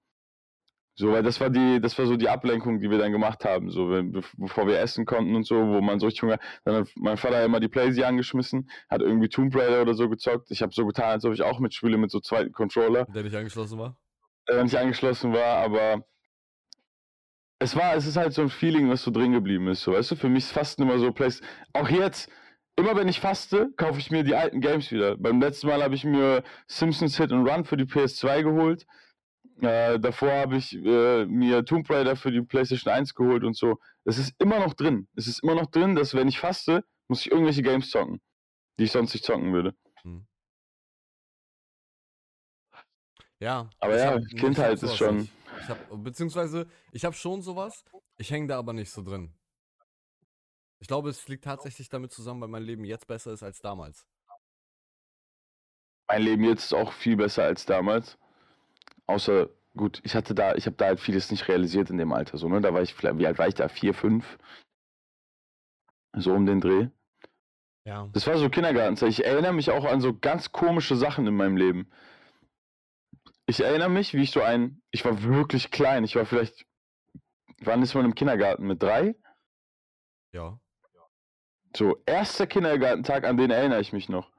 So, 1.01 1.13
weil 1.13 1.23
das 1.23 1.41
war 1.41 1.51
die, 1.51 1.81
das 1.81 1.99
war 1.99 2.07
so 2.07 2.17
die 2.17 2.29
Ablenkung, 2.29 2.79
die 2.81 2.91
wir 2.91 2.99
dann 2.99 3.11
gemacht 3.13 3.45
haben, 3.45 3.71
so 3.71 3.91
wenn, 3.91 4.13
bev- 4.13 4.33
bevor 4.37 4.67
wir 4.67 4.79
essen 4.79 5.07
konnten 5.07 5.35
und 5.35 5.45
so, 5.47 5.57
wo 5.57 5.81
man 5.81 5.99
so 5.99 6.07
richtig 6.07 6.23
Hunger, 6.23 6.39
dann 6.65 6.75
hat 6.77 6.89
mein 6.97 7.17
Vater 7.17 7.45
immer 7.45 7.59
die 7.59 7.69
Playsee 7.69 8.05
angeschmissen, 8.05 8.69
hat 8.89 9.01
irgendwie 9.01 9.29
Tomb 9.29 9.55
Raider 9.57 9.83
oder 9.83 9.95
so 9.95 10.09
gezockt. 10.09 10.51
Ich 10.51 10.63
habe 10.63 10.73
so 10.73 10.85
getan, 10.87 11.07
als 11.11 11.25
ob 11.25 11.33
ich 11.33 11.43
auch 11.43 11.59
mitspiele 11.59 11.97
mit 11.99 12.11
so 12.11 12.21
zweiten 12.21 12.53
Controller, 12.53 13.07
Der 13.07 13.23
nicht 13.23 13.35
angeschlossen 13.37 13.79
war? 13.79 13.97
der 14.49 14.63
nicht 14.63 14.77
angeschlossen 14.77 15.33
war, 15.33 15.57
aber 15.65 16.05
es 17.59 17.77
war, 17.77 17.95
es 17.95 18.07
ist 18.07 18.17
halt 18.17 18.33
so 18.33 18.43
ein 18.43 18.49
Feeling, 18.49 18.89
was 18.91 19.03
so 19.03 19.11
drin 19.11 19.33
geblieben 19.33 19.69
ist, 19.69 19.83
so, 19.83 19.93
weißt 19.93 20.11
du, 20.13 20.17
für 20.17 20.29
mich 20.29 20.45
ist 20.45 20.53
Fasten 20.53 20.83
immer 20.83 20.99
so 20.99 21.13
Plays, 21.13 21.41
auch 21.73 21.89
jetzt, 21.89 22.31
immer 22.77 22.97
wenn 22.97 23.09
ich 23.09 23.21
faste, 23.21 23.71
kaufe 23.77 23.99
ich 23.99 24.11
mir 24.11 24.25
die 24.25 24.35
alten 24.35 24.61
Games 24.61 24.91
wieder. 24.91 25.17
Beim 25.19 25.41
letzten 25.41 25.67
Mal 25.67 25.83
habe 25.83 25.95
ich 25.95 26.05
mir 26.05 26.43
Simpsons 26.67 27.17
Hit 27.19 27.33
and 27.33 27.47
Run 27.49 27.65
für 27.65 27.77
die 27.77 27.85
PS2 27.85 28.43
geholt. 28.43 28.87
Äh, 29.63 29.99
davor 30.01 30.33
habe 30.33 30.57
ich 30.57 30.75
äh, 30.75 31.27
mir 31.27 31.65
Tomb 31.65 31.89
Raider 31.91 32.17
für 32.17 32.31
die 32.31 32.41
PlayStation 32.43 32.93
1 32.93 33.15
geholt 33.15 33.45
und 33.45 33.57
so. 33.57 33.79
Es 34.05 34.17
ist 34.19 34.35
immer 34.39 34.59
noch 34.59 34.75
drin. 34.75 35.09
Es 35.15 35.27
ist 35.27 35.43
immer 35.43 35.55
noch 35.55 35.67
drin, 35.67 35.95
dass 35.95 36.15
wenn 36.15 36.29
ich 36.29 36.39
faste, 36.39 36.85
muss 37.09 37.21
ich 37.27 37.31
irgendwelche 37.31 37.63
Games 37.63 37.91
zocken, 37.91 38.21
die 38.79 38.85
ich 38.85 38.93
sonst 38.93 39.13
nicht 39.13 39.25
zocken 39.25 39.53
würde. 39.53 39.75
Ja. 43.39 43.71
Aber 43.79 43.97
ja, 43.99 44.13
hab- 44.13 44.27
Kindheit 44.29 44.83
ist 44.83 44.97
schon- 44.97 45.19
nicht. 45.19 45.33
Ich 45.63 45.69
hab, 45.69 45.79
beziehungsweise, 46.05 46.67
ich 46.93 47.05
habe 47.05 47.15
schon 47.15 47.43
sowas, 47.43 47.85
ich 48.17 48.31
hänge 48.31 48.47
da 48.47 48.59
aber 48.59 48.73
nicht 48.73 48.91
so 48.91 49.03
drin. 49.03 49.35
Ich 50.79 50.89
glaube, 50.89 51.11
es 51.11 51.27
liegt 51.29 51.45
tatsächlich 51.45 51.89
damit 51.89 52.13
zusammen, 52.13 52.41
weil 52.41 52.49
mein 52.49 52.63
Leben 52.63 52.85
jetzt 52.85 53.07
besser 53.07 53.33
ist 53.33 53.43
als 53.43 53.61
damals. 53.61 54.07
Mein 56.09 56.23
Leben 56.23 56.45
jetzt 56.45 56.65
ist 56.65 56.73
auch 56.75 56.93
viel 56.93 57.17
besser 57.17 57.45
als 57.45 57.67
damals. 57.67 58.19
Außer, 59.11 59.51
gut, 59.77 60.01
ich 60.05 60.15
hatte 60.15 60.35
da, 60.35 60.55
ich 60.55 60.67
habe 60.67 60.77
da 60.77 60.87
halt 60.87 61.01
vieles 61.01 61.31
nicht 61.31 61.49
realisiert 61.49 61.91
in 61.91 61.99
dem 61.99 62.13
Alter. 62.13 62.39
So, 62.39 62.49
ne? 62.49 62.61
Da 62.61 62.73
war 62.73 62.81
ich 62.81 62.95
vielleicht, 62.95 63.19
wie 63.19 63.27
alt 63.27 63.39
war 63.39 63.49
ich 63.49 63.55
da? 63.55 63.69
Vier, 63.69 63.93
fünf? 63.93 64.39
So 66.17 66.33
um 66.33 66.47
den 66.47 66.61
Dreh. 66.61 66.89
Ja. 67.85 68.09
Das 68.13 68.27
war 68.27 68.39
so 68.39 68.49
Kindergartenzeit. 68.49 69.09
Ich 69.11 69.25
erinnere 69.25 69.53
mich 69.53 69.71
auch 69.71 69.85
an 69.85 70.01
so 70.01 70.17
ganz 70.17 70.53
komische 70.53 70.95
Sachen 70.97 71.27
in 71.27 71.35
meinem 71.35 71.57
Leben. 71.57 71.91
Ich 73.47 73.61
erinnere 73.61 73.89
mich, 73.89 74.15
wie 74.15 74.23
ich 74.23 74.31
so 74.31 74.43
ein, 74.43 74.81
ich 74.93 75.05
war 75.05 75.25
wirklich 75.25 75.73
klein. 75.73 76.05
Ich 76.05 76.15
war 76.15 76.25
vielleicht, 76.25 76.67
wann 77.59 77.83
ist 77.83 77.95
man 77.95 78.05
im 78.05 78.15
Kindergarten? 78.15 78.67
Mit 78.67 78.81
drei? 78.81 79.17
Ja. 80.33 80.61
So, 81.77 82.01
erster 82.07 82.47
Kindergartentag, 82.47 83.25
an 83.25 83.37
den 83.37 83.51
erinnere 83.51 83.81
ich 83.81 83.93
mich 83.93 84.09
noch. 84.09 84.30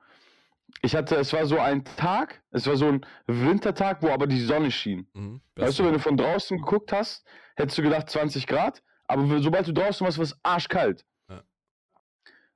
Ich 0.82 0.96
hatte, 0.96 1.16
es 1.18 1.32
war 1.34 1.46
so 1.46 1.60
ein 1.60 1.84
Tag, 1.84 2.42
es 2.52 2.66
war 2.68 2.76
so 2.76 2.88
ein 2.88 3.06
Wintertag, 3.28 4.02
wo 4.02 4.10
aber 4.10 4.28
die 4.28 4.40
Sonne 4.42 4.72
schien. 4.72 5.08
Mhm. 5.14 5.42
Weißt 5.56 5.80
du, 5.80 5.86
wenn 5.86 5.94
du 5.94 6.00
von 6.00 6.18
draußen 6.18 6.58
geguckt 6.58 6.92
hast, 6.92 7.26
hättest 7.56 7.78
du 7.78 7.84
gedacht 7.84 8.10
20 8.10 8.48
Grad, 8.48 8.82
aber 9.08 9.42
sobald 9.42 9.68
du 9.68 9.74
draußen 9.74 10.06
warst, 10.06 10.18
war 10.18 10.24
es 10.24 10.40
arschkalt. 10.44 11.06
Ja. 11.30 11.44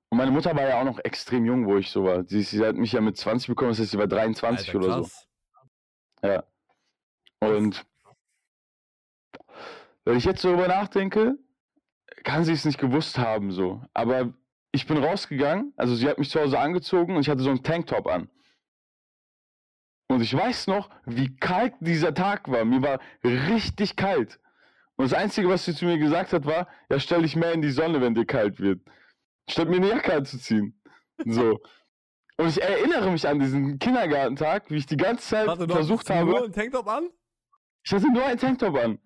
Und 0.10 0.18
meine 0.18 0.32
Mutter 0.32 0.56
war 0.56 0.68
ja 0.68 0.80
auch 0.80 0.86
noch 0.86 1.00
extrem 1.04 1.46
jung, 1.46 1.68
wo 1.68 1.78
ich 1.78 1.92
so 1.92 2.04
war. 2.04 2.24
Sie, 2.26 2.42
sie 2.42 2.66
hat 2.66 2.76
mich 2.76 2.94
ja 2.94 3.02
mit 3.02 3.18
20 3.18 3.48
bekommen, 3.48 3.72
das 3.72 3.80
heißt, 3.80 3.92
sie 3.92 3.98
war 3.98 4.08
23 4.08 4.68
Alter, 4.68 4.78
oder 4.80 4.94
so. 4.96 5.02
krass. 5.02 5.28
Ja. 6.24 6.44
Und 7.40 7.86
wenn 10.06 10.18
ich 10.18 10.26
jetzt 10.26 10.42
so 10.42 10.50
darüber 10.50 10.68
nachdenke, 10.68 11.38
kann 12.24 12.44
sie 12.44 12.54
es 12.54 12.66
nicht 12.66 12.80
gewusst 12.80 13.18
haben, 13.18 13.52
so. 13.52 13.84
Aber 13.94 14.34
ich 14.76 14.86
bin 14.88 14.98
rausgegangen, 14.98 15.74
also 15.78 15.96
sie 15.96 16.08
hat 16.08 16.20
mich 16.20 16.30
zu 16.30 16.40
Hause 16.40 16.60
angezogen 16.60 17.16
und 17.16 17.22
ich 17.22 17.30
hatte 17.30 17.42
so 17.42 17.50
einen 17.50 17.64
Tanktop 17.64 18.08
an. 18.08 18.30
Und 20.08 20.22
ich 20.22 20.36
weiß 20.36 20.68
noch, 20.68 20.90
wie 21.06 21.36
kalt 21.36 21.74
dieser 21.80 22.14
Tag 22.14 22.52
war. 22.52 22.64
Mir 22.64 22.82
war 22.82 23.00
richtig 23.24 23.96
kalt. 23.96 24.40
Und 24.98 25.12
das 25.12 25.18
Einzige, 25.18 25.50
was 25.50 25.66
sie 25.66 25.74
zu 25.74 25.86
mir 25.86 25.98
gesagt 25.98 26.32
hat, 26.32 26.46
war, 26.46 26.68
ja, 26.90 27.00
stell 27.00 27.24
dich 27.24 27.36
mehr 27.36 27.54
in 27.54 27.62
die 27.62 27.72
Sonne, 27.72 28.02
wenn 28.02 28.14
dir 28.14 28.26
kalt 28.26 28.60
wird. 28.60 28.82
Statt 29.50 29.68
mir 29.68 29.78
eine 29.78 29.90
Jacke 29.90 30.14
anzuziehen. 30.14 30.80
So. 31.26 31.60
Und 32.38 32.48
ich 32.50 32.62
erinnere 32.62 33.10
mich 33.12 33.28
an 33.28 33.40
diesen 33.40 33.80
Kindergartentag, 33.80 34.70
wie 34.70 34.76
ich 34.76 34.86
die 34.86 34.98
ganze 34.98 35.26
Zeit 35.26 35.48
Warte, 35.48 35.68
du 35.68 35.74
versucht 35.74 36.10
hast 36.10 36.24
nur 36.24 36.36
habe. 36.36 36.46
einen 36.46 36.54
Tanktop 36.54 36.88
an? 36.88 37.10
Ich 37.84 37.94
hatte 37.94 38.12
nur 38.12 38.26
einen 38.26 38.40
Tanktop 38.40 38.76
an. 38.78 39.00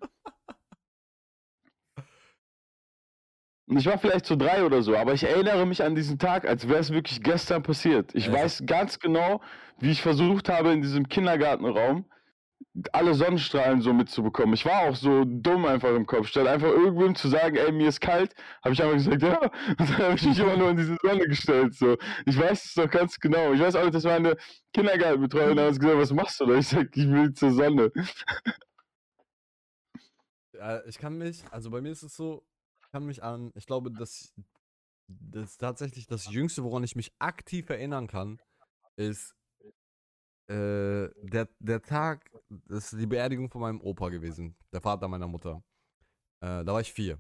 Ich 3.78 3.86
war 3.86 3.98
vielleicht 4.00 4.26
so 4.26 4.36
drei 4.36 4.64
oder 4.66 4.82
so, 4.82 4.96
aber 4.98 5.14
ich 5.14 5.24
erinnere 5.24 5.66
mich 5.66 5.84
an 5.84 5.96
diesen 5.96 6.18
Tag, 6.18 6.48
als 6.48 6.68
wäre 6.68 6.80
es 6.80 6.92
wirklich 6.92 7.22
gestern 7.22 7.64
passiert. 7.64 8.16
Ich 8.16 8.26
Ja, 8.26 8.34
weiß 8.34 8.64
ganz 8.66 9.00
genau, 9.00 9.42
wie 9.80 9.92
ich 9.92 10.02
versucht 10.02 10.50
habe, 10.50 10.72
in 10.72 10.82
diesem 10.82 11.08
Kindergartenraum 11.08 12.06
alle 12.94 13.14
Sonnenstrahlen 13.14 13.82
so 13.82 13.94
mitzubekommen. 13.94 14.54
Ich 14.54 14.66
war 14.66 14.82
auch 14.84 14.96
so 14.96 15.24
dumm 15.26 15.66
einfach 15.66 15.90
im 15.96 16.06
Kopf. 16.06 16.28
Statt 16.28 16.48
einfach 16.48 16.70
irgendwem 16.70 17.16
zu 17.16 17.28
sagen, 17.28 17.56
ey, 17.56 17.72
mir 17.72 17.90
ist 17.90 18.02
kalt, 18.02 18.34
habe 18.64 18.74
ich 18.74 18.82
einfach 18.82 18.96
gesagt, 18.96 19.22
ja. 19.24 19.40
Und 19.40 19.80
dann 19.80 19.98
habe 19.98 20.16
ich 20.16 20.26
mich 20.26 20.40
immer 20.40 20.58
nur 20.58 20.70
in 20.72 20.78
diese 20.78 20.98
Sonne 21.02 21.26
gestellt. 21.28 21.74
So. 21.76 21.98
Ich 22.26 22.38
weiß 22.40 22.66
es 22.66 22.74
doch 22.76 22.90
ganz 22.90 23.20
genau. 23.20 23.54
Ich 23.54 23.60
weiß 23.62 23.76
auch, 23.76 23.90
dass 23.90 24.04
meine 24.04 24.36
Kindergartenbetreuerin 24.74 25.58
damals 25.58 25.80
gesagt 25.80 25.98
was 26.00 26.14
machst 26.14 26.40
du 26.40 26.46
da? 26.46 26.56
Ich 26.56 26.68
sag, 26.68 26.96
ich 26.96 27.10
will 27.10 27.34
zur 27.34 27.52
Sonne. 27.52 27.92
Äh, 30.54 30.88
ich 30.90 30.98
kann 30.98 31.18
mich, 31.18 31.52
also 31.52 31.70
bei 31.70 31.82
mir 31.82 31.92
ist 31.92 32.04
es 32.04 32.16
so, 32.16 32.49
kann 32.91 33.06
mich 33.06 33.23
an, 33.23 33.52
ich 33.56 33.65
glaube, 33.65 33.91
dass 33.91 34.34
das 35.08 35.58
tatsächlich 35.58 36.08
das 36.08 36.28
Jüngste, 36.28 36.63
woran 36.63 36.84
ich 36.84 36.95
mich 36.95 37.13
aktiv 37.19 37.69
erinnern 37.69 38.08
kann, 38.08 38.39
ist 38.95 39.36
äh, 40.47 41.10
der, 41.21 41.47
der 41.60 41.82
Tag, 41.82 42.32
das 42.49 42.93
ist 42.93 42.99
die 42.99 43.08
Beerdigung 43.08 43.49
von 43.49 43.62
meinem 43.62 43.82
Opa 43.82 44.10
gewesen, 44.10 44.56
der 44.73 44.82
Vater 44.82 45.08
meiner 45.08 45.28
Mutter. 45.28 45.63
Äh, 46.41 46.63
da 46.63 46.67
war 46.67 46.82
ich 46.82 46.91
vier. 46.91 47.19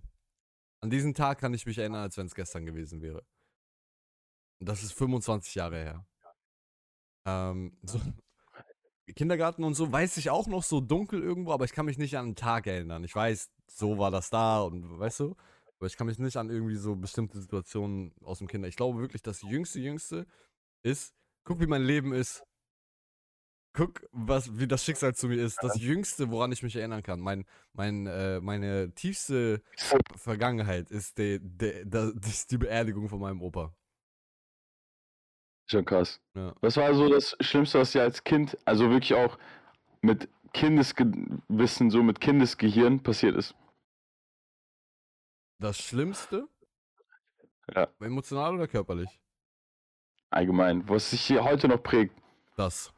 An 0.81 0.89
diesen 0.89 1.13
Tag 1.13 1.39
kann 1.39 1.53
ich 1.53 1.65
mich 1.65 1.77
erinnern, 1.77 2.01
als 2.01 2.17
wenn 2.17 2.25
es 2.25 2.35
gestern 2.35 2.65
gewesen 2.65 3.01
wäre. 3.01 3.23
Und 4.59 4.69
das 4.69 4.83
ist 4.83 4.93
25 4.93 5.55
Jahre 5.55 5.77
her. 5.77 6.07
Ähm, 7.25 7.77
so, 7.83 7.99
Kindergarten 9.15 9.63
und 9.63 9.73
so 9.73 9.91
weiß 9.91 10.17
ich 10.17 10.29
auch 10.29 10.47
noch 10.47 10.63
so 10.63 10.81
dunkel 10.81 11.21
irgendwo, 11.21 11.51
aber 11.51 11.65
ich 11.65 11.73
kann 11.73 11.85
mich 11.85 11.97
nicht 11.97 12.17
an 12.17 12.29
den 12.29 12.35
Tag 12.35 12.67
erinnern. 12.67 13.03
Ich 13.03 13.15
weiß, 13.15 13.51
so 13.67 13.97
war 13.97 14.11
das 14.11 14.29
da 14.29 14.61
und 14.61 14.99
weißt 14.99 15.21
du, 15.21 15.35
aber 15.79 15.87
ich 15.87 15.95
kann 15.95 16.07
mich 16.07 16.19
nicht 16.19 16.35
an 16.35 16.49
irgendwie 16.49 16.75
so 16.75 16.95
bestimmte 16.95 17.39
Situationen 17.39 18.13
aus 18.21 18.39
dem 18.39 18.47
Kinder. 18.47 18.67
Ich 18.67 18.75
glaube 18.75 18.99
wirklich, 18.99 19.21
das 19.21 19.41
jüngste, 19.41 19.79
jüngste 19.79 20.27
ist, 20.83 21.13
guck, 21.45 21.61
wie 21.61 21.67
mein 21.67 21.83
Leben 21.83 22.13
ist. 22.13 22.43
Guck, 23.71 24.01
was, 24.11 24.59
wie 24.59 24.67
das 24.67 24.83
Schicksal 24.83 25.15
zu 25.15 25.29
mir 25.29 25.41
ist. 25.41 25.57
Das 25.61 25.79
Jüngste, 25.79 26.31
woran 26.31 26.51
ich 26.51 26.63
mich 26.63 26.75
erinnern 26.75 27.01
kann. 27.01 27.21
Mein, 27.21 27.45
mein, 27.71 28.07
äh, 28.07 28.41
meine 28.41 28.93
tiefste 28.93 29.61
Vergangenheit 30.17 30.91
ist 30.91 31.17
die, 31.17 31.39
die, 31.39 31.85
die, 31.85 32.33
die 32.49 32.57
Beerdigung 32.57 33.07
von 33.07 33.21
meinem 33.21 33.41
Opa. 33.41 33.73
Schon 35.67 35.85
krass. 35.85 36.19
Ja. 36.35 36.53
Was 36.59 36.75
war 36.75 36.93
so 36.93 37.07
das 37.07 37.37
Schlimmste, 37.39 37.79
was 37.79 37.91
dir 37.91 38.01
als 38.01 38.23
Kind, 38.23 38.57
also 38.65 38.89
wirklich 38.89 39.13
auch 39.13 39.37
mit 40.01 40.27
Kindeswissen, 40.51 41.89
so 41.89 42.03
mit 42.03 42.19
Kindesgehirn 42.19 43.01
passiert 43.01 43.37
ist? 43.37 43.55
Das 45.59 45.77
Schlimmste? 45.77 46.47
Ja. 47.75 47.89
Emotional 47.99 48.55
oder 48.55 48.67
körperlich? 48.67 49.19
Allgemein, 50.29 50.87
was 50.87 51.09
sich 51.09 51.21
hier 51.21 51.43
heute 51.43 51.67
noch 51.67 51.83
prägt. 51.83 52.15
Das. 52.55 52.93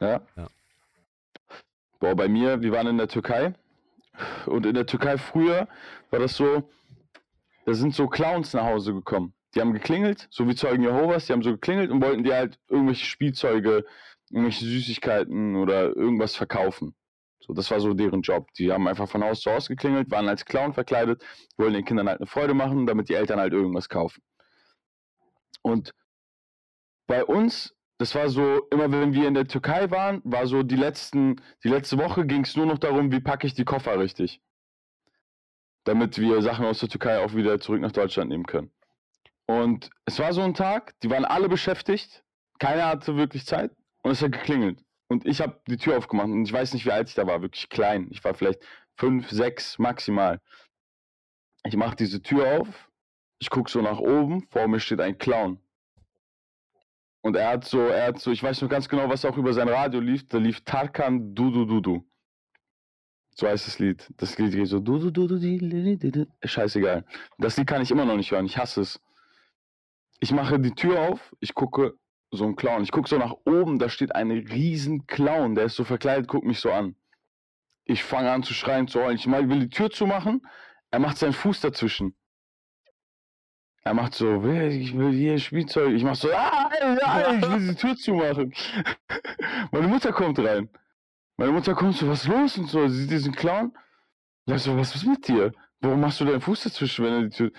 Ja? 0.00 0.20
Ja. 0.36 0.48
Boah, 1.98 2.14
bei 2.14 2.28
mir, 2.28 2.62
wir 2.62 2.70
waren 2.70 2.86
in 2.86 2.98
der 2.98 3.08
Türkei. 3.08 3.54
Und 4.46 4.64
in 4.64 4.74
der 4.74 4.86
Türkei 4.86 5.18
früher 5.18 5.66
war 6.10 6.20
das 6.20 6.36
so, 6.36 6.68
da 7.66 7.74
sind 7.74 7.94
so 7.94 8.06
Clowns 8.06 8.52
nach 8.54 8.64
Hause 8.64 8.94
gekommen. 8.94 9.34
Die 9.54 9.60
haben 9.60 9.72
geklingelt, 9.72 10.28
so 10.30 10.46
wie 10.46 10.54
Zeugen 10.54 10.84
Jehovas, 10.84 11.26
die 11.26 11.32
haben 11.32 11.42
so 11.42 11.50
geklingelt 11.52 11.90
und 11.90 12.00
wollten 12.00 12.22
dir 12.22 12.36
halt 12.36 12.60
irgendwelche 12.68 13.06
Spielzeuge, 13.06 13.84
irgendwelche 14.30 14.64
Süßigkeiten 14.64 15.56
oder 15.56 15.96
irgendwas 15.96 16.36
verkaufen. 16.36 16.94
So, 17.50 17.54
das 17.54 17.70
war 17.72 17.80
so 17.80 17.94
deren 17.94 18.22
Job. 18.22 18.52
Die 18.54 18.70
haben 18.70 18.86
einfach 18.86 19.08
von 19.08 19.24
Haus 19.24 19.40
zu 19.40 19.50
Haus 19.50 19.66
geklingelt, 19.66 20.10
waren 20.10 20.28
als 20.28 20.44
Clown 20.44 20.72
verkleidet, 20.72 21.24
wollten 21.56 21.74
den 21.74 21.84
Kindern 21.84 22.08
halt 22.08 22.20
eine 22.20 22.26
Freude 22.26 22.54
machen, 22.54 22.86
damit 22.86 23.08
die 23.08 23.14
Eltern 23.14 23.40
halt 23.40 23.52
irgendwas 23.52 23.88
kaufen. 23.88 24.22
Und 25.62 25.92
bei 27.08 27.24
uns, 27.24 27.74
das 27.98 28.14
war 28.14 28.28
so, 28.28 28.68
immer 28.70 28.92
wenn 28.92 29.14
wir 29.14 29.26
in 29.26 29.34
der 29.34 29.48
Türkei 29.48 29.90
waren, 29.90 30.20
war 30.24 30.46
so 30.46 30.62
die 30.62 30.76
letzten, 30.76 31.42
die 31.64 31.68
letzte 31.68 31.98
Woche 31.98 32.24
ging 32.24 32.42
es 32.44 32.54
nur 32.54 32.66
noch 32.66 32.78
darum, 32.78 33.10
wie 33.10 33.20
packe 33.20 33.48
ich 33.48 33.54
die 33.54 33.64
Koffer 33.64 33.98
richtig. 33.98 34.40
Damit 35.82 36.18
wir 36.18 36.42
Sachen 36.42 36.66
aus 36.66 36.78
der 36.78 36.88
Türkei 36.88 37.18
auch 37.18 37.34
wieder 37.34 37.58
zurück 37.58 37.80
nach 37.80 37.90
Deutschland 37.90 38.30
nehmen 38.30 38.46
können. 38.46 38.70
Und 39.46 39.90
es 40.04 40.20
war 40.20 40.32
so 40.32 40.42
ein 40.42 40.54
Tag, 40.54 40.94
die 41.00 41.10
waren 41.10 41.24
alle 41.24 41.48
beschäftigt, 41.48 42.22
keiner 42.60 42.86
hatte 42.86 43.16
wirklich 43.16 43.44
Zeit 43.44 43.72
und 44.04 44.12
es 44.12 44.22
hat 44.22 44.30
geklingelt. 44.30 44.84
Und 45.10 45.26
ich 45.26 45.40
habe 45.40 45.60
die 45.66 45.76
Tür 45.76 45.98
aufgemacht 45.98 46.28
und 46.28 46.44
ich 46.44 46.52
weiß 46.52 46.72
nicht, 46.72 46.86
wie 46.86 46.92
alt 46.92 47.08
ich 47.08 47.16
da 47.16 47.26
war, 47.26 47.42
wirklich 47.42 47.68
klein. 47.68 48.06
Ich 48.12 48.22
war 48.22 48.32
vielleicht 48.32 48.62
fünf, 48.96 49.28
sechs 49.28 49.76
maximal. 49.76 50.40
Ich 51.64 51.76
mache 51.76 51.96
diese 51.96 52.22
Tür 52.22 52.60
auf, 52.60 52.88
ich 53.40 53.50
gucke 53.50 53.68
so 53.68 53.82
nach 53.82 53.98
oben, 53.98 54.46
vor 54.50 54.68
mir 54.68 54.78
steht 54.78 55.00
ein 55.00 55.18
Clown. 55.18 55.58
Und 57.22 57.34
er 57.36 57.48
hat 57.48 57.64
so, 57.64 57.80
er 57.80 58.06
hat 58.06 58.20
so, 58.20 58.30
ich 58.30 58.40
weiß 58.40 58.62
noch 58.62 58.68
ganz 58.68 58.88
genau, 58.88 59.08
was 59.08 59.24
auch 59.24 59.36
über 59.36 59.52
sein 59.52 59.68
Radio 59.68 59.98
lief. 59.98 60.28
Da 60.28 60.38
lief 60.38 60.60
Tarkan 60.60 61.34
Dudu 61.34 61.64
Dudu. 61.64 62.06
So 63.34 63.48
heißt 63.48 63.66
das 63.66 63.80
Lied. 63.80 64.08
Das 64.16 64.38
Lied 64.38 64.52
geht 64.52 64.68
so 64.68 64.78
di, 64.78 65.58
li, 65.58 65.96
di, 65.96 66.10
di. 66.12 66.26
Scheißegal. 66.44 67.04
Das 67.38 67.56
Lied 67.56 67.66
kann 67.66 67.82
ich 67.82 67.90
immer 67.90 68.04
noch 68.04 68.16
nicht 68.16 68.30
hören. 68.30 68.46
Ich 68.46 68.56
hasse 68.56 68.82
es. 68.82 69.00
Ich 70.20 70.30
mache 70.30 70.60
die 70.60 70.74
Tür 70.74 71.00
auf, 71.00 71.34
ich 71.40 71.54
gucke 71.54 71.98
so 72.30 72.44
ein 72.44 72.56
Clown. 72.56 72.82
Ich 72.82 72.92
gucke 72.92 73.08
so 73.08 73.18
nach 73.18 73.34
oben, 73.44 73.78
da 73.78 73.88
steht 73.88 74.14
ein 74.14 74.30
riesen 74.30 75.06
Clown, 75.06 75.54
der 75.54 75.64
ist 75.64 75.76
so 75.76 75.84
verkleidet, 75.84 76.28
guckt 76.28 76.46
mich 76.46 76.60
so 76.60 76.70
an. 76.72 76.94
Ich 77.84 78.04
fange 78.04 78.30
an 78.30 78.42
zu 78.42 78.54
schreien, 78.54 78.86
zu 78.88 79.00
heulen. 79.02 79.16
Ich 79.16 79.26
mal- 79.26 79.48
will 79.48 79.60
die 79.60 79.68
Tür 79.68 79.90
zumachen, 79.90 80.42
er 80.90 81.00
macht 81.00 81.18
seinen 81.18 81.32
Fuß 81.32 81.60
dazwischen. 81.60 82.14
Er 83.82 83.94
macht 83.94 84.14
so, 84.14 84.44
"Wer- 84.44 84.68
ich 84.68 84.96
will 84.96 85.10
hier 85.12 85.38
Spielzeug. 85.38 85.94
Ich 85.94 86.04
mach 86.04 86.14
so, 86.14 86.30
ah, 86.32 86.68
ah, 87.02 87.34
ich 87.34 87.50
will 87.50 87.68
die 87.68 87.74
Tür 87.74 87.96
zumachen. 87.96 88.52
Meine 89.72 89.88
Mutter 89.88 90.12
kommt 90.12 90.38
rein. 90.38 90.68
Meine 91.36 91.52
Mutter 91.52 91.74
kommt 91.74 91.96
so, 91.96 92.06
was 92.06 92.22
ist 92.24 92.28
los 92.28 92.58
und 92.58 92.66
so. 92.66 92.86
Sie 92.88 93.00
sieht 93.02 93.10
diesen 93.10 93.34
Clown. 93.34 93.72
Ja, 94.46 94.58
so, 94.58 94.76
was 94.76 94.94
ist 94.94 95.06
mit 95.06 95.26
dir? 95.26 95.52
Warum 95.80 96.00
machst 96.00 96.20
du 96.20 96.26
deinen 96.26 96.42
Fuß 96.42 96.64
dazwischen, 96.64 97.04
wenn 97.06 97.12
er 97.14 97.22
die 97.22 97.30
Tür. 97.36 97.50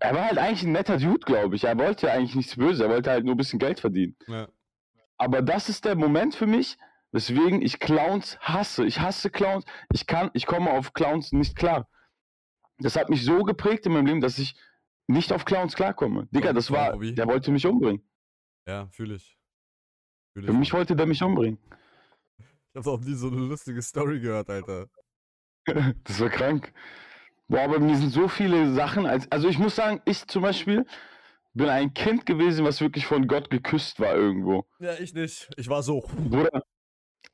Er 0.00 0.14
war 0.14 0.24
halt 0.24 0.38
eigentlich 0.38 0.62
ein 0.64 0.72
netter 0.72 0.98
Dude, 0.98 1.20
glaube 1.24 1.54
ich. 1.56 1.64
Er 1.64 1.78
wollte 1.78 2.06
ja 2.06 2.12
eigentlich 2.14 2.34
nichts 2.34 2.56
Böses. 2.56 2.80
Er 2.80 2.88
wollte 2.88 3.10
halt 3.10 3.24
nur 3.24 3.34
ein 3.34 3.38
bisschen 3.38 3.58
Geld 3.58 3.80
verdienen. 3.80 4.16
Ja. 4.26 4.48
Aber 5.18 5.42
das 5.42 5.68
ist 5.68 5.84
der 5.84 5.94
Moment 5.96 6.34
für 6.34 6.46
mich, 6.46 6.76
weswegen 7.12 7.62
ich 7.62 7.78
Clowns 7.78 8.38
hasse. 8.40 8.84
Ich 8.84 9.00
hasse 9.00 9.30
Clowns. 9.30 9.64
Ich 9.92 10.06
kann, 10.06 10.30
ich 10.34 10.46
komme 10.46 10.70
auf 10.70 10.92
Clowns 10.94 11.32
nicht 11.32 11.56
klar. 11.56 11.88
Das 12.78 12.96
hat 12.96 13.10
mich 13.10 13.24
so 13.24 13.42
geprägt 13.44 13.86
in 13.86 13.92
meinem 13.92 14.06
Leben, 14.06 14.20
dass 14.20 14.38
ich 14.38 14.56
nicht 15.06 15.32
auf 15.32 15.44
Clowns 15.44 15.76
klarkomme. 15.76 16.26
Digga, 16.30 16.52
das 16.52 16.70
war, 16.70 16.94
Hobby. 16.94 17.14
der 17.14 17.26
wollte 17.26 17.50
mich 17.52 17.66
umbringen. 17.66 18.02
Ja, 18.66 18.88
fühle 18.88 19.16
ich. 19.16 19.38
Fühl 20.32 20.44
Für 20.44 20.52
ich, 20.52 20.58
mich 20.58 20.72
Mann. 20.72 20.78
wollte 20.80 20.96
der 20.96 21.06
mich 21.06 21.22
umbringen. 21.22 21.58
Ich 22.38 22.76
hab 22.78 22.86
auch 22.86 23.00
nie 23.00 23.14
so 23.14 23.28
eine 23.28 23.36
lustige 23.36 23.82
Story 23.82 24.20
gehört, 24.20 24.48
Alter. 24.48 24.88
Das 26.04 26.18
war 26.18 26.28
krank. 26.28 26.72
Boah, 27.52 27.64
aber 27.64 27.80
mir 27.80 27.98
sind 27.98 28.08
so 28.08 28.28
viele 28.28 28.72
Sachen, 28.72 29.04
als, 29.04 29.30
also 29.30 29.46
ich 29.46 29.58
muss 29.58 29.76
sagen, 29.76 30.00
ich 30.06 30.26
zum 30.26 30.40
Beispiel 30.40 30.86
bin 31.52 31.68
ein 31.68 31.92
Kind 31.92 32.24
gewesen, 32.24 32.64
was 32.64 32.80
wirklich 32.80 33.04
von 33.04 33.28
Gott 33.28 33.50
geküsst 33.50 34.00
war 34.00 34.14
irgendwo. 34.14 34.64
Ja, 34.78 34.94
ich 34.94 35.12
nicht. 35.12 35.50
Ich 35.58 35.68
war 35.68 35.82
so. 35.82 36.00
Bruder, 36.30 36.62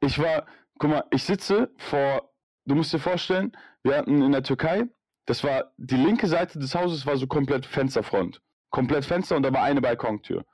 ich 0.01 0.19
war, 0.19 0.45
guck 0.81 0.91
mal, 0.91 1.05
ich 1.13 1.23
sitze 1.23 1.71
vor, 1.77 2.33
du 2.65 2.75
musst 2.75 2.93
dir 2.93 2.99
vorstellen, 2.99 3.57
wir 3.85 3.97
hatten 3.97 4.21
in 4.21 4.33
der 4.33 4.43
Türkei, 4.43 4.89
das 5.27 5.45
war, 5.45 5.73
die 5.77 5.97
linke 5.97 6.27
Seite 6.27 6.59
des 6.59 6.75
Hauses 6.75 7.07
war 7.07 7.17
so 7.17 7.29
komplett 7.29 7.65
Fensterfront. 7.65 8.41
Komplett 8.71 9.05
Fenster 9.05 9.37
und 9.37 9.45
da 9.45 9.53
war 9.53 9.63
eine 9.63 9.81
Balkontür. 9.81 10.45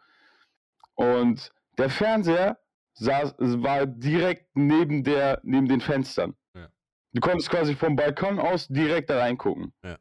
Und 0.95 1.51
der 1.79 1.89
Fernseher 1.89 2.59
saß, 2.93 3.37
war 3.39 3.87
direkt 3.87 4.55
neben, 4.55 5.05
der, 5.05 5.41
neben 5.43 5.69
den 5.69 5.81
Fenstern. 5.81 6.37
Du 7.15 7.21
konntest 7.21 7.49
quasi 7.49 7.75
vom 7.75 7.97
Balkon 7.97 8.39
aus 8.39 8.67
direkt 8.69 9.09
da 9.09 9.19
reingucken. 9.19 9.73
Ja. 9.85 9.97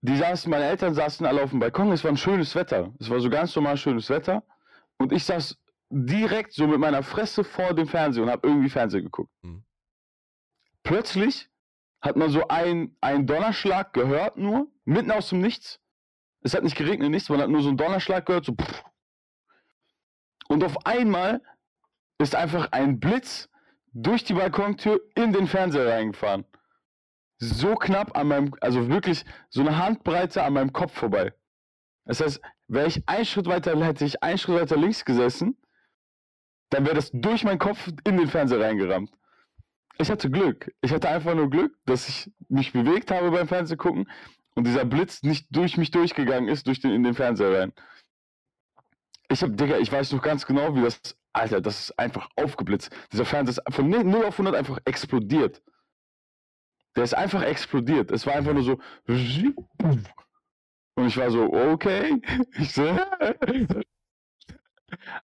Die 0.00 0.16
saßen, 0.16 0.50
meine 0.50 0.64
Eltern 0.64 0.94
saßen 0.94 1.24
alle 1.26 1.42
auf 1.42 1.50
dem 1.50 1.60
Balkon, 1.60 1.92
es 1.92 2.02
war 2.02 2.10
ein 2.10 2.16
schönes 2.16 2.54
Wetter. 2.54 2.92
Es 2.98 3.08
war 3.08 3.20
so 3.20 3.30
ganz 3.30 3.54
normal 3.54 3.76
schönes 3.76 4.10
Wetter. 4.10 4.42
Und 4.98 5.12
ich 5.12 5.24
saß 5.24 5.58
direkt 5.90 6.52
so 6.52 6.66
mit 6.66 6.78
meiner 6.78 7.02
Fresse 7.02 7.44
vor 7.44 7.74
dem 7.74 7.86
Fernseher 7.86 8.24
und 8.24 8.30
habe 8.30 8.48
irgendwie 8.48 8.68
Fernseher 8.68 9.02
geguckt. 9.02 9.30
Mhm. 9.42 9.64
Plötzlich 10.82 11.48
hat 12.00 12.16
man 12.16 12.30
so 12.30 12.48
einen 12.48 12.96
Donnerschlag 13.26 13.92
gehört, 13.92 14.36
nur 14.36 14.70
mitten 14.84 15.10
aus 15.10 15.28
dem 15.30 15.40
Nichts. 15.40 15.80
Es 16.40 16.54
hat 16.54 16.62
nicht 16.62 16.76
geregnet, 16.76 17.10
nichts, 17.10 17.28
man 17.28 17.40
hat 17.40 17.48
nur 17.48 17.62
so 17.62 17.68
einen 17.68 17.78
Donnerschlag 17.78 18.26
gehört, 18.26 18.44
so 18.44 18.54
pff. 18.54 18.84
Und 20.48 20.64
auf 20.64 20.86
einmal 20.86 21.40
ist 22.18 22.34
einfach 22.34 22.72
ein 22.72 23.00
Blitz 23.00 23.48
durch 23.94 24.24
die 24.24 24.34
Balkontür 24.34 25.00
in 25.14 25.32
den 25.32 25.46
Fernseher 25.46 25.86
reingefahren. 25.86 26.44
So 27.38 27.74
knapp 27.74 28.16
an 28.16 28.28
meinem, 28.28 28.54
also 28.60 28.88
wirklich 28.88 29.24
so 29.48 29.60
eine 29.60 29.78
Handbreite 29.78 30.42
an 30.42 30.52
meinem 30.52 30.72
Kopf 30.72 30.92
vorbei. 30.92 31.32
Das 32.04 32.20
heißt, 32.20 32.40
wäre 32.68 32.86
ich 32.86 33.08
einen 33.08 33.24
Schritt 33.24 33.46
weiter, 33.46 33.78
hätte 33.84 34.04
ich 34.04 34.22
einen 34.22 34.38
Schritt 34.38 34.60
weiter 34.60 34.76
links 34.76 35.04
gesessen, 35.04 35.56
dann 36.70 36.84
wäre 36.84 36.96
das 36.96 37.10
durch 37.12 37.44
meinen 37.44 37.58
Kopf 37.58 37.90
in 38.04 38.16
den 38.16 38.28
Fernseher 38.28 38.60
reingerammt. 38.60 39.10
Ich 39.98 40.10
hatte 40.10 40.30
Glück. 40.30 40.72
Ich 40.80 40.92
hatte 40.92 41.08
einfach 41.08 41.34
nur 41.34 41.48
Glück, 41.48 41.76
dass 41.84 42.08
ich 42.08 42.32
mich 42.48 42.72
bewegt 42.72 43.10
habe 43.10 43.30
beim 43.30 43.46
Fernsehgucken 43.46 44.10
und 44.54 44.66
dieser 44.66 44.84
Blitz 44.84 45.22
nicht 45.22 45.46
durch 45.50 45.76
mich 45.76 45.92
durchgegangen 45.92 46.48
ist, 46.48 46.66
durch 46.66 46.80
den, 46.80 46.90
in 46.90 47.04
den 47.04 47.14
Fernseher 47.14 47.60
rein. 47.60 47.72
Ich 49.28 49.42
hab, 49.42 49.56
Digga, 49.56 49.78
ich 49.78 49.90
weiß 49.90 50.12
noch 50.12 50.22
ganz 50.22 50.46
genau, 50.46 50.74
wie 50.74 50.82
das, 50.82 51.16
Alter, 51.34 51.60
das 51.60 51.80
ist 51.80 51.98
einfach 51.98 52.30
aufgeblitzt. 52.36 52.90
Dieser 53.12 53.24
Fernseher 53.24 53.62
ist 53.66 53.74
von 53.74 53.90
0 53.90 54.24
auf 54.24 54.34
100 54.34 54.54
einfach 54.54 54.78
explodiert. 54.84 55.62
Der 56.96 57.02
ist 57.04 57.14
einfach 57.14 57.42
explodiert. 57.42 58.12
Es 58.12 58.24
war 58.24 58.34
einfach 58.34 58.52
nur 58.54 58.62
so. 58.62 58.78
Und 60.96 61.06
ich 61.06 61.16
war 61.16 61.30
so, 61.30 61.52
okay. 61.52 62.22
Ich 62.58 62.72
so, 62.72 62.84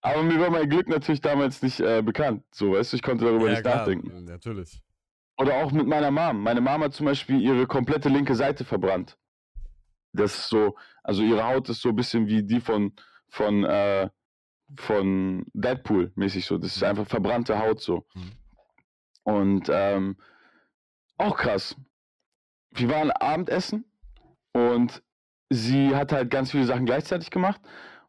aber 0.03 0.23
mir 0.25 0.41
war 0.41 0.51
mein 0.51 0.69
Glück 0.69 0.89
natürlich 0.89 1.21
damals 1.21 1.63
nicht 1.63 1.79
äh, 1.79 2.03
bekannt. 2.03 2.43
So, 2.51 2.73
weißt 2.73 2.93
du, 2.93 2.97
ich 2.97 3.03
konnte 3.03 3.25
darüber 3.25 3.45
ja, 3.47 3.53
nicht 3.53 3.63
klar, 3.63 3.77
nachdenken. 3.77 4.25
Natürlich. 4.25 4.83
Oder 5.39 5.55
auch 5.63 5.71
mit 5.71 5.87
meiner 5.87 6.11
Mom. 6.11 6.43
Meine 6.43 6.61
Mom 6.61 6.83
hat 6.83 6.93
zum 6.93 7.07
Beispiel 7.07 7.41
ihre 7.41 7.69
komplette 7.69 8.09
linke 8.09 8.35
Seite 8.35 8.65
verbrannt. 8.65 9.17
Das 10.13 10.35
ist 10.35 10.49
so, 10.49 10.77
also 11.05 11.23
ihre 11.23 11.47
Haut 11.47 11.69
ist 11.69 11.83
so 11.83 11.91
ein 11.91 11.97
bisschen 11.97 12.27
wie 12.27 12.43
die 12.43 12.61
von, 12.61 12.93
von, 13.29 13.63
äh, 13.63 14.11
von 14.77 15.45
Deadpool 15.53 16.13
mäßig 16.15 16.45
so. 16.47 16.59
Das 16.59 16.77
ist 16.77 16.85
einfach 16.85 17.07
verbrannte 17.07 17.59
Haut 17.59 17.81
so. 17.81 18.07
Mhm. 18.15 18.33
Und 19.23 19.71
ähm, 19.71 20.17
auch 21.19 21.37
krass. 21.37 21.77
Wir 22.71 22.89
waren 22.89 23.11
Abendessen 23.11 23.85
und 24.53 25.03
sie 25.51 25.95
hat 25.95 26.13
halt 26.13 26.31
ganz 26.31 26.53
viele 26.53 26.65
Sachen 26.65 26.87
gleichzeitig 26.87 27.31
gemacht 27.31 27.61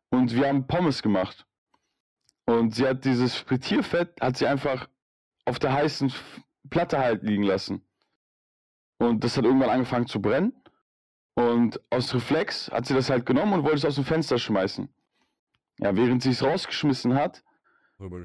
und 0.10 0.36
wir 0.36 0.48
haben 0.48 0.68
Pommes 0.68 1.02
gemacht. 1.02 1.46
Und 2.46 2.76
sie 2.76 2.88
hat 2.88 3.06
dieses 3.06 3.36
Frittierfett, 3.36 4.20
hat 4.22 4.38
sie 4.38 4.48
einfach 4.48 4.88
auf 5.46 5.60
der 5.60 5.74
heißen 5.74 6.14
Platte 6.70 7.00
halt 7.00 7.24
liegen 7.24 7.44
lassen. 7.44 7.86
Und 8.98 9.24
das 9.24 9.38
hat 9.38 9.46
irgendwann 9.46 9.70
angefangen 9.70 10.08
zu 10.08 10.22
brennen. 10.22 10.54
Und 11.34 11.80
aus 11.90 12.14
Reflex 12.14 12.70
hat 12.72 12.86
sie 12.86 12.94
das 12.94 13.10
halt 13.10 13.26
genommen 13.26 13.54
und 13.54 13.64
wollte 13.64 13.78
es 13.78 13.86
aus 13.86 13.96
dem 13.96 14.04
Fenster 14.06 14.38
schmeißen. 14.38 14.90
Ja, 15.82 15.96
während 15.96 16.22
sie 16.22 16.30
es 16.30 16.44
rausgeschmissen 16.44 17.16
hat, 17.16 17.44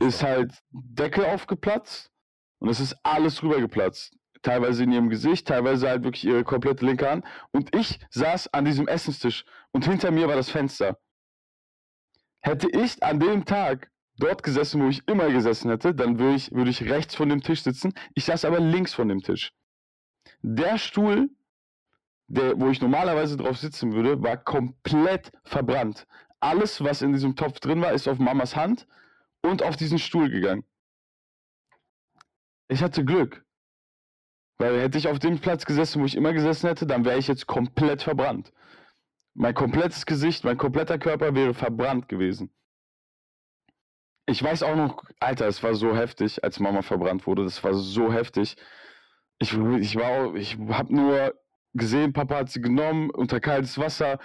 ist 0.00 0.22
halt 0.22 0.62
Deckel 0.70 1.24
aufgeplatzt 1.24 2.10
und 2.58 2.68
es 2.68 2.80
ist 2.80 2.94
alles 3.02 3.42
rübergeplatzt. 3.42 4.14
Teilweise 4.42 4.84
in 4.84 4.92
ihrem 4.92 5.08
Gesicht, 5.08 5.48
teilweise 5.48 5.88
halt 5.88 6.04
wirklich 6.04 6.24
ihre 6.24 6.44
komplette 6.44 6.84
linke 6.84 7.10
Hand. 7.10 7.24
Und 7.52 7.74
ich 7.74 7.98
saß 8.10 8.52
an 8.52 8.64
diesem 8.64 8.86
Essenstisch 8.86 9.44
und 9.72 9.86
hinter 9.86 10.10
mir 10.10 10.28
war 10.28 10.36
das 10.36 10.50
Fenster. 10.50 10.98
Hätte 12.40 12.68
ich 12.70 13.02
an 13.02 13.18
dem 13.18 13.44
Tag 13.44 13.90
dort 14.18 14.42
gesessen, 14.42 14.82
wo 14.82 14.88
ich 14.88 15.06
immer 15.08 15.30
gesessen 15.30 15.70
hätte, 15.70 15.94
dann 15.94 16.18
würde 16.18 16.36
ich, 16.36 16.52
würde 16.52 16.70
ich 16.70 16.82
rechts 16.84 17.14
von 17.14 17.28
dem 17.28 17.42
Tisch 17.42 17.62
sitzen. 17.62 17.92
Ich 18.14 18.24
saß 18.26 18.44
aber 18.44 18.60
links 18.60 18.94
von 18.94 19.08
dem 19.08 19.20
Tisch. 19.20 19.52
Der 20.42 20.78
Stuhl, 20.78 21.30
der, 22.28 22.58
wo 22.60 22.68
ich 22.68 22.80
normalerweise 22.80 23.36
drauf 23.36 23.58
sitzen 23.58 23.92
würde, 23.92 24.22
war 24.22 24.36
komplett 24.36 25.32
verbrannt. 25.44 26.06
Alles, 26.40 26.82
was 26.82 27.02
in 27.02 27.12
diesem 27.12 27.36
Topf 27.36 27.60
drin 27.60 27.80
war, 27.80 27.92
ist 27.92 28.08
auf 28.08 28.18
Mamas 28.18 28.56
Hand 28.56 28.86
und 29.42 29.62
auf 29.62 29.76
diesen 29.76 29.98
Stuhl 29.98 30.30
gegangen. 30.30 30.64
Ich 32.68 32.82
hatte 32.82 33.04
Glück. 33.04 33.44
Weil 34.58 34.80
hätte 34.80 34.98
ich 34.98 35.08
auf 35.08 35.18
dem 35.18 35.38
Platz 35.38 35.66
gesessen, 35.66 36.00
wo 36.00 36.06
ich 36.06 36.16
immer 36.16 36.32
gesessen 36.32 36.68
hätte, 36.68 36.86
dann 36.86 37.04
wäre 37.04 37.18
ich 37.18 37.28
jetzt 37.28 37.46
komplett 37.46 38.02
verbrannt. 38.02 38.52
Mein 39.34 39.54
komplettes 39.54 40.06
Gesicht, 40.06 40.44
mein 40.44 40.56
kompletter 40.56 40.98
Körper 40.98 41.34
wäre 41.34 41.52
verbrannt 41.52 42.08
gewesen. 42.08 42.50
Ich 44.24 44.42
weiß 44.42 44.62
auch 44.62 44.74
noch, 44.74 45.04
Alter, 45.20 45.46
es 45.46 45.62
war 45.62 45.74
so 45.74 45.94
heftig, 45.94 46.42
als 46.42 46.58
Mama 46.58 46.82
verbrannt 46.82 47.26
wurde. 47.26 47.44
Das 47.44 47.62
war 47.62 47.74
so 47.74 48.12
heftig. 48.12 48.56
Ich, 49.38 49.52
ich 49.52 49.96
war, 49.96 50.34
ich 50.34 50.56
habe 50.70 50.94
nur 50.94 51.34
gesehen, 51.74 52.14
Papa 52.14 52.36
hat 52.36 52.50
sie 52.50 52.62
genommen 52.62 53.10
unter 53.10 53.40
kaltes 53.40 53.78
Wasser 53.78 54.18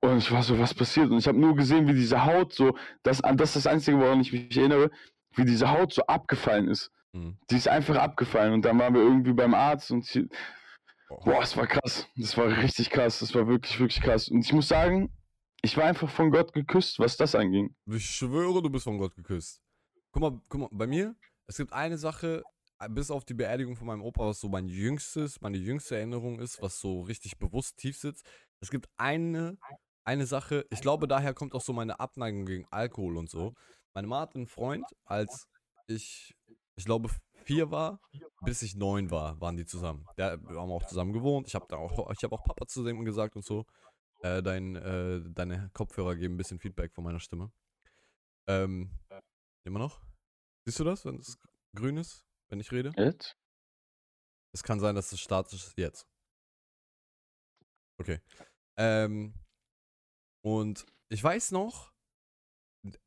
und 0.00 0.18
ich 0.18 0.30
war 0.30 0.42
so, 0.42 0.58
was 0.58 0.74
passiert? 0.74 1.10
Und 1.10 1.18
ich 1.18 1.28
habe 1.28 1.38
nur 1.38 1.54
gesehen, 1.54 1.86
wie 1.86 1.94
diese 1.94 2.24
Haut 2.24 2.52
so, 2.54 2.76
das, 3.02 3.18
das 3.18 3.50
ist 3.50 3.56
das 3.56 3.66
Einzige, 3.66 3.98
woran 3.98 4.20
ich 4.20 4.32
mich 4.32 4.56
erinnere, 4.56 4.90
wie 5.34 5.44
diese 5.44 5.70
Haut 5.70 5.92
so 5.92 6.02
abgefallen 6.06 6.68
ist. 6.68 6.90
Mhm. 7.12 7.36
Die 7.50 7.56
ist 7.56 7.68
einfach 7.68 7.96
abgefallen 7.96 8.54
und 8.54 8.64
dann 8.64 8.78
waren 8.78 8.94
wir 8.94 9.02
irgendwie 9.02 9.32
beim 9.32 9.54
Arzt 9.54 9.90
und 9.90 10.04
sie, 10.04 10.28
Boah. 11.08 11.24
boah, 11.24 11.42
es 11.42 11.56
war 11.56 11.66
krass. 11.66 12.06
Das 12.16 12.36
war 12.36 12.46
richtig 12.56 12.88
krass. 12.90 13.18
Das 13.18 13.34
war 13.34 13.46
wirklich, 13.48 13.78
wirklich 13.80 14.00
krass. 14.00 14.28
Und 14.28 14.44
ich 14.44 14.52
muss 14.52 14.68
sagen, 14.68 15.12
ich 15.60 15.76
war 15.76 15.84
einfach 15.84 16.08
von 16.08 16.30
Gott 16.30 16.52
geküsst, 16.52 16.98
was 16.98 17.16
das 17.16 17.34
anging. 17.34 17.74
Ich 17.86 18.06
schwöre, 18.06 18.62
du 18.62 18.70
bist 18.70 18.84
von 18.84 18.96
Gott 18.96 19.14
geküsst. 19.16 19.60
Guck 20.12 20.22
mal, 20.22 20.40
guck 20.48 20.60
mal, 20.60 20.68
bei 20.70 20.86
mir, 20.86 21.16
es 21.46 21.56
gibt 21.56 21.72
eine 21.72 21.98
Sache, 21.98 22.44
bis 22.90 23.10
auf 23.10 23.24
die 23.24 23.34
Beerdigung 23.34 23.76
von 23.76 23.88
meinem 23.88 24.02
Opa, 24.02 24.26
was 24.26 24.40
so 24.40 24.48
mein 24.48 24.68
jüngstes, 24.68 25.40
meine 25.40 25.58
jüngste 25.58 25.96
Erinnerung 25.96 26.38
ist, 26.40 26.62
was 26.62 26.80
so 26.80 27.02
richtig 27.02 27.38
bewusst 27.38 27.76
tief 27.76 27.98
sitzt. 27.98 28.24
Es 28.60 28.70
gibt 28.70 28.88
eine, 28.96 29.58
eine 30.04 30.26
Sache, 30.26 30.66
ich 30.70 30.80
glaube, 30.80 31.06
daher 31.06 31.34
kommt 31.34 31.54
auch 31.54 31.60
so 31.60 31.72
meine 31.72 32.00
Abneigung 32.00 32.46
gegen 32.46 32.66
Alkohol 32.70 33.16
und 33.16 33.30
so. 33.30 33.54
Meine 33.94 34.06
Mama 34.06 34.22
hat 34.22 34.34
einen 34.34 34.46
Freund, 34.46 34.84
als 35.04 35.46
ich, 35.86 36.34
ich 36.76 36.84
glaube, 36.84 37.10
vier 37.44 37.70
war, 37.70 38.00
bis 38.42 38.62
ich 38.62 38.76
neun 38.76 39.10
war, 39.10 39.40
waren 39.40 39.56
die 39.56 39.66
zusammen. 39.66 40.06
Der, 40.16 40.40
wir 40.42 40.60
haben 40.60 40.70
auch 40.70 40.86
zusammen 40.86 41.12
gewohnt. 41.12 41.46
Ich 41.48 41.54
habe 41.54 41.76
auch, 41.76 42.10
ich 42.12 42.22
habe 42.22 42.34
auch 42.34 42.44
Papa 42.44 42.66
zu 42.66 42.84
dem 42.84 43.04
gesagt 43.04 43.36
und 43.36 43.44
so. 43.44 43.66
Äh, 44.22 44.42
dein, 44.42 44.76
äh, 44.76 45.22
deine 45.30 45.70
Kopfhörer 45.72 46.14
geben 46.14 46.34
ein 46.34 46.36
bisschen 46.36 46.60
Feedback 46.60 46.92
von 46.92 47.04
meiner 47.04 47.20
Stimme. 47.20 47.50
Ähm, 48.46 48.90
immer 49.64 49.78
noch? 49.78 50.00
Siehst 50.64 50.78
du 50.78 50.84
das, 50.84 51.04
wenn 51.04 51.16
es 51.16 51.38
grün 51.74 51.96
ist, 51.96 52.26
wenn 52.48 52.60
ich 52.60 52.70
rede? 52.70 52.92
Jetzt? 52.96 53.36
Es 54.52 54.62
kann 54.62 54.80
sein, 54.80 54.94
dass 54.94 55.12
es 55.12 55.20
statisch 55.20 55.66
ist 55.66 55.78
jetzt. 55.78 56.06
Okay. 57.98 58.20
Ähm, 58.76 59.34
und 60.42 60.86
ich 61.08 61.22
weiß 61.22 61.52
noch, 61.52 61.92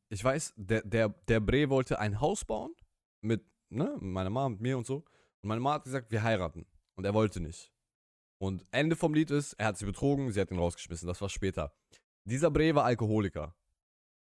ich 0.08 0.22
weiß, 0.22 0.54
der, 0.56 0.82
der, 0.82 1.08
der 1.08 1.40
Bre 1.40 1.68
wollte 1.70 1.98
ein 1.98 2.20
Haus 2.20 2.44
bauen 2.44 2.74
mit, 3.20 3.44
ne, 3.70 3.96
meiner 4.00 4.30
Mama, 4.30 4.50
mit 4.50 4.60
mir 4.60 4.78
und 4.78 4.86
so. 4.86 5.04
Und 5.42 5.48
meine 5.48 5.60
Mama 5.60 5.76
hat 5.76 5.84
gesagt, 5.84 6.12
wir 6.12 6.22
heiraten. 6.22 6.66
Und 6.96 7.04
er 7.04 7.14
wollte 7.14 7.40
nicht. 7.40 7.72
Und 8.38 8.64
Ende 8.70 8.94
vom 8.94 9.14
Lied 9.14 9.30
ist, 9.30 9.54
er 9.54 9.66
hat 9.68 9.78
sie 9.78 9.86
betrogen, 9.86 10.30
sie 10.30 10.40
hat 10.40 10.50
ihn 10.50 10.58
rausgeschmissen. 10.58 11.08
Das 11.08 11.20
war 11.20 11.28
später. 11.28 11.74
Dieser 12.24 12.50
Bre 12.50 12.74
war 12.74 12.84
Alkoholiker. 12.84 13.56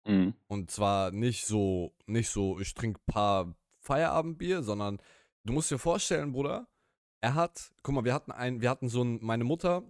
Mhm. 0.08 0.34
Und 0.48 0.72
zwar 0.72 1.12
nicht 1.12 1.45
so, 1.45 1.93
nicht 2.06 2.30
so, 2.30 2.60
ich 2.60 2.74
trinke 2.74 3.00
ein 3.00 3.14
paar 3.14 3.56
Feierabendbier, 3.82 4.64
sondern 4.64 5.00
du 5.43 5.54
musst 5.54 5.70
dir 5.70 5.78
vorstellen, 5.78 6.32
Bruder, 6.32 6.68
er 7.22 7.36
hat, 7.36 7.72
guck 7.84 7.95
mal, 7.95 8.06
wir 8.06 8.14
hatten 8.14 8.32
ein, 8.32 8.62
wir 8.62 8.70
hatten 8.70 8.89
so 8.89 9.04
ein, 9.04 9.20
meine 9.24 9.43
Mutter 9.43 9.84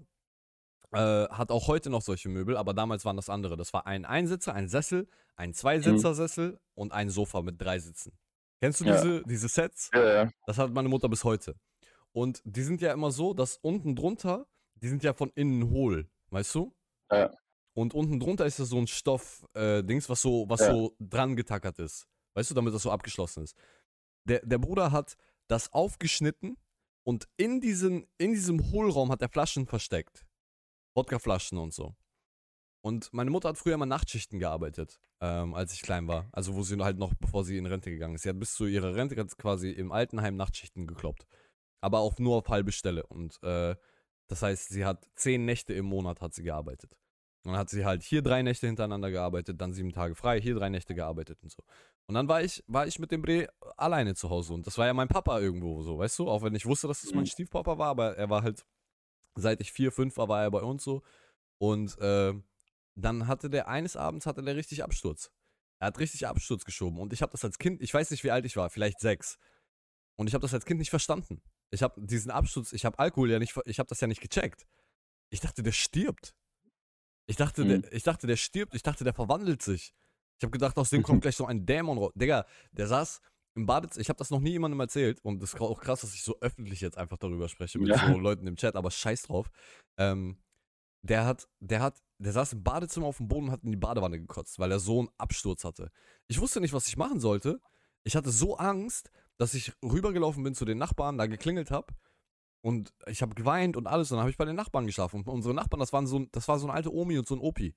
äh, 0.93 0.97
hat 1.29 1.51
auch 1.51 1.67
heute 1.67 1.89
noch 1.89 2.01
solche 2.01 2.29
Möbel, 2.29 2.55
aber 2.57 2.73
damals 2.73 3.03
waren 3.05 3.15
das 3.15 3.29
andere. 3.29 3.57
Das 3.57 3.73
war 3.73 3.85
ein 3.87 4.05
Einsitzer, 4.05 4.53
ein 4.53 4.67
Sessel, 4.67 5.07
ein 5.35 5.53
Zweisitzer-Sessel 5.53 6.59
und 6.75 6.91
ein 6.93 7.09
Sofa 7.09 7.41
mit 7.41 7.61
drei 7.61 7.79
Sitzen. 7.79 8.17
Kennst 8.61 8.81
du 8.81 8.85
Ja. 8.85 8.93
diese, 9.01 9.23
diese 9.23 9.47
Sets? 9.47 9.89
Ja, 9.93 10.23
ja. 10.23 10.31
Das 10.45 10.57
hat 10.57 10.71
meine 10.71 10.89
Mutter 10.89 11.09
bis 11.09 11.23
heute. 11.23 11.55
Und 12.11 12.41
die 12.45 12.63
sind 12.63 12.81
ja 12.81 12.91
immer 12.93 13.11
so, 13.11 13.33
dass 13.33 13.57
unten 13.57 13.95
drunter, 13.95 14.47
die 14.75 14.87
sind 14.89 15.03
ja 15.03 15.13
von 15.13 15.29
innen 15.35 15.69
hohl, 15.69 16.09
weißt 16.31 16.55
du? 16.55 16.73
Ja. 17.11 17.31
Und 17.73 17.93
unten 17.93 18.19
drunter 18.19 18.45
ist 18.47 18.59
das 18.59 18.69
so 18.69 18.77
ein 18.79 18.87
Stoff-Dings, 18.87 20.09
was 20.09 20.21
so, 20.21 20.45
was 20.49 20.61
Ja. 20.61 20.71
so 20.71 20.95
dran 20.99 21.35
getackert 21.35 21.77
ist. 21.79 22.07
Weißt 22.33 22.49
du, 22.49 22.55
damit 22.55 22.73
das 22.73 22.81
so 22.81 22.89
abgeschlossen 22.91 23.43
ist. 23.43 23.55
Der, 24.23 24.39
der 24.43 24.57
Bruder 24.57 24.91
hat 24.91 25.15
das 25.47 25.71
aufgeschnitten 25.73 26.57
Und 27.03 27.29
in, 27.37 27.61
diesen, 27.61 28.05
in 28.17 28.33
diesem 28.33 28.69
Hohlraum 28.71 29.11
hat 29.11 29.21
er 29.21 29.29
Flaschen 29.29 29.65
versteckt. 29.65 30.25
Wodkaflaschen 30.97 31.57
und 31.57 31.73
so. 31.73 31.95
Und 32.81 33.13
meine 33.13 33.29
Mutter 33.29 33.49
hat 33.49 33.57
früher 33.57 33.75
immer 33.75 33.85
Nachtschichten 33.85 34.39
gearbeitet, 34.39 34.99
ähm, 35.21 35.53
als 35.53 35.73
ich 35.73 35.81
klein 35.81 36.07
war. 36.07 36.29
Also 36.31 36.55
wo 36.55 36.63
sie 36.63 36.77
halt 36.77 36.97
noch, 36.97 37.13
bevor 37.13 37.43
sie 37.43 37.57
in 37.57 37.65
Rente 37.65 37.89
gegangen 37.89 38.15
ist. 38.15 38.23
Sie 38.23 38.29
hat 38.29 38.39
bis 38.39 38.53
zu 38.53 38.65
ihrer 38.65 38.95
Rente 38.95 39.15
quasi 39.37 39.71
im 39.71 39.91
Altenheim 39.91 40.35
Nachtschichten 40.35 40.87
gekloppt. 40.87 41.25
Aber 41.81 41.99
auch 41.99 42.17
nur 42.17 42.37
auf 42.37 42.49
halbe 42.49 42.71
Stelle. 42.71 43.05
Und 43.05 43.41
äh, 43.43 43.75
das 44.27 44.41
heißt, 44.41 44.69
sie 44.69 44.85
hat 44.85 45.07
zehn 45.15 45.45
Nächte 45.45 45.73
im 45.73 45.85
Monat 45.85 46.21
hat 46.21 46.33
sie 46.33 46.43
gearbeitet. 46.43 46.97
Und 47.43 47.53
dann 47.53 47.59
hat 47.59 47.69
sie 47.69 47.85
halt 47.85 48.03
hier 48.03 48.21
drei 48.21 48.41
Nächte 48.41 48.67
hintereinander 48.67 49.09
gearbeitet, 49.09 49.61
dann 49.61 49.73
sieben 49.73 49.93
Tage 49.93 50.15
frei, 50.15 50.41
hier 50.41 50.55
drei 50.55 50.69
Nächte 50.69 50.95
gearbeitet 50.95 51.39
und 51.43 51.51
so. 51.51 51.63
Und 52.07 52.15
dann 52.15 52.27
war 52.27 52.41
ich, 52.41 52.63
war 52.67 52.87
ich 52.87 52.99
mit 52.99 53.11
dem 53.11 53.21
Bre 53.21 53.47
alleine 53.75 54.15
zu 54.15 54.29
Hause. 54.29 54.53
Und 54.53 54.67
das 54.67 54.77
war 54.77 54.85
ja 54.85 54.93
mein 54.93 55.07
Papa 55.07 55.39
irgendwo 55.39 55.81
so, 55.81 55.97
weißt 55.97 56.19
du? 56.19 56.29
Auch 56.29 56.41
wenn 56.41 56.55
ich 56.55 56.65
wusste, 56.65 56.87
dass 56.87 56.99
es 56.99 57.05
das 57.05 57.13
mein 57.13 57.23
mhm. 57.23 57.27
Stiefpapa 57.27 57.77
war, 57.77 57.87
aber 57.87 58.17
er 58.17 58.29
war 58.29 58.43
halt, 58.43 58.65
seit 59.37 59.61
ich 59.61 59.71
vier, 59.71 59.91
fünf 59.91 60.17
war, 60.17 60.27
war 60.27 60.43
er 60.43 60.51
bei 60.51 60.61
uns 60.61 60.83
so. 60.83 61.03
Und 61.57 61.97
äh, 61.99 62.33
dann 62.95 63.27
hatte 63.27 63.49
der 63.49 63.67
eines 63.67 63.95
Abends 63.95 64.25
hatte 64.25 64.43
der 64.43 64.55
richtig 64.55 64.83
Absturz. 64.83 65.31
Er 65.79 65.87
hat 65.87 65.99
richtig 65.99 66.27
Absturz 66.27 66.65
geschoben. 66.65 66.99
Und 66.99 67.13
ich 67.13 67.21
habe 67.21 67.31
das 67.31 67.43
als 67.43 67.57
Kind, 67.57 67.81
ich 67.81 67.93
weiß 67.93 68.11
nicht, 68.11 68.23
wie 68.23 68.31
alt 68.31 68.45
ich 68.45 68.57
war, 68.57 68.69
vielleicht 68.69 68.99
sechs. 68.99 69.37
Und 70.15 70.27
ich 70.27 70.33
habe 70.33 70.41
das 70.41 70.53
als 70.53 70.65
Kind 70.65 70.79
nicht 70.79 70.89
verstanden. 70.89 71.41
Ich 71.69 71.83
habe 71.83 72.01
diesen 72.03 72.31
Absturz, 72.31 72.73
ich 72.73 72.85
habe 72.85 72.97
Alkohol 72.97 73.29
ja 73.29 73.39
nicht, 73.39 73.55
ich 73.65 73.79
habe 73.79 73.87
das 73.87 74.01
ja 74.01 74.07
nicht 74.07 74.21
gecheckt. 74.21 74.65
Ich 75.29 75.41
dachte, 75.41 75.61
der 75.61 75.73
stirbt. 75.73 76.35
Ich 77.27 77.35
dachte, 77.35 77.65
mhm. 77.65 77.81
der, 77.81 77.93
ich 77.93 78.03
dachte, 78.03 78.25
der 78.25 78.37
stirbt. 78.37 78.73
Ich 78.73 78.83
dachte, 78.83 79.03
der 79.03 79.13
verwandelt 79.13 79.61
sich. 79.61 79.93
Ich 80.39 80.43
habe 80.43 80.51
gedacht, 80.51 80.77
aus 80.77 80.89
dem 80.89 81.03
kommt 81.03 81.21
gleich 81.21 81.35
so 81.35 81.45
ein 81.45 81.65
Dämon 81.65 81.97
raus. 81.97 82.13
Digga, 82.15 82.45
der 82.71 82.87
saß 82.87 83.21
im 83.57 83.65
Badezimmer. 83.65 84.01
Ich 84.01 84.09
habe 84.09 84.17
das 84.17 84.29
noch 84.29 84.39
nie 84.39 84.51
jemandem 84.51 84.79
erzählt. 84.79 85.19
Und 85.23 85.41
das 85.41 85.53
ist 85.53 85.59
auch 85.59 85.81
krass, 85.81 86.01
dass 86.01 86.13
ich 86.13 86.23
so 86.23 86.37
öffentlich 86.39 86.79
jetzt 86.79 86.97
einfach 86.97 87.17
darüber 87.17 87.49
spreche 87.49 87.79
mit 87.79 87.89
ja. 87.89 88.07
so 88.07 88.17
Leuten 88.17 88.47
im 88.47 88.55
Chat, 88.55 88.75
aber 88.75 88.91
scheiß 88.91 89.23
drauf. 89.23 89.49
Ähm, 89.97 90.37
der 91.01 91.25
hat, 91.25 91.47
der 91.59 91.81
hat, 91.81 92.01
der 92.19 92.31
saß 92.31 92.53
im 92.53 92.63
Badezimmer 92.63 93.07
auf 93.07 93.17
dem 93.17 93.27
Boden 93.27 93.47
und 93.47 93.51
hat 93.51 93.63
in 93.63 93.71
die 93.71 93.77
Badewanne 93.77 94.19
gekotzt, 94.19 94.59
weil 94.59 94.71
er 94.71 94.79
so 94.79 94.99
einen 94.99 95.09
Absturz 95.17 95.63
hatte. 95.63 95.91
Ich 96.27 96.39
wusste 96.39 96.61
nicht, 96.61 96.73
was 96.73 96.87
ich 96.87 96.97
machen 96.97 97.19
sollte. 97.19 97.59
Ich 98.03 98.15
hatte 98.15 98.31
so 98.31 98.57
Angst, 98.57 99.11
dass 99.37 99.53
ich 99.53 99.73
rübergelaufen 99.83 100.43
bin 100.43 100.55
zu 100.55 100.65
den 100.65 100.77
Nachbarn, 100.77 101.17
da 101.17 101.27
geklingelt 101.27 101.71
habe 101.71 101.93
und 102.61 102.93
ich 103.05 103.21
habe 103.21 103.35
geweint 103.35 103.77
und 103.77 103.87
alles 103.87 104.11
und 104.11 104.15
dann 104.17 104.21
habe 104.21 104.31
ich 104.31 104.37
bei 104.37 104.45
den 104.45 104.55
Nachbarn 104.55 104.85
geschlafen. 104.85 105.21
Und 105.21 105.27
unsere 105.27 105.53
Nachbarn, 105.53 105.79
das 105.79 105.93
waren 105.93 106.07
so, 106.07 106.25
das 106.31 106.47
war 106.47 106.59
so 106.59 106.65
eine 106.67 106.73
alte 106.73 106.93
Omi 106.93 107.17
und 107.17 107.27
so 107.27 107.35
ein 107.35 107.41
Opi. 107.41 107.75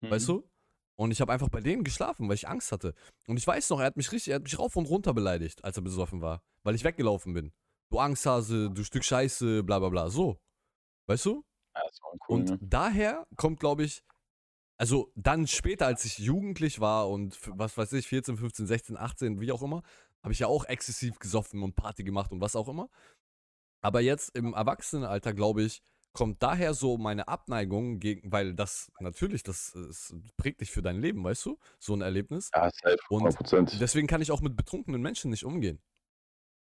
Mhm. 0.00 0.10
Weißt 0.10 0.28
du? 0.28 0.48
Und 0.96 1.10
ich 1.10 1.20
habe 1.20 1.32
einfach 1.32 1.48
bei 1.48 1.60
denen 1.60 1.84
geschlafen, 1.84 2.28
weil 2.28 2.34
ich 2.34 2.48
Angst 2.48 2.70
hatte. 2.72 2.94
Und 3.26 3.36
ich 3.36 3.46
weiß 3.46 3.70
noch, 3.70 3.80
er 3.80 3.86
hat 3.86 3.96
mich 3.96 4.12
richtig, 4.12 4.32
er 4.32 4.36
hat 4.36 4.42
mich 4.42 4.58
rauf 4.58 4.76
und 4.76 4.86
runter 4.86 5.14
beleidigt, 5.14 5.64
als 5.64 5.76
er 5.76 5.82
besoffen 5.82 6.20
war, 6.20 6.42
weil 6.64 6.74
ich 6.74 6.84
weggelaufen 6.84 7.32
bin. 7.32 7.52
Du 7.90 7.98
Angsthase, 7.98 8.70
du 8.70 8.84
Stück 8.84 9.04
Scheiße, 9.04 9.62
bla 9.62 9.78
bla 9.78 9.88
bla. 9.88 10.08
So. 10.10 10.38
Weißt 11.06 11.26
du? 11.26 11.44
Ja, 11.74 11.82
das 11.86 12.00
war 12.02 12.12
cool, 12.12 12.18
und 12.28 12.50
ne? 12.50 12.58
daher 12.60 13.26
kommt, 13.36 13.60
glaube 13.60 13.84
ich, 13.84 14.04
also 14.78 15.12
dann 15.14 15.46
später, 15.46 15.86
als 15.86 16.04
ich 16.04 16.18
jugendlich 16.18 16.80
war 16.80 17.08
und 17.08 17.38
was 17.56 17.76
weiß 17.76 17.92
ich, 17.94 18.08
14, 18.08 18.36
15, 18.36 18.66
16, 18.66 18.96
18, 18.96 19.40
wie 19.40 19.52
auch 19.52 19.62
immer, 19.62 19.82
habe 20.22 20.32
ich 20.32 20.40
ja 20.40 20.46
auch 20.46 20.64
exzessiv 20.64 21.18
gesoffen 21.18 21.62
und 21.62 21.76
Party 21.76 22.04
gemacht 22.04 22.32
und 22.32 22.40
was 22.40 22.56
auch 22.56 22.68
immer. 22.68 22.88
Aber 23.80 24.00
jetzt 24.00 24.36
im 24.36 24.54
Erwachsenenalter, 24.54 25.34
glaube 25.34 25.62
ich, 25.62 25.82
kommt 26.12 26.42
daher 26.42 26.74
so 26.74 26.98
meine 26.98 27.28
Abneigung 27.28 27.98
gegen, 27.98 28.30
weil 28.30 28.54
das 28.54 28.92
natürlich, 29.00 29.42
das, 29.42 29.72
das, 29.74 30.14
prägt 30.36 30.60
dich 30.60 30.70
für 30.70 30.82
dein 30.82 31.00
Leben, 31.00 31.24
weißt 31.24 31.46
du? 31.46 31.58
So 31.78 31.94
ein 31.94 32.02
Erlebnis. 32.02 32.50
Ja, 32.54 32.70
safe, 32.70 32.98
100%. 33.08 33.58
Und 33.58 33.80
deswegen 33.80 34.06
kann 34.06 34.20
ich 34.20 34.30
auch 34.30 34.40
mit 34.40 34.56
betrunkenen 34.56 35.00
Menschen 35.00 35.30
nicht 35.30 35.44
umgehen. 35.44 35.80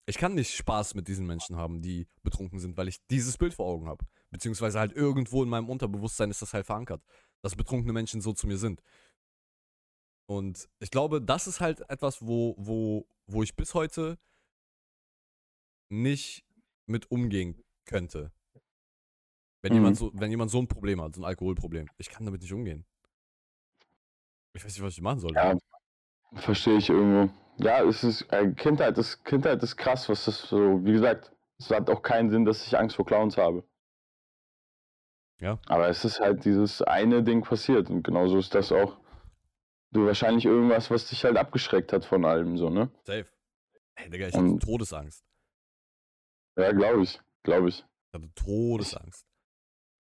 Ich 0.07 0.19
kann 0.19 0.35
nicht 0.35 0.55
Spaß 0.55 0.95
mit 0.95 1.09
diesen 1.09 1.27
Menschen 1.27 1.57
haben, 1.57 1.83
die 1.83 2.09
betrunken 2.23 2.59
sind, 2.59 2.77
weil 2.77 2.89
ich 2.89 2.99
dieses 3.09 3.39
Bild 3.39 3.55
vor 3.55 3.67
Augen 3.67 3.89
habe. 3.89 4.05
Beziehungsweise 4.31 4.79
halt 4.79 4.93
irgendwo 4.93 5.43
in 5.43 5.49
meinem 5.49 5.69
Unterbewusstsein 5.69 6.31
ist 6.31 6.43
das 6.43 6.55
halt 6.55 6.67
verankert, 6.67 7.03
dass 7.43 7.57
betrunkene 7.57 7.93
Menschen 7.93 8.21
so 8.21 8.33
zu 8.33 8.47
mir 8.47 8.59
sind. 8.59 8.83
Und 10.27 10.69
ich 10.79 10.91
glaube, 10.91 11.21
das 11.21 11.47
ist 11.49 11.61
halt 11.61 11.81
etwas, 11.91 12.25
wo, 12.25 12.55
wo, 12.57 13.07
wo 13.27 13.43
ich 13.43 13.57
bis 13.57 13.75
heute 13.75 14.17
nicht 15.89 16.45
mit 16.87 17.11
umgehen 17.11 17.63
könnte. 17.85 18.33
Wenn, 19.63 19.73
mhm. 19.73 19.79
jemand 19.79 19.97
so, 19.97 20.11
wenn 20.15 20.31
jemand 20.31 20.51
so 20.51 20.59
ein 20.59 20.69
Problem 20.69 21.01
hat, 21.03 21.15
so 21.15 21.21
ein 21.21 21.25
Alkoholproblem. 21.25 21.89
Ich 21.99 22.11
kann 22.11 22.25
damit 22.25 22.41
nicht 22.41 22.53
umgehen. 22.53 22.85
Ich 24.53 24.65
weiß 24.65 24.75
nicht, 24.75 24.83
was 24.83 24.95
ich 24.95 25.03
machen 25.03 25.21
soll. 25.21 25.33
Ja, 25.35 25.57
verstehe 26.35 26.79
ich 26.79 26.89
irgendwo. 26.89 27.33
Ja, 27.59 27.85
es 27.85 28.03
ist, 28.03 28.23
äh, 28.33 28.53
Kindheit, 28.53 28.97
ist, 28.99 29.25
Kindheit 29.25 29.63
ist 29.63 29.77
krass, 29.77 30.09
was 30.09 30.25
das 30.25 30.41
so, 30.41 30.85
wie 30.85 30.93
gesagt, 30.93 31.33
es 31.59 31.71
hat 31.71 31.91
auch 31.91 32.03
keinen 32.03 32.31
Sinn, 32.31 32.45
dass 32.45 32.67
ich 32.67 32.79
Angst 32.79 32.97
vor 32.97 33.05
Clowns 33.05 33.37
habe. 33.37 33.65
Ja. 35.41 35.59
Aber 35.67 35.89
es 35.89 36.05
ist 36.05 36.21
halt 36.21 36.45
dieses 36.45 36.83
eine 36.83 37.23
Ding 37.23 37.43
passiert 37.43 37.91
und 37.91 38.03
genauso 38.03 38.39
ist 38.39 38.55
das 38.55 38.73
auch. 38.73 38.99
Du 39.93 40.07
wahrscheinlich 40.07 40.45
irgendwas, 40.45 40.91
was 40.91 41.09
dich 41.09 41.25
halt 41.25 41.37
abgeschreckt 41.37 41.93
hat 41.93 42.05
von 42.05 42.25
allem, 42.25 42.57
so, 42.57 42.71
ne? 42.71 42.91
Safe. 43.05 43.27
Ey, 43.97 44.09
Digga, 44.09 44.29
ich 44.29 44.35
hatte 44.35 44.59
Todesangst. 44.59 45.25
Ja, 46.57 46.73
glaube 46.73 47.03
ich, 47.03 47.21
glaube 47.43 47.69
ich. 47.69 47.85
Ich 48.09 48.15
hatte 48.15 48.33
Todesangst. 48.35 49.30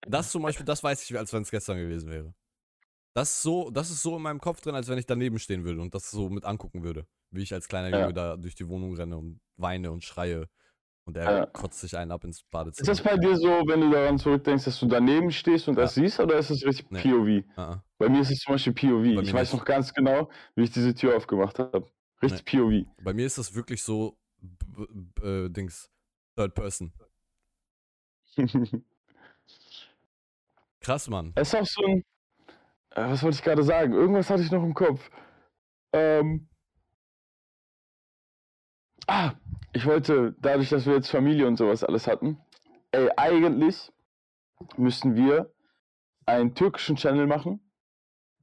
Das 0.08 0.30
zum 0.30 0.42
Beispiel, 0.42 0.64
das 0.64 0.82
weiß 0.82 1.02
ich, 1.02 1.18
als 1.18 1.32
wenn 1.32 1.42
es 1.42 1.50
gestern 1.50 1.78
gewesen 1.78 2.10
wäre. 2.10 2.34
Das 3.14 3.30
ist, 3.30 3.42
so, 3.42 3.70
das 3.70 3.90
ist 3.90 4.02
so 4.02 4.16
in 4.16 4.22
meinem 4.22 4.40
Kopf 4.40 4.60
drin, 4.60 4.74
als 4.74 4.88
wenn 4.88 4.98
ich 4.98 5.06
daneben 5.06 5.38
stehen 5.38 5.64
würde 5.64 5.80
und 5.80 5.94
das 5.94 6.10
so 6.10 6.28
mit 6.28 6.44
angucken 6.44 6.82
würde. 6.82 7.06
Wie 7.30 7.42
ich 7.42 7.54
als 7.54 7.66
kleiner 7.66 7.88
ja. 7.88 8.02
Junge 8.02 8.12
da 8.12 8.36
durch 8.36 8.54
die 8.54 8.68
Wohnung 8.68 8.94
renne 8.94 9.16
und 9.16 9.40
weine 9.56 9.90
und 9.90 10.04
schreie. 10.04 10.48
Und 11.04 11.16
er 11.16 11.38
ja. 11.38 11.46
kotzt 11.46 11.80
sich 11.80 11.96
einen 11.96 12.10
ab 12.10 12.24
ins 12.24 12.42
Badezimmer. 12.42 12.90
Ist 12.90 13.00
das 13.00 13.02
bei 13.02 13.16
dir 13.16 13.36
so, 13.36 13.48
wenn 13.66 13.80
du 13.80 13.90
daran 13.90 14.18
zurückdenkst, 14.18 14.64
dass 14.64 14.78
du 14.80 14.86
daneben 14.86 15.30
stehst 15.30 15.68
und 15.68 15.76
ja. 15.76 15.82
das 15.82 15.94
siehst, 15.94 16.20
oder 16.20 16.36
ist 16.36 16.50
das 16.50 16.64
richtig 16.64 16.90
nee. 16.90 17.00
POV? 17.00 17.44
Uh 17.56 17.80
Bei 17.96 18.08
mir 18.08 18.20
ist 18.20 18.32
es 18.32 18.40
zum 18.40 18.54
Beispiel 18.54 18.74
POV. 18.74 19.22
Ich 19.22 19.32
weiß 19.32 19.52
nicht. 19.52 19.60
noch 19.60 19.64
ganz 19.64 19.94
genau, 19.94 20.28
wie 20.54 20.64
ich 20.64 20.70
diese 20.72 20.94
Tür 20.94 21.16
aufgemacht 21.16 21.58
habe. 21.58 21.88
Richtig 22.20 22.52
nee. 22.52 22.82
POV. 22.84 23.04
Bei 23.04 23.14
mir 23.14 23.24
ist 23.24 23.38
das 23.38 23.54
wirklich 23.54 23.82
so, 23.82 24.18
äh, 25.22 25.48
Dings, 25.48 25.90
Third 26.36 26.54
Person. 26.54 26.92
Krass, 30.86 31.08
Mann. 31.08 31.32
Es 31.34 31.48
ist 31.48 31.54
auch 31.56 31.66
so 31.66 31.84
ein. 31.84 32.04
Äh, 32.90 33.10
was 33.10 33.20
wollte 33.24 33.34
ich 33.34 33.42
gerade 33.42 33.64
sagen? 33.64 33.92
Irgendwas 33.92 34.30
hatte 34.30 34.44
ich 34.44 34.52
noch 34.52 34.62
im 34.62 34.72
Kopf. 34.72 35.10
Ähm. 35.92 36.48
Ah, 39.08 39.32
ich 39.72 39.84
wollte, 39.84 40.36
dadurch, 40.38 40.68
dass 40.68 40.86
wir 40.86 40.94
jetzt 40.94 41.10
Familie 41.10 41.48
und 41.48 41.56
sowas 41.56 41.82
alles 41.82 42.06
hatten, 42.06 42.38
ey, 42.92 43.10
eigentlich 43.16 43.90
müssten 44.76 45.16
wir 45.16 45.52
einen 46.24 46.54
türkischen 46.54 46.94
Channel 46.94 47.26
machen 47.26 47.68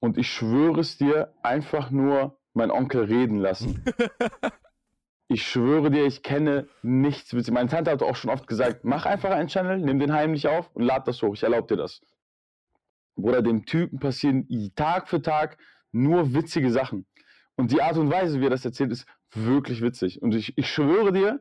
und 0.01 0.17
ich 0.17 0.29
schwöre 0.29 0.81
es 0.81 0.97
dir, 0.97 1.33
einfach 1.43 1.91
nur 1.91 2.37
meinen 2.53 2.71
Onkel 2.71 3.05
reden 3.05 3.37
lassen. 3.37 3.85
Ich 5.29 5.47
schwöre 5.47 5.89
dir, 5.89 6.05
ich 6.05 6.21
kenne 6.21 6.67
nichts. 6.83 7.33
Meine 7.49 7.67
Tante 7.67 7.89
hat 7.89 8.03
auch 8.03 8.15
schon 8.15 8.29
oft 8.29 8.45
gesagt, 8.45 8.83
mach 8.83 9.07
einfach 9.07 9.31
einen 9.31 9.47
Channel, 9.47 9.79
nimm 9.79 9.97
den 9.97 10.13
heimlich 10.13 10.47
auf 10.47 10.69
und 10.75 10.83
lad 10.83 11.07
das 11.07 11.23
hoch. 11.23 11.33
Ich 11.33 11.41
erlaube 11.41 11.65
dir 11.67 11.77
das. 11.77 12.01
Bruder, 13.15 13.41
dem 13.41 13.65
Typen 13.65 13.99
passieren 13.99 14.47
Tag 14.75 15.07
für 15.07 15.21
Tag 15.21 15.57
nur 15.91 16.33
witzige 16.33 16.71
Sachen. 16.71 17.05
Und 17.55 17.71
die 17.71 17.81
Art 17.81 17.97
und 17.97 18.11
Weise, 18.11 18.39
wie 18.39 18.45
er 18.45 18.49
das 18.49 18.65
erzählt, 18.65 18.91
ist 18.91 19.05
wirklich 19.33 19.81
witzig. 19.81 20.21
Und 20.21 20.33
ich, 20.33 20.57
ich 20.57 20.69
schwöre 20.69 21.11
dir, 21.11 21.39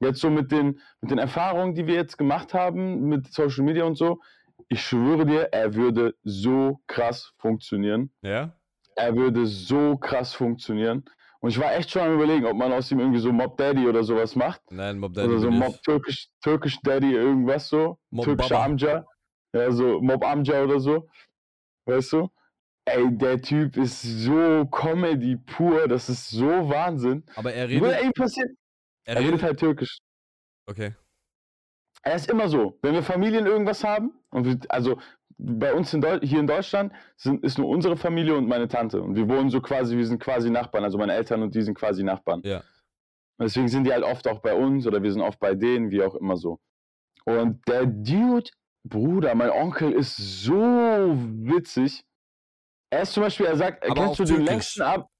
jetzt 0.00 0.20
so 0.20 0.30
mit 0.30 0.52
den, 0.52 0.80
mit 1.00 1.10
den 1.10 1.18
Erfahrungen, 1.18 1.74
die 1.74 1.86
wir 1.86 1.94
jetzt 1.94 2.18
gemacht 2.18 2.54
haben, 2.54 3.08
mit 3.08 3.32
Social 3.32 3.64
Media 3.64 3.84
und 3.84 3.96
so, 3.96 4.20
ich 4.68 4.82
schwöre 4.82 5.24
dir, 5.24 5.48
er 5.52 5.74
würde 5.74 6.14
so 6.24 6.80
krass 6.86 7.32
funktionieren. 7.38 8.10
Ja? 8.22 8.54
Er 8.96 9.16
würde 9.16 9.46
so 9.46 9.96
krass 9.96 10.34
funktionieren. 10.34 11.04
Und 11.40 11.50
ich 11.50 11.58
war 11.60 11.74
echt 11.74 11.90
schon 11.90 12.02
am 12.02 12.14
überlegen, 12.14 12.46
ob 12.46 12.56
man 12.56 12.72
aus 12.72 12.90
ihm 12.90 12.98
irgendwie 12.98 13.20
so 13.20 13.32
Mob 13.32 13.56
Daddy 13.56 13.86
oder 13.86 14.02
sowas 14.02 14.34
macht. 14.34 14.60
Nein, 14.70 14.98
Mob 14.98 15.14
Daddy. 15.14 15.28
Oder 15.28 15.38
so 15.38 15.50
Mob 15.50 15.80
Türkisch, 15.84 16.28
Türkisch 16.42 16.80
Daddy, 16.82 17.12
irgendwas 17.12 17.68
so. 17.68 17.98
Mob 18.10 18.24
Türkischer 18.24 18.60
Amja. 18.60 19.06
Ja, 19.52 19.70
so 19.72 20.00
Mob 20.00 20.24
Amja 20.24 20.62
oder 20.62 20.80
so. 20.80 21.08
Weißt 21.86 22.12
du? 22.12 22.28
Ey, 22.84 23.06
der 23.16 23.40
Typ 23.40 23.76
ist 23.76 24.02
so 24.02 24.66
Comedy 24.66 25.36
pur, 25.36 25.88
das 25.88 26.08
ist 26.08 26.30
so 26.30 26.46
Wahnsinn. 26.68 27.24
Aber 27.36 27.52
er 27.52 27.68
redet. 27.68 27.92
Ey, 27.92 28.10
passiert. 28.12 28.50
Er, 29.04 29.16
er 29.16 29.20
redet, 29.20 29.32
redet 29.32 29.42
halt 29.42 29.60
Türkisch. 29.60 29.98
Okay. 30.66 30.94
Er 32.02 32.14
ist 32.14 32.30
immer 32.30 32.48
so. 32.48 32.78
Wenn 32.82 32.94
wir 32.94 33.02
Familien 33.02 33.46
irgendwas 33.46 33.84
haben, 33.84 34.12
und 34.30 34.44
wir, 34.46 34.58
also 34.68 34.98
bei 35.38 35.72
uns 35.72 35.94
in 35.94 36.02
hier 36.22 36.40
in 36.40 36.46
Deutschland 36.46 36.92
sind, 37.16 37.44
ist 37.44 37.58
nur 37.58 37.68
unsere 37.68 37.96
Familie 37.96 38.36
und 38.36 38.48
meine 38.48 38.68
Tante. 38.68 39.00
Und 39.00 39.14
wir 39.14 39.28
wohnen 39.28 39.50
so 39.50 39.60
quasi, 39.60 39.96
wir 39.96 40.06
sind 40.06 40.20
quasi 40.20 40.50
Nachbarn. 40.50 40.84
Also 40.84 40.98
meine 40.98 41.14
Eltern 41.14 41.42
und 41.42 41.54
die 41.54 41.62
sind 41.62 41.74
quasi 41.74 42.02
Nachbarn. 42.02 42.42
Ja. 42.44 42.58
Und 43.38 43.44
deswegen 43.44 43.68
sind 43.68 43.84
die 43.84 43.92
halt 43.92 44.02
oft 44.02 44.26
auch 44.26 44.40
bei 44.40 44.54
uns 44.54 44.86
oder 44.86 45.02
wir 45.02 45.12
sind 45.12 45.22
oft 45.22 45.38
bei 45.38 45.54
denen, 45.54 45.90
wie 45.90 46.02
auch 46.02 46.16
immer 46.16 46.36
so. 46.36 46.58
Und 47.24 47.66
der 47.68 47.86
Dude, 47.86 48.50
Bruder, 48.84 49.34
mein 49.34 49.50
Onkel 49.50 49.92
ist 49.92 50.16
so 50.16 50.54
witzig. 50.54 52.04
Er 52.90 53.02
ist 53.02 53.12
zum 53.12 53.22
Beispiel, 53.24 53.46
er 53.46 53.56
sagt, 53.56 53.84
er 53.84 53.94
kennst 53.94 54.18
du 54.18 54.24
den 54.24 54.42
längsten 54.42 54.82
Ab. 54.82 55.10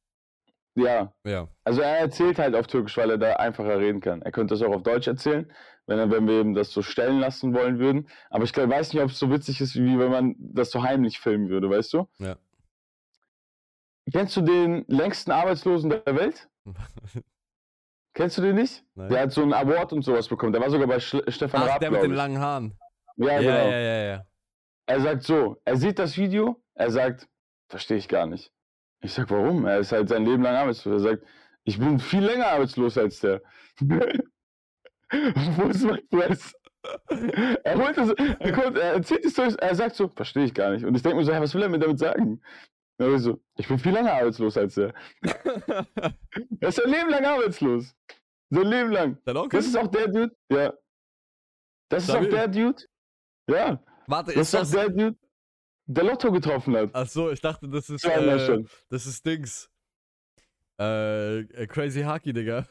ja, 0.75 1.13
Ja. 1.25 1.49
also 1.65 1.81
er 1.83 1.99
erzählt 1.99 2.39
halt 2.39 2.55
auf 2.55 2.67
Türkisch, 2.67 2.97
weil 2.97 3.11
er 3.11 3.19
da 3.19 3.35
einfacher 3.37 3.79
reden 3.79 4.01
kann. 4.01 4.23
Er 4.23 4.33
könnte 4.33 4.55
das 4.55 4.63
auch 4.63 4.73
auf 4.75 4.83
Deutsch 4.83 5.07
erzählen, 5.07 5.53
wenn, 5.87 5.99
er, 5.99 6.11
wenn 6.11 6.27
wir 6.27 6.41
ihm 6.41 6.55
das 6.55 6.71
so 6.73 6.81
stellen 6.83 7.19
lassen 7.19 7.53
wollen 7.53 7.79
würden. 7.79 8.09
Aber 8.31 8.45
ich 8.45 8.53
glaub, 8.53 8.71
weiß 8.71 8.93
nicht, 8.95 9.03
ob 9.03 9.11
es 9.11 9.19
so 9.19 9.31
witzig 9.31 9.61
ist, 9.61 9.75
wie 9.75 9.99
wenn 9.99 10.11
man 10.11 10.35
das 10.39 10.71
so 10.71 10.83
heimlich 10.83 11.19
filmen 11.21 11.51
würde, 11.51 11.69
weißt 11.69 11.93
du? 11.93 12.09
Ja. 12.19 12.37
Kennst 14.11 14.35
du 14.37 14.41
den 14.41 14.85
längsten 14.89 15.31
Arbeitslosen 15.33 15.91
der 15.91 16.17
Welt? 16.17 16.49
Kennst 18.15 18.39
du 18.39 18.43
den 18.43 18.57
nicht? 18.57 18.83
Nein. 18.95 19.11
Der 19.11 19.21
hat 19.23 19.33
so 19.33 19.43
einen 19.43 19.53
Award 19.53 19.93
und 19.93 20.03
sowas 20.03 20.27
bekommen. 20.27 20.53
Der 20.53 20.63
war 20.63 20.71
sogar 20.71 20.87
bei 20.89 20.99
Sch 20.99 21.17
Stefan 21.29 21.63
Ach, 21.65 21.69
Raab, 21.69 21.81
der 21.81 21.91
mit 21.91 22.03
den 22.03 22.15
langen 22.15 22.39
Haaren. 22.39 22.79
Ja, 23.19 23.33
Ja, 23.33 23.39
genau. 23.41 23.71
ja, 23.71 23.79
ja, 23.79 24.05
ja. 24.05 24.27
Er 24.87 25.01
sagt 25.01 25.23
so, 25.25 25.61
er 25.65 25.77
sieht 25.77 25.99
das 25.99 26.17
Video, 26.17 26.63
er 26.75 26.91
sagt, 26.91 27.29
verstehe 27.69 27.99
ich 27.99 28.09
gar 28.09 28.27
nicht. 28.27 28.51
Ich 29.01 29.13
sag, 29.13 29.31
warum? 29.31 29.67
Er 29.67 29.79
ist 29.79 29.93
halt 29.93 30.09
sein 30.09 30.25
Leben 30.25 30.43
lang 30.43 30.57
arbeitslos. 30.57 31.03
Er 31.03 31.11
sagt, 31.11 31.27
ich 31.65 31.79
bin 31.79 31.99
viel 31.99 32.25
länger 32.25 32.47
arbeitslos 32.47 32.97
als 32.97 33.21
der. 33.21 33.43
Wo 33.81 35.65
ist 35.65 35.85
mein 35.85 36.09
Press? 36.09 36.55
Er, 37.65 37.77
holt 37.77 37.97
das, 37.97 38.11
er, 38.11 38.53
kommt, 38.53 38.79
er 38.79 38.95
erzählt 38.95 39.25
die 39.25 39.29
Story, 39.29 39.55
er 39.59 39.75
sagt 39.75 39.97
so, 39.97 40.09
verstehe 40.09 40.45
ich 40.45 40.55
gar 40.55 40.71
nicht. 40.71 40.85
Und 40.85 40.95
ich 40.95 41.03
denke 41.03 41.19
mir 41.19 41.25
so, 41.25 41.33
hey, 41.33 41.41
was 41.41 41.55
will 41.55 41.63
er 41.63 41.69
mir 41.69 41.79
damit 41.79 41.99
sagen? 41.99 42.41
Und 42.99 43.15
ich 43.15 43.23
so, 43.23 43.41
ich 43.57 43.69
bin 43.69 43.79
viel 43.79 43.93
länger 43.93 44.13
arbeitslos 44.15 44.57
als 44.57 44.75
der. 44.75 44.95
Er 46.61 46.69
ist 46.69 46.77
sein 46.77 46.91
Leben 46.91 47.11
lang 47.11 47.25
arbeitslos. 47.25 47.95
Sein 48.51 48.67
Leben 48.67 48.91
lang. 48.91 49.19
Das 49.51 49.67
ist 49.67 49.77
auch 49.77 49.89
der 49.89 50.09
Dude, 50.09 50.37
ja. 50.51 50.73
Das 51.91 52.05
ist 52.05 52.11
auch 52.11 52.25
der 52.29 52.49
Dude, 52.49 52.83
ja. 53.49 53.83
Warte, 54.07 54.33
Das 54.33 54.49
ist 54.49 54.55
das. 54.55 54.71
der 54.71 54.89
Dude, 54.89 55.17
der 55.87 56.05
Lotto 56.05 56.33
getroffen 56.33 56.77
hat. 56.77 56.91
Ach 56.93 57.09
so, 57.09 57.31
ich 57.31 57.41
dachte, 57.41 57.69
das 57.69 57.89
ist. 57.91 58.05
Äh, 58.05 58.47
schon. 58.47 58.69
das 58.91 59.07
ist 59.07 59.25
Dings. 59.25 59.71
Äh, 60.81 61.41
äh, 61.41 61.67
Crazy 61.67 62.03
Haki, 62.03 62.33
Digga. 62.33 62.67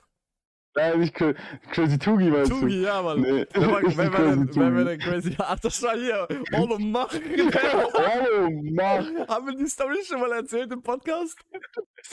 Nein, 0.76 1.00
nicht 1.00 1.16
Cra 1.16 1.34
Crazy 1.72 1.98
Tugi, 1.98 2.30
meinst 2.30 2.52
du? 2.52 2.62
Tugi, 2.62 2.84
ja, 2.84 3.02
Mann. 3.02 3.22
Nee, 3.22 3.46
Wer 3.54 3.72
war, 3.72 3.84
ist 3.84 3.98
wer 3.98 4.36
nicht 4.36 4.56
war 4.56 4.84
denn, 4.86 5.00
Crazy 5.00 5.30
Tugi. 5.32 5.36
Ach, 5.40 5.60
das 5.60 5.82
war 5.82 5.96
hier. 5.96 6.28
Olo 6.54 6.78
Mach. 6.78 7.12
Oh, 7.14 8.50
Mann. 8.50 9.28
Haben 9.28 9.48
wir 9.48 9.56
die 9.56 9.68
Story 9.68 9.98
schon 10.06 10.20
mal 10.20 10.32
erzählt 10.34 10.72
im 10.72 10.84
Podcast? 10.84 11.40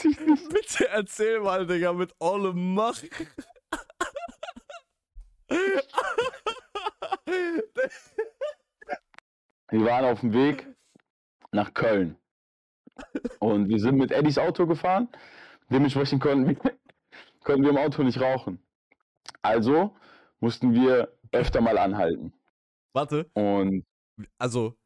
Bitte 0.02 0.88
erzähl 0.88 1.40
mal, 1.40 1.66
Digga, 1.66 1.92
mit 1.92 2.14
Ole 2.18 2.52
Mach. 2.54 2.98
Wir 9.74 9.84
waren 9.86 10.04
auf 10.04 10.20
dem 10.20 10.32
Weg 10.32 10.68
nach 11.50 11.74
Köln. 11.74 12.16
Und 13.40 13.68
wir 13.68 13.80
sind 13.80 13.96
mit 13.96 14.12
Eddies 14.12 14.38
Auto 14.38 14.68
gefahren. 14.68 15.08
Dementsprechend 15.68 16.22
konnten 16.22 16.46
wir, 16.46 16.56
konnten 17.42 17.64
wir 17.64 17.70
im 17.70 17.78
Auto 17.78 18.04
nicht 18.04 18.20
rauchen. 18.20 18.62
Also 19.42 19.96
mussten 20.38 20.74
wir 20.74 21.12
öfter 21.32 21.60
mal 21.60 21.76
anhalten. 21.76 22.32
Warte, 22.92 23.28
Und 23.34 23.84
also, 24.38 24.76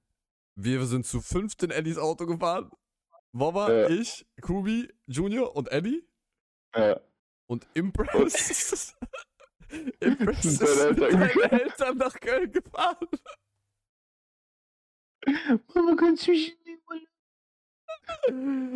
wir 0.55 0.87
sind 0.87 1.05
zu 1.05 1.21
fünft 1.21 1.63
in 1.65 1.71
Eddies 1.71 1.99
Auto 1.99 2.25
gefahren. 2.25 2.71
Wobba, 3.33 3.71
Ja. 3.71 3.89
ich, 3.91 4.27
Kubi, 4.41 4.89
Junior 5.07 5.55
und 5.55 5.71
Eddie. 5.71 6.03
äh, 6.73 6.97
Und 7.47 7.67
Impress. 7.75 8.97
Impress 10.01 10.45
ist 10.47 10.61
mit 10.63 10.69
seinen? 10.99 11.41
Eltern 11.51 11.99
nach 11.99 12.19
Köln 12.19 12.51
gefahren. 12.51 13.07
Mama, 15.75 15.97
kannst 15.97 16.27
du 16.27 16.31
mich 16.33 16.57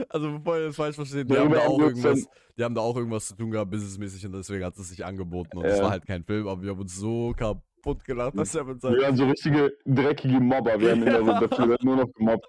Also 0.09 0.39
bevor 0.39 0.59
ihr 0.59 0.67
das 0.67 0.77
falsch 0.77 0.97
versteht, 0.97 1.29
die 1.29 1.35
Ja, 1.35 1.41
haben, 1.43 1.51
da 1.51 1.59
wir 1.59 1.63
auch 1.63 1.79
irgendwas, 1.81 2.27
die 2.59 2.65
haben 2.65 2.75
da 2.75 2.81
auch 2.81 2.97
irgendwas 2.97 3.27
zu 3.29 3.37
tun 3.37 3.51
gehabt, 3.51 3.71
businessmäßig 3.71 4.27
und 4.27 4.33
deswegen 4.33 4.65
hat 4.65 4.77
es 4.77 4.89
sich 4.89 5.05
angeboten. 5.05 5.57
Und 5.59 5.67
es 5.67 5.77
Ja. 5.77 5.85
war 5.85 5.91
halt 5.91 6.07
kein 6.07 6.25
Film, 6.25 6.49
aber 6.49 6.63
wir 6.63 6.71
haben 6.71 6.81
uns 6.81 6.97
so 6.97 7.33
kaputt 7.37 8.05
gelacht, 8.05 8.39
dass 8.39 8.55
er 8.55 8.65
mit 8.65 8.83
Wir 8.83 8.91
seinen. 8.91 9.03
waren 9.03 9.17
so 9.17 9.27
richtige 9.27 9.73
dreckige 9.87 10.41
Mobber. 10.41 10.81
Wir 10.81 10.93
haben 10.93 11.03
immer 11.03 11.25
so 11.25 11.47
dafür 11.47 11.77
nur 11.83 11.97
noch 11.97 12.13
gemobbt. 12.15 12.47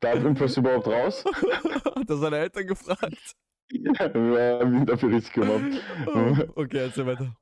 Darf 0.00 0.24
Impress 0.24 0.56
überhaupt 0.56 0.86
raus? 0.86 1.24
hat 1.94 2.08
er 2.08 2.16
seine 2.16 2.38
Eltern 2.38 2.66
gefragt. 2.66 3.34
Ja, 3.72 4.14
wir 4.14 4.58
haben 4.60 4.74
ihn 4.78 4.86
dafür 4.86 5.10
richtig 5.10 5.32
gemobbt. 5.34 5.82
Oh, 6.06 6.60
okay, 6.62 6.78
erzähl 6.78 7.06
weiter. 7.06 7.36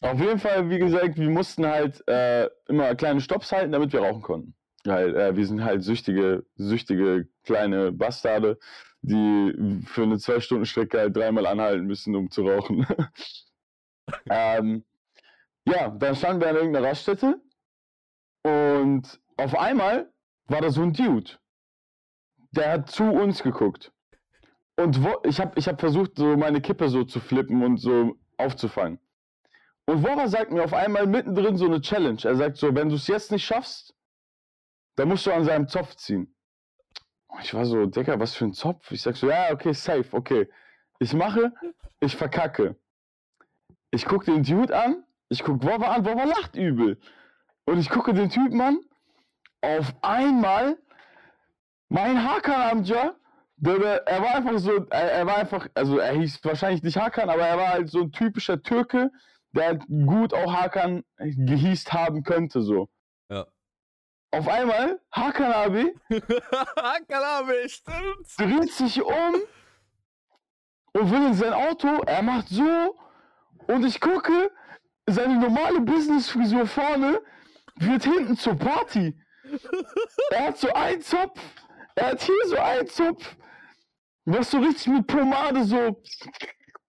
Auf 0.00 0.18
jeden 0.18 0.38
Fall, 0.38 0.70
wie 0.70 0.78
gesagt, 0.78 1.18
wir 1.18 1.28
mussten 1.28 1.66
halt 1.66 2.02
äh, 2.08 2.48
immer 2.68 2.94
kleine 2.94 3.20
Stops 3.20 3.52
halten, 3.52 3.72
damit 3.72 3.92
wir 3.92 4.00
rauchen 4.00 4.22
konnten. 4.22 4.54
Weil 4.84 5.16
äh, 5.16 5.36
wir 5.36 5.46
sind 5.46 5.62
halt 5.62 5.82
süchtige, 5.82 6.44
süchtige 6.56 7.28
kleine 7.44 7.92
Bastarde, 7.92 8.58
die 9.02 9.82
für 9.86 10.02
eine 10.02 10.18
Zwei-Stunden-Strecke 10.18 10.98
halt 10.98 11.16
dreimal 11.16 11.46
anhalten 11.46 11.86
müssen, 11.86 12.14
um 12.16 12.30
zu 12.30 12.46
rauchen. 12.46 12.86
ähm, 14.30 14.84
ja, 15.66 15.90
dann 15.90 16.16
standen 16.16 16.40
wir 16.40 16.48
an 16.48 16.56
irgendeiner 16.56 16.88
Raststätte 16.88 17.40
und 18.42 19.20
auf 19.36 19.58
einmal 19.58 20.10
war 20.46 20.60
da 20.60 20.70
so 20.70 20.82
ein 20.82 20.92
Dude. 20.92 21.32
Der 22.52 22.72
hat 22.72 22.90
zu 22.90 23.04
uns 23.04 23.42
geguckt. 23.42 23.92
Und 24.76 25.04
wo, 25.04 25.20
ich 25.24 25.40
habe 25.40 25.58
ich 25.58 25.68
hab 25.68 25.78
versucht, 25.78 26.12
so 26.16 26.36
meine 26.36 26.60
Kippe 26.60 26.88
so 26.88 27.04
zu 27.04 27.20
flippen 27.20 27.62
und 27.62 27.76
so 27.76 28.16
aufzufangen. 28.38 28.98
Und 29.86 30.02
Wora 30.02 30.28
sagt 30.28 30.52
mir 30.52 30.64
auf 30.64 30.72
einmal 30.72 31.06
mittendrin 31.06 31.56
so 31.56 31.66
eine 31.66 31.80
Challenge. 31.80 32.20
Er 32.24 32.36
sagt 32.36 32.56
so, 32.56 32.74
wenn 32.74 32.88
du 32.88 32.94
es 32.94 33.06
jetzt 33.06 33.30
nicht 33.30 33.44
schaffst, 33.44 33.94
dann 35.00 35.08
musst 35.08 35.24
du 35.24 35.32
an 35.32 35.46
seinem 35.46 35.66
Zopf 35.66 35.96
ziehen. 35.96 36.34
Ich 37.42 37.54
war 37.54 37.64
so, 37.64 37.86
Digga, 37.86 38.20
was 38.20 38.34
für 38.34 38.44
ein 38.44 38.52
Zopf? 38.52 38.92
Ich 38.92 39.00
sag 39.00 39.16
so, 39.16 39.30
ja, 39.30 39.50
okay, 39.50 39.72
safe, 39.72 40.04
okay. 40.12 40.46
Ich 40.98 41.14
mache, 41.14 41.54
ich 42.00 42.14
verkacke. 42.14 42.76
Ich 43.90 44.04
gucke 44.04 44.26
den 44.26 44.42
Dude 44.42 44.78
an, 44.78 45.02
ich 45.30 45.42
gucke 45.42 45.64
Wova 45.64 45.94
an, 45.94 46.04
Wova 46.04 46.24
lacht 46.24 46.54
übel. 46.54 47.00
Und 47.64 47.78
ich 47.78 47.88
gucke 47.88 48.12
den 48.12 48.28
Typen 48.28 48.60
an, 48.60 48.78
auf 49.62 49.94
einmal 50.02 50.76
mein 51.88 52.22
Hakan 52.22 52.60
Amja, 52.70 53.14
er 53.62 54.22
war 54.22 54.34
einfach 54.34 54.58
so, 54.58 54.84
er, 54.90 55.12
er 55.12 55.26
war 55.26 55.36
einfach, 55.36 55.66
also 55.72 55.96
er 55.96 56.12
hieß 56.12 56.44
wahrscheinlich 56.44 56.82
nicht 56.82 56.98
Hakan, 56.98 57.30
aber 57.30 57.46
er 57.46 57.56
war 57.56 57.68
halt 57.68 57.88
so 57.88 58.02
ein 58.02 58.12
typischer 58.12 58.62
Türke, 58.62 59.10
der 59.52 59.64
halt 59.64 59.82
gut 59.88 60.34
auch 60.34 60.52
Hakan 60.52 61.04
gehießt 61.16 61.90
haben 61.94 62.22
könnte, 62.22 62.60
so. 62.60 62.90
Auf 64.32 64.46
einmal, 64.48 65.00
Hakan 65.10 65.52
Abi 65.52 65.92
Kalabe, 67.08 67.68
stimmt. 67.68 68.28
dreht 68.38 68.72
sich 68.72 69.02
um 69.02 69.34
und 70.92 71.10
will 71.10 71.26
in 71.26 71.34
sein 71.34 71.52
Auto, 71.52 71.88
er 72.06 72.22
macht 72.22 72.48
so 72.48 72.96
und 73.66 73.84
ich 73.84 74.00
gucke, 74.00 74.50
seine 75.06 75.36
normale 75.38 75.80
Business-Frisur 75.80 76.66
vorne 76.66 77.20
wird 77.76 78.04
hinten 78.04 78.36
zur 78.36 78.54
Party. 78.56 79.18
Er 80.30 80.46
hat 80.48 80.58
so 80.58 80.72
einen 80.72 81.00
Zopf, 81.02 81.40
er 81.96 82.10
hat 82.12 82.22
hier 82.22 82.46
so 82.46 82.56
einen 82.56 82.86
Zopf, 82.86 83.36
was 84.24 84.48
so 84.52 84.58
richtig 84.58 84.86
mit 84.86 85.06
Pomade 85.08 85.64
so, 85.64 86.00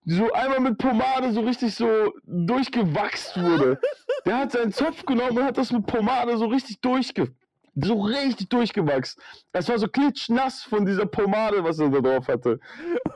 so 0.05 0.31
einmal 0.33 0.59
mit 0.59 0.77
Pomade 0.77 1.31
so 1.31 1.41
richtig 1.41 1.73
so 1.73 2.13
durchgewachst 2.23 3.35
wurde. 3.41 3.79
Der 4.25 4.37
hat 4.37 4.51
seinen 4.51 4.71
Zopf 4.71 5.05
genommen 5.05 5.37
und 5.37 5.43
hat 5.43 5.57
das 5.57 5.71
mit 5.71 5.85
Pomade 5.85 6.37
so 6.37 6.45
richtig 6.45 6.79
durchge... 6.81 7.33
So 7.73 8.01
richtig 8.01 8.49
durchgewachsen. 8.49 9.23
Es 9.53 9.69
war 9.69 9.79
so 9.79 9.87
klitschnass 9.87 10.61
von 10.63 10.85
dieser 10.85 11.05
Pomade, 11.05 11.63
was 11.63 11.79
er 11.79 11.87
da 11.87 12.01
drauf 12.01 12.27
hatte. 12.27 12.59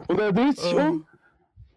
Und 0.08 0.18
er 0.18 0.32
dreht 0.32 0.58
sich 0.58 0.74
um 0.74 1.06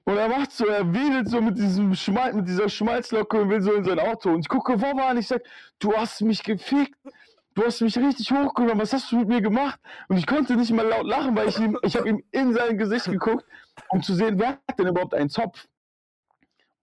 und 0.05 0.17
er 0.17 0.29
macht 0.29 0.53
so, 0.53 0.65
er 0.65 0.95
wedelt 0.95 1.29
so 1.29 1.41
mit 1.41 1.59
diesem 1.59 1.93
Schmal 1.97 2.33
mit 2.35 2.47
dieser 2.47 2.69
Schmalzlocke 2.69 3.41
und 3.41 3.51
will 3.51 3.61
so 3.61 3.73
in 3.73 3.83
sein 3.83 3.99
Auto. 3.99 4.31
Und 4.31 4.41
ich 4.41 4.49
gucke 4.49 4.81
Wova 4.81 5.09
an, 5.09 5.19
ich 5.19 5.27
sag, 5.27 5.43
du 5.81 5.93
hast 5.93 6.21
mich 6.23 6.43
gefickt. 6.45 6.95
Du 7.55 7.65
hast 7.65 7.81
mich 7.81 7.99
richtig 7.99 8.31
hochgenommen. 8.31 8.81
Was 8.81 8.93
hast 8.93 9.11
du 9.11 9.17
mit 9.17 9.27
mir 9.27 9.41
gemacht? 9.41 9.81
Und 10.09 10.17
ich 10.17 10.27
konnte 10.29 10.55
nicht 10.55 10.71
mal 10.71 10.87
laut 10.87 11.05
lachen, 11.05 11.35
weil 11.35 11.49
ich 11.49 11.59
ihm, 11.59 11.77
ich 11.83 11.97
habe 11.97 12.09
ihm 12.09 12.23
in 12.31 12.55
sein 12.55 12.79
Gesicht 12.79 13.07
geguckt, 13.07 13.45
um 13.89 14.01
zu 14.05 14.15
sehen, 14.15 14.39
wer 14.39 14.51
hat 14.51 14.79
denn 14.79 14.87
überhaupt 14.87 15.15
einen 15.15 15.31
Zopf? 15.31 15.67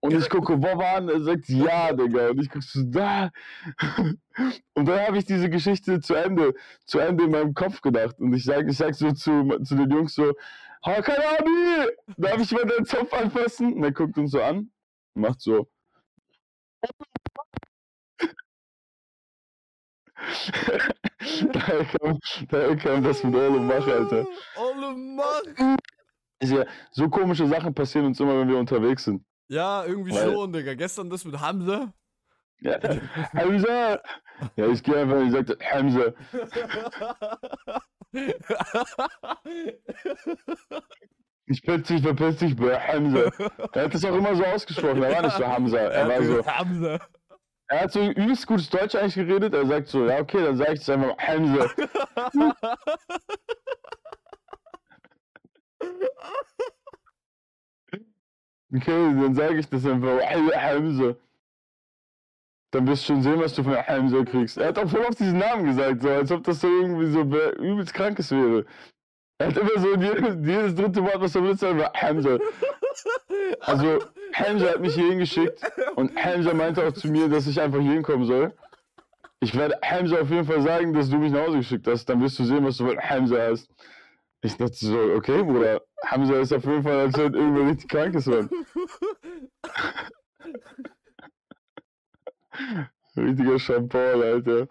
Und 0.05 0.13
ich 0.13 0.29
gucke 0.29 0.61
Wova 0.61 0.97
an, 0.97 1.09
er 1.09 1.19
sagt, 1.19 1.49
ja, 1.49 1.91
Digga. 1.91 2.29
Und 2.29 2.39
ich 2.39 2.47
gucke 2.47 2.63
so, 2.63 2.83
da. 2.83 3.31
Und 4.75 4.85
dann 4.87 4.99
habe 4.99 5.17
ich 5.17 5.25
diese 5.25 5.49
Geschichte 5.49 5.99
zu 5.99 6.13
Ende, 6.13 6.53
zu 6.85 6.99
Ende 6.99 7.23
in 7.23 7.31
meinem 7.31 7.55
Kopf 7.55 7.81
gedacht. 7.81 8.19
Und 8.19 8.31
ich 8.33 8.43
sage 8.43 8.69
ich 8.69 8.77
sag 8.77 8.93
so 8.93 9.11
zu, 9.13 9.57
zu 9.63 9.73
den 9.73 9.89
Jungs 9.89 10.13
so, 10.13 10.31
Hakan 10.85 11.15
Abi, 11.39 11.89
darf 12.17 12.39
ich 12.39 12.51
mal 12.51 12.65
deinen 12.65 12.85
Zopf 12.85 13.11
anfassen? 13.13 13.73
Und 13.73 13.83
er 13.83 13.91
guckt 13.91 14.15
uns 14.19 14.29
so 14.29 14.43
an 14.43 14.69
und 15.15 15.21
macht 15.23 15.41
so. 15.41 15.67
daher, 21.51 21.85
kam, 21.85 22.19
daher 22.49 22.75
kam 22.75 23.03
das 23.03 23.23
mit 23.23 23.33
Ole 23.33 23.59
Mach, 23.59 23.87
Alter. 23.87 24.27
Ole 24.55 24.95
Mach. 24.95 25.41
So 26.91 27.09
komische 27.09 27.47
Sachen 27.47 27.73
passieren 27.73 28.05
uns 28.05 28.19
immer, 28.19 28.39
wenn 28.39 28.49
wir 28.49 28.59
unterwegs 28.59 29.05
sind. 29.05 29.25
Ja, 29.47 29.85
irgendwie 29.85 30.11
Weil- 30.11 30.31
schon, 30.33 30.53
Digga. 30.53 30.73
Gestern 30.73 31.09
das 31.09 31.23
mit 31.25 31.39
Hamza. 31.39 31.93
Ja. 32.61 32.79
Hamza! 33.33 34.01
Ja, 34.55 34.67
ich 34.67 34.81
gehe 34.81 34.97
einfach 34.97 35.21
ich 35.21 35.31
sage, 35.31 35.57
Hamza. 35.71 36.13
Ich 41.47 41.61
verpiss 41.61 41.87
dich, 41.87 42.01
verpiss 42.01 42.37
dich, 42.37 42.55
Hamza. 42.57 43.29
Er 43.73 43.83
hat 43.83 43.93
das 43.93 44.03
auch 44.05 44.15
immer 44.15 44.35
so 44.35 44.43
ausgesprochen, 44.45 45.03
er 45.03 45.11
war 45.13 45.21
nicht 45.21 45.37
so 45.37 45.45
Hamza. 45.45 45.77
Er 45.77 46.07
war 46.07 46.23
so, 46.23 46.45
Hamza. 46.45 46.99
er 47.67 47.81
hat 47.81 47.91
so 47.91 48.01
übelst 48.01 48.47
gutes 48.47 48.69
Deutsch 48.69 48.95
eigentlich 48.95 49.15
geredet, 49.15 49.53
er 49.53 49.65
sagt 49.67 49.89
so, 49.89 50.05
ja 50.07 50.21
okay, 50.21 50.43
dann 50.43 50.57
sag 50.57 50.69
ich 50.73 50.79
das 50.79 50.89
einfach 50.89 51.17
Hamza. 51.17 51.69
Okay, 58.75 59.13
dann 59.21 59.35
sage 59.35 59.57
ich 59.59 59.69
das 59.69 59.85
einfach, 59.85 60.19
Hamza. 60.21 61.15
Dann 62.71 62.87
wirst 62.87 63.03
du 63.03 63.13
schon 63.13 63.21
sehen, 63.21 63.39
was 63.39 63.53
du 63.53 63.63
von 63.63 63.77
Hamza 63.77 64.23
kriegst. 64.25 64.57
Er 64.57 64.67
hat 64.67 64.79
auch 64.79 64.89
voll 64.89 65.05
auf 65.05 65.15
diesen 65.15 65.37
Namen 65.37 65.65
gesagt, 65.65 66.01
so 66.01 66.09
als 66.09 66.31
ob 66.31 66.43
das 66.43 66.59
so 66.59 66.67
irgendwie 66.67 67.09
so 67.09 67.23
be- 67.23 67.55
übelst 67.59 67.93
krankes 67.93 68.31
wäre. 68.31 68.65
Er 69.37 69.47
hat 69.47 69.57
immer 69.57 69.77
so 69.77 69.95
jedes, 69.95 70.75
dritte 70.75 71.03
Wort, 71.03 71.21
was 71.21 71.35
er 71.35 71.41
benutzt 71.41 71.63
hat, 71.63 71.77
war 71.77 71.93
Hamza. 71.93 72.37
Also, 73.61 73.99
Hamza 74.33 74.65
hat 74.69 74.79
mich 74.81 74.93
hier 74.93 75.09
hingeschickt 75.09 75.61
und 75.95 76.15
Hamza 76.15 76.53
meinte 76.53 76.85
auch 76.85 76.91
zu 76.91 77.07
mir, 77.09 77.29
dass 77.29 77.47
ich 77.47 77.59
einfach 77.61 77.79
hier 77.79 77.93
hinkommen 77.93 78.25
soll. 78.25 78.53
Ich 79.41 79.55
werde 79.55 79.77
Hamza 79.83 80.17
auf 80.17 80.29
jeden 80.29 80.45
Fall 80.45 80.61
sagen, 80.61 80.93
dass 80.93 81.09
du 81.09 81.17
mich 81.17 81.31
nach 81.31 81.47
Hause 81.47 81.57
geschickt 81.57 81.87
hast. 81.87 82.05
Dann 82.05 82.21
wirst 82.21 82.39
du 82.39 82.43
sehen, 82.45 82.65
was 82.65 82.77
du 82.77 82.87
von 82.87 82.99
Hamza 82.99 83.37
hast. 83.49 83.69
Ich 84.45 84.57
dachte 84.57 84.75
so, 84.75 84.99
okay, 85.15 85.41
Bruder, 85.41 85.81
Hamza 86.05 86.39
ist 86.39 86.53
auf 86.53 86.63
jeden 86.65 86.83
Fall 86.83 87.05
anscheinend 87.05 87.35
irgendwo 87.35 87.63
richtig 87.63 87.89
krankes 87.89 88.27
Mann. 88.27 88.47
Richtiger 93.17 93.57
Champagne, 93.57 94.23
Alter. 94.23 94.67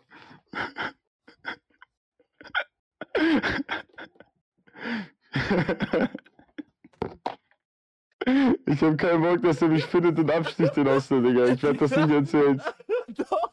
Ich 8.67 8.81
hab 8.81 8.99
keinen 8.99 9.23
Bock, 9.23 9.43
dass 9.43 9.61
er 9.61 9.69
mich 9.69 9.85
findet 9.85 10.17
und 10.21 10.31
absticht 10.31 10.77
den 10.77 10.85
der 10.85 11.01
Digga. 11.01 11.47
Ich 11.47 11.63
werde 11.65 11.79
das 11.79 11.97
nicht 11.97 12.11
erzählen. 12.11 12.63
Doch, 13.09 13.51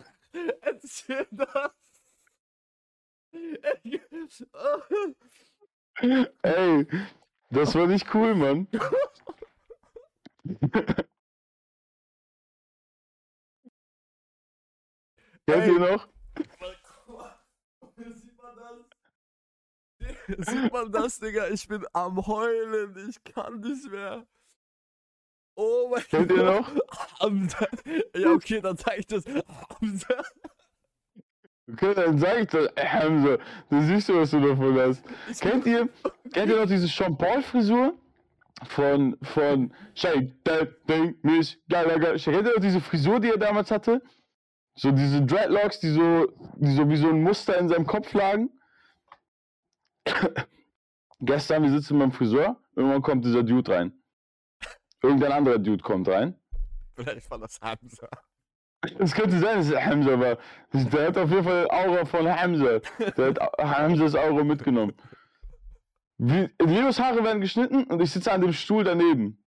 erzähl 0.62 1.26
das. 1.32 1.72
Ey, 6.02 6.88
das 7.50 7.76
war 7.76 7.88
nicht 7.88 8.14
cool, 8.14 8.36
Mann. 8.36 8.68
Kennt 15.48 15.68
ihr 15.68 15.80
noch? 15.80 16.08
Sieht 17.98 18.42
man 18.42 18.56
das? 18.56 20.48
Sieht 20.48 20.74
man 20.74 20.92
das, 20.92 21.20
Digga? 21.20 21.48
Ich 21.50 21.68
bin 21.68 21.86
am 21.94 22.26
Heulen. 22.26 23.10
Ich 23.10 23.24
kann 23.24 23.60
nicht 23.60 23.90
mehr. 23.92 24.26
Oh 25.56 25.90
mein 25.92 26.04
Kennt 26.04 26.32
ihr 26.32 26.38
Gott. 26.38 26.76
noch? 26.76 27.20
Hamza. 27.20 27.68
Ja, 28.16 28.32
okay, 28.32 28.62
dann 28.62 28.78
zeig 28.78 29.00
ich 29.00 29.08
das. 29.08 29.26
Okay, 31.72 31.94
dann 31.94 32.18
sag 32.18 32.40
ich 32.40 32.48
das. 32.48 32.66
Ey, 32.76 32.88
Hamza, 32.88 33.38
du 33.70 33.82
siehst 33.82 34.10
du, 34.10 34.16
was 34.16 34.32
du 34.32 34.40
davon 34.40 34.78
hast. 34.80 35.04
Kennt 35.40 35.66
ihr, 35.66 35.90
kennt 36.34 36.52
ihr 36.52 36.58
noch 36.58 36.68
diese 36.68 36.88
Sean 36.88 37.18
Paul 37.18 37.42
Frisur? 37.42 37.94
Von, 38.64 39.18
von 39.24 39.74
Shake 39.96 40.44
that 40.44 40.70
thing, 40.86 41.16
Miss 41.24 41.58
Gallagher. 41.68 42.18
Kennt 42.18 42.48
ihr 42.48 42.54
noch 42.54 42.62
diese 42.62 42.80
Frisur, 42.80 43.20
die 43.20 43.30
er 43.30 43.38
damals 43.38 43.72
hatte? 43.72 44.02
So 44.76 44.92
diese 44.92 45.22
Dreadlocks, 45.26 45.80
die 45.80 45.90
so, 45.90 46.28
die 46.56 46.74
so 46.74 46.88
wie 46.88 46.96
so 46.96 47.10
ein 47.10 47.24
Muster 47.24 47.58
in 47.58 47.70
seinem 47.70 47.88
Kopf 47.88 48.14
lagen. 48.14 48.50
Gestern, 51.20 51.64
wir 51.64 51.72
sitzen 51.72 51.98
beim 52.00 52.12
Friseur, 52.12 52.58
irgendwann 52.76 53.02
kommt 53.02 53.26
dieser 53.26 53.44
Dude 53.44 53.72
rein. 53.72 53.94
Irgendein 55.02 55.32
anderer 55.32 55.58
Dude 55.58 55.84
kommt 55.84 56.08
rein. 56.08 56.36
Vielleicht 56.96 57.30
war 57.32 57.40
das 57.40 57.60
Hamza. 57.62 58.08
Es 58.98 59.14
könnte 59.14 59.38
sein, 59.40 59.58
dass 59.58 59.68
es 59.70 59.76
Hamza 59.76 60.20
war. 60.20 60.38
Der 60.74 61.08
hat 61.08 61.18
auf 61.18 61.30
jeden 61.30 61.44
Fall 61.44 61.68
Aura 61.70 62.04
von 62.06 62.28
Hamza. 62.28 62.80
Der 63.18 63.28
hat 63.28 63.40
Hamzas 63.60 64.16
Aura 64.16 64.44
mitgenommen. 64.44 64.94
Wie, 66.18 66.50
Leos 66.60 67.00
Haare 67.00 67.24
werden 67.24 67.42
geschnitten 67.42 67.84
und 67.86 68.02
ich 68.02 68.12
sitze 68.12 68.32
an 68.32 68.42
dem 68.42 68.54
Stuhl 68.54 68.84
daneben. 68.84 69.44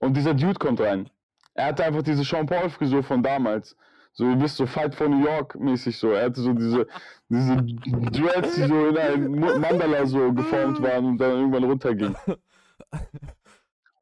Und 0.00 0.16
dieser 0.16 0.34
Dude 0.34 0.58
kommt 0.58 0.80
rein. 0.80 1.10
Er 1.54 1.66
hatte 1.66 1.84
einfach 1.84 2.02
diese 2.02 2.22
Sean 2.22 2.46
Paul 2.46 2.70
Frisur 2.70 3.02
von 3.02 3.22
damals. 3.22 3.76
So, 4.12 4.24
ihr 4.24 4.40
wisst, 4.40 4.56
so 4.56 4.66
Fight 4.66 4.94
for 4.94 5.08
New 5.08 5.24
York 5.24 5.54
mäßig 5.58 5.96
so. 5.98 6.10
Er 6.10 6.26
hatte 6.26 6.40
so 6.40 6.52
diese, 6.52 6.86
diese 7.28 7.56
Dreads, 7.56 8.54
die 8.56 8.62
so 8.62 8.88
in 8.88 8.96
ein 8.98 9.28
Mu- 9.28 9.58
Mandala 9.58 10.06
so 10.06 10.32
geformt 10.32 10.80
waren 10.82 11.04
und 11.04 11.18
dann 11.18 11.32
irgendwann 11.32 11.64
runtergingen. 11.64 12.16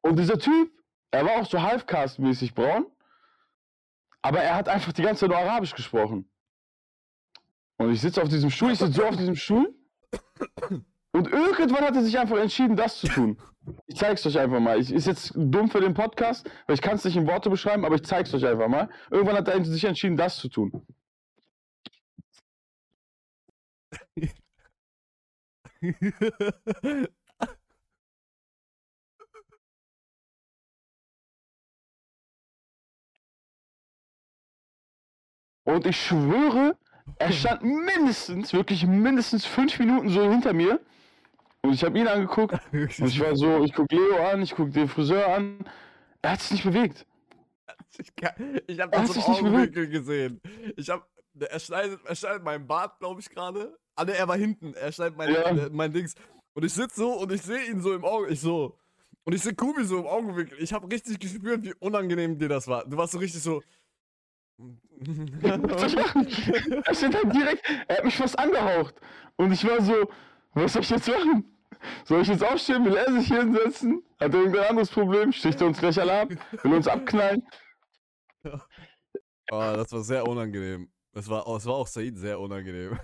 Und 0.01 0.17
dieser 0.17 0.37
Typ, 0.39 0.71
er 1.11 1.25
war 1.25 1.41
auch 1.41 1.45
so 1.45 1.59
Halfcast-mäßig 1.59 2.53
braun. 2.55 2.85
Aber 4.27 4.41
er 4.41 4.55
hat 4.55 4.67
einfach 4.67 4.91
die 4.91 5.03
ganze 5.03 5.21
Zeit 5.21 5.29
nur 5.29 5.37
Arabisch 5.37 5.73
gesprochen. 5.73 6.29
Und 7.77 7.93
ich 7.93 8.01
sitze 8.01 8.21
auf 8.21 8.27
diesem 8.27 8.49
Stuhl, 8.49 8.73
ich 8.73 8.79
sitze 8.79 8.91
so 8.91 9.05
auf 9.05 9.15
diesem 9.15 9.37
Stuhl. 9.37 9.73
Und 11.13 11.31
irgendwann 11.31 11.85
hat 11.85 11.95
er 11.95 12.03
sich 12.03 12.19
einfach 12.19 12.35
entschieden, 12.35 12.75
das 12.75 12.99
zu 12.99 13.07
tun. 13.07 13.39
Ich 13.85 13.95
zeig's 13.95 14.25
euch 14.25 14.37
einfach 14.37 14.59
mal. 14.59 14.81
Ich, 14.81 14.91
ist 14.91 15.07
jetzt 15.07 15.31
dumm 15.33 15.69
für 15.69 15.79
den 15.79 15.93
Podcast, 15.93 16.45
weil 16.65 16.73
ich 16.73 16.81
kann 16.81 16.95
es 16.95 17.05
nicht 17.05 17.15
in 17.15 17.25
Worte 17.25 17.49
beschreiben, 17.49 17.85
aber 17.85 17.95
ich 17.95 18.03
zeig's 18.03 18.33
euch 18.33 18.45
einfach 18.45 18.67
mal. 18.67 18.89
Irgendwann 19.09 19.37
hat 19.37 19.47
er 19.47 19.63
sich 19.63 19.85
entschieden, 19.85 20.17
das 20.17 20.35
zu 20.35 20.49
tun. 20.49 20.85
Und 35.67 35.85
ich 35.85 36.01
schwöre, 36.01 36.77
er 37.19 37.31
stand 37.33 37.61
mindestens, 37.63 38.53
wirklich 38.53 38.85
mindestens 38.87 39.45
fünf 39.45 39.77
Minuten 39.79 40.07
so 40.07 40.21
hinter 40.31 40.53
mir. 40.53 40.79
Und 41.61 41.73
ich 41.73 41.83
habe 41.83 41.99
ihn 41.99 42.07
angeguckt. 42.07 42.57
Und 42.71 42.89
ich 43.07 43.19
war 43.19 43.35
so, 43.35 43.63
ich 43.65 43.73
guck 43.73 43.91
Leo 43.91 44.25
an, 44.29 44.41
ich 44.41 44.55
guck 44.55 44.71
den 44.71 44.87
Friseur 44.87 45.27
an. 45.27 45.59
Er 46.21 46.31
hat 46.31 46.39
sich 46.41 46.51
nicht 46.51 46.63
bewegt. 46.63 47.05
Ich, 47.97 48.15
kann- 48.15 48.61
ich 48.67 48.79
habe 48.79 48.93
Er 48.95 49.01
das 49.01 49.09
hat 49.09 49.15
im 49.17 49.21
sich 49.21 49.27
nicht 49.27 49.39
Augenwinkel 49.41 49.89
gesehen. 49.89 50.41
Ich 50.77 50.89
habe, 50.89 51.03
er 51.37 51.59
schneidet, 51.59 51.99
er 52.05 52.15
schneidet 52.15 52.43
meinen 52.45 52.65
Bart, 52.65 52.97
glaube 52.99 53.19
ich, 53.19 53.29
gerade. 53.29 53.77
Ah, 53.95 54.05
ne, 54.05 54.13
er 54.15 54.27
war 54.27 54.37
hinten. 54.37 54.73
Er 54.73 54.91
schneidet 54.93 55.17
mein, 55.17 55.33
Ja. 55.33 55.41
äh, 55.49 55.69
mein 55.69 55.91
Dings. 55.91 56.13
Und 56.53 56.63
ich 56.63 56.73
sitze 56.73 56.95
so 57.01 57.11
und 57.19 57.29
ich 57.33 57.41
sehe 57.41 57.65
ihn 57.65 57.81
so 57.81 57.93
im 57.93 58.05
Auge. 58.05 58.29
Ich 58.29 58.39
so. 58.39 58.77
Und 59.25 59.33
ich 59.33 59.41
sehe 59.41 59.53
Kubi 59.53 59.83
so 59.83 59.99
im 59.99 60.07
Augenwinkel. 60.07 60.57
Ich 60.61 60.71
habe 60.71 60.89
richtig 60.89 61.19
gespürt, 61.19 61.61
wie 61.65 61.73
unangenehm 61.79 62.37
dir 62.37 62.47
das 62.47 62.67
war. 62.69 62.85
Du 62.85 62.95
warst 62.95 63.11
so 63.11 63.17
richtig 63.17 63.41
so. 63.41 63.61
Er 65.41 66.95
steht 66.95 67.15
halt 67.15 67.33
direkt, 67.33 67.69
er 67.87 67.97
hat 67.97 68.05
mich 68.05 68.17
fast 68.17 68.37
angehaucht. 68.39 68.95
Und 69.35 69.51
ich 69.51 69.63
war 69.67 69.81
so, 69.81 70.09
was 70.53 70.73
soll 70.73 70.81
ich 70.81 70.89
jetzt 70.89 71.07
machen? 71.07 71.45
Soll 72.05 72.21
ich 72.21 72.27
jetzt 72.27 72.43
aufstehen? 72.43 72.83
Will 72.85 72.95
er 72.95 73.11
sich 73.11 73.27
hier 73.27 73.41
hinsetzen? 73.41 74.03
Hat 74.19 74.33
er 74.33 74.39
irgendein 74.39 74.69
anderes 74.69 74.89
Problem? 74.89 75.31
Sticht 75.31 75.61
er 75.61 75.67
uns 75.67 75.77
gleich 75.77 75.99
alle 75.99 76.21
ab? 76.21 76.29
Will 76.63 76.73
uns 76.73 76.87
abknallen? 76.87 77.43
oh, 78.43 78.53
das 79.51 79.91
war 79.91 80.01
sehr 80.01 80.27
unangenehm. 80.27 80.89
Das 81.11 81.29
war, 81.29 81.45
das 81.45 81.65
war 81.65 81.75
auch 81.75 81.87
Said 81.87 82.17
sehr 82.17 82.39
unangenehm. 82.39 82.97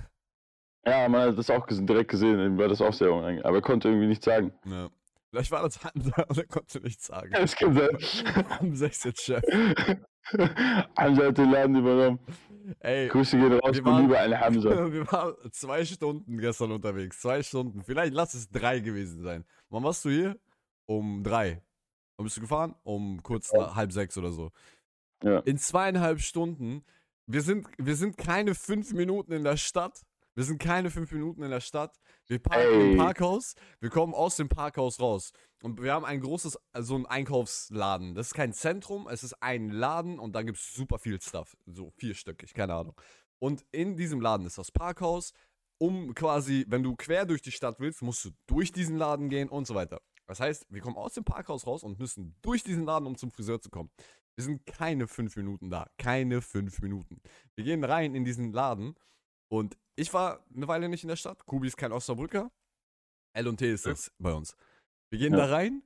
Ja, 0.86 1.08
man 1.08 1.30
hat 1.30 1.38
das 1.38 1.50
auch 1.50 1.66
direkt 1.68 2.12
gesehen, 2.12 2.40
ihm 2.40 2.58
war 2.58 2.68
das 2.68 2.82
auch 2.82 2.94
sehr 2.94 3.12
unangenehm. 3.12 3.46
Aber 3.46 3.58
er 3.58 3.62
konnte 3.62 3.88
irgendwie 3.90 4.08
nichts 4.08 4.26
sagen. 4.26 4.52
Ja. 4.66 4.90
Vielleicht 5.30 5.52
war 5.52 5.64
das 5.64 5.84
Hamza 5.84 6.24
und 6.24 6.38
er 6.38 6.48
konnte 6.48 6.80
nichts 6.82 7.06
sagen. 7.06 7.32
Das 7.32 7.56
kann 7.56 7.74
sein. 7.74 8.72
Ist 8.74 9.06
jetzt 9.06 9.22
Chef. 9.22 9.44
Hamza 10.98 11.26
hat 11.28 11.38
den 11.38 11.52
Laden 11.52 11.76
übernommen. 11.76 12.20
Ey, 12.80 13.10
Grüße 13.10 13.38
gehen 13.38 13.54
raus 13.54 13.76
Wir 13.76 13.86
waren- 13.86 14.02
lieber 14.04 14.20
Al 14.20 14.40
Hamza. 14.40 14.70
Wir 14.92 15.12
waren 15.12 15.36
zwei 15.52 15.84
Stunden 15.86 16.38
gestern 16.38 16.72
unterwegs. 16.72 17.20
Zwei 17.20 17.44
Stunden. 17.44 17.84
Vielleicht 17.84 18.14
lass 18.14 18.34
es 18.34 18.50
drei 18.50 18.80
gewesen 18.80 19.22
sein. 19.22 19.44
Wann 19.70 19.84
warst 19.84 20.06
du 20.06 20.10
hier? 20.10 20.38
Um 20.86 21.24
drei. 21.24 21.62
Wann 22.18 22.24
bist 22.26 22.38
du 22.38 22.42
gefahren? 22.42 22.76
Um 22.84 23.22
kurz 23.22 23.52
nach 23.54 23.76
halb 23.76 23.92
sechs 23.92 24.18
oder 24.18 24.32
so. 24.32 24.52
Ja. 25.24 25.40
In 25.40 25.58
zweieinhalb 25.58 26.20
Stunden. 26.22 26.84
Wir 27.26 27.42
sind, 27.42 27.68
wir 27.78 27.96
sind 27.96 28.18
keine 28.18 28.54
fünf 28.56 28.92
Minuten 28.94 29.32
in 29.32 29.44
der 29.44 29.58
Stadt. 29.58 30.02
Wir 30.36 30.44
sind 30.44 30.60
keine 30.60 30.90
fünf 30.90 31.12
Minuten 31.12 31.44
in 31.44 31.52
der 31.52 31.60
Stadt. 31.60 31.96
Wir 32.28 32.40
parken 32.40 32.82
Ey. 32.82 32.92
im 32.92 32.98
Parkhaus. 32.98 33.54
Wir 33.80 33.90
kommen 33.90 34.14
aus 34.16 34.36
dem 34.36 34.50
Parkhaus 34.50 35.00
raus. 35.00 35.32
Und 35.62 35.82
wir 35.82 35.94
haben 35.94 36.06
ein 36.06 36.22
großes, 36.22 36.58
so 36.80 36.96
ein 36.96 37.06
Einkaufsladen. 37.06 38.16
Das 38.16 38.28
ist 38.28 38.34
kein 38.34 38.52
Zentrum, 38.52 39.08
es 39.08 39.24
ist 39.24 39.34
ein 39.42 39.70
Laden 39.70 40.18
und 40.20 40.34
da 40.36 40.42
gibt 40.42 40.58
es 40.58 40.74
super 40.74 40.98
viel 40.98 41.22
Stuff. 41.22 41.56
So 41.68 41.92
vierstöckig, 41.98 42.54
keine 42.54 42.74
Ahnung. 42.74 43.00
Und 43.40 43.64
in 43.72 43.96
diesem 43.96 44.22
Laden 44.22 44.48
ist 44.48 44.58
das 44.58 44.72
Parkhaus. 44.72 45.34
Um 45.78 46.16
quasi, 46.16 46.66
wenn 46.68 46.82
du 46.82 46.96
quer 46.96 47.26
durch 47.26 47.42
die 47.42 47.52
Stadt 47.52 47.80
willst, 47.80 48.02
musst 48.02 48.26
du 48.26 48.30
durch 48.48 48.72
diesen 48.72 48.98
Laden 48.98 49.30
gehen 49.30 49.50
und 49.50 49.68
so 49.68 49.76
weiter. 49.76 50.02
Das 50.26 50.40
heißt, 50.40 50.66
wir 50.70 50.82
kommen 50.82 50.96
aus 50.96 51.14
dem 51.14 51.26
Parkhaus 51.26 51.68
raus 51.68 51.84
und 51.84 52.00
müssen 52.00 52.36
durch 52.42 52.64
diesen 52.64 52.86
Laden, 52.86 53.06
um 53.06 53.18
zum 53.18 53.32
Friseur 53.32 53.60
zu 53.62 53.70
kommen. 53.70 53.92
Wir 54.36 54.46
sind 54.46 54.66
keine 54.66 55.08
fünf 55.08 55.36
Minuten 55.36 55.70
da. 55.70 55.88
Keine 55.98 56.42
fünf 56.42 56.82
Minuten. 56.82 57.22
Wir 57.56 57.66
gehen 57.66 57.84
rein 57.84 58.16
in 58.16 58.24
diesen 58.24 58.52
Laden 58.52 58.96
und 59.54 59.78
ich 59.96 60.12
war 60.14 60.44
eine 60.56 60.68
Weile 60.68 60.90
nicht 60.90 61.04
in 61.04 61.10
der 61.10 61.16
Stadt. 61.16 61.46
Kubi 61.46 61.68
ist 61.68 61.78
kein 61.78 61.92
Osnabrücker. 61.92 62.52
L&T 63.34 63.72
ist 63.72 63.86
Ja. 63.86 63.92
das 63.92 64.12
bei 64.18 64.34
uns. 64.34 64.56
Wir 65.12 65.20
gehen 65.20 65.34
Ja. 65.34 65.46
da 65.46 65.54
rein 65.54 65.84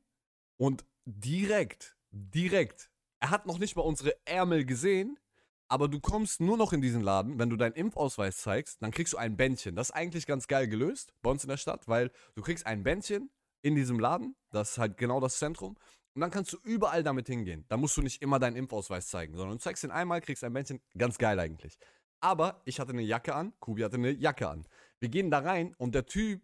Und 0.59 0.85
direkt, 1.05 1.95
direkt, 2.11 2.89
er 3.19 3.29
hat 3.29 3.45
noch 3.45 3.59
nicht 3.59 3.75
mal 3.75 3.83
unsere 3.83 4.15
Ärmel 4.25 4.65
gesehen, 4.65 5.19
aber 5.67 5.87
du 5.87 5.99
kommst 5.99 6.39
nur 6.41 6.57
noch 6.57 6.73
in 6.73 6.81
diesen 6.81 7.01
Laden, 7.01 7.37
wenn 7.37 7.49
du 7.49 7.57
deinen 7.57 7.73
Impfausweis 7.75 8.37
zeigst, 8.37 8.81
dann 8.81 8.91
kriegst 8.91 9.13
du 9.13 9.17
ein 9.17 9.35
Bändchen. 9.37 9.75
Das 9.75 9.89
ist 9.89 9.95
eigentlich 9.95 10.25
ganz 10.25 10.47
geil 10.47 10.67
gelöst 10.67 11.13
bei 11.21 11.29
uns 11.29 11.43
in 11.43 11.49
der 11.49 11.57
Stadt, 11.57 11.87
weil 11.87 12.09
du 12.35 12.41
kriegst 12.41 12.65
ein 12.65 12.81
Bändchen 12.83 13.29
in 13.61 13.75
diesem 13.75 13.99
Laden, 13.99 14.35
das 14.51 14.71
ist 14.71 14.77
halt 14.79 14.97
genau 14.97 15.19
das 15.19 15.37
Zentrum, 15.37 15.75
und 16.15 16.21
dann 16.21 16.31
kannst 16.31 16.53
du 16.53 16.57
überall 16.63 17.03
damit 17.03 17.27
hingehen. 17.27 17.65
Da 17.67 17.77
musst 17.77 17.95
du 17.97 18.01
nicht 18.01 18.21
immer 18.23 18.39
deinen 18.39 18.55
Impfausweis 18.55 19.07
zeigen, 19.07 19.35
sondern 19.35 19.57
du 19.57 19.61
zeigst 19.61 19.83
ihn 19.83 19.91
einmal, 19.91 20.21
kriegst 20.21 20.43
ein 20.43 20.53
Bändchen, 20.53 20.81
ganz 20.97 21.17
geil 21.19 21.39
eigentlich. 21.39 21.77
Aber 22.19 22.61
ich 22.65 22.79
hatte 22.79 22.91
eine 22.93 23.01
Jacke 23.03 23.33
an, 23.35 23.53
Kubi 23.59 23.81
hatte 23.83 23.95
eine 23.95 24.11
Jacke 24.11 24.47
an. 24.49 24.65
Wir 24.99 25.09
gehen 25.09 25.29
da 25.29 25.39
rein 25.39 25.75
und 25.77 25.93
der 25.93 26.05
Typ, 26.05 26.41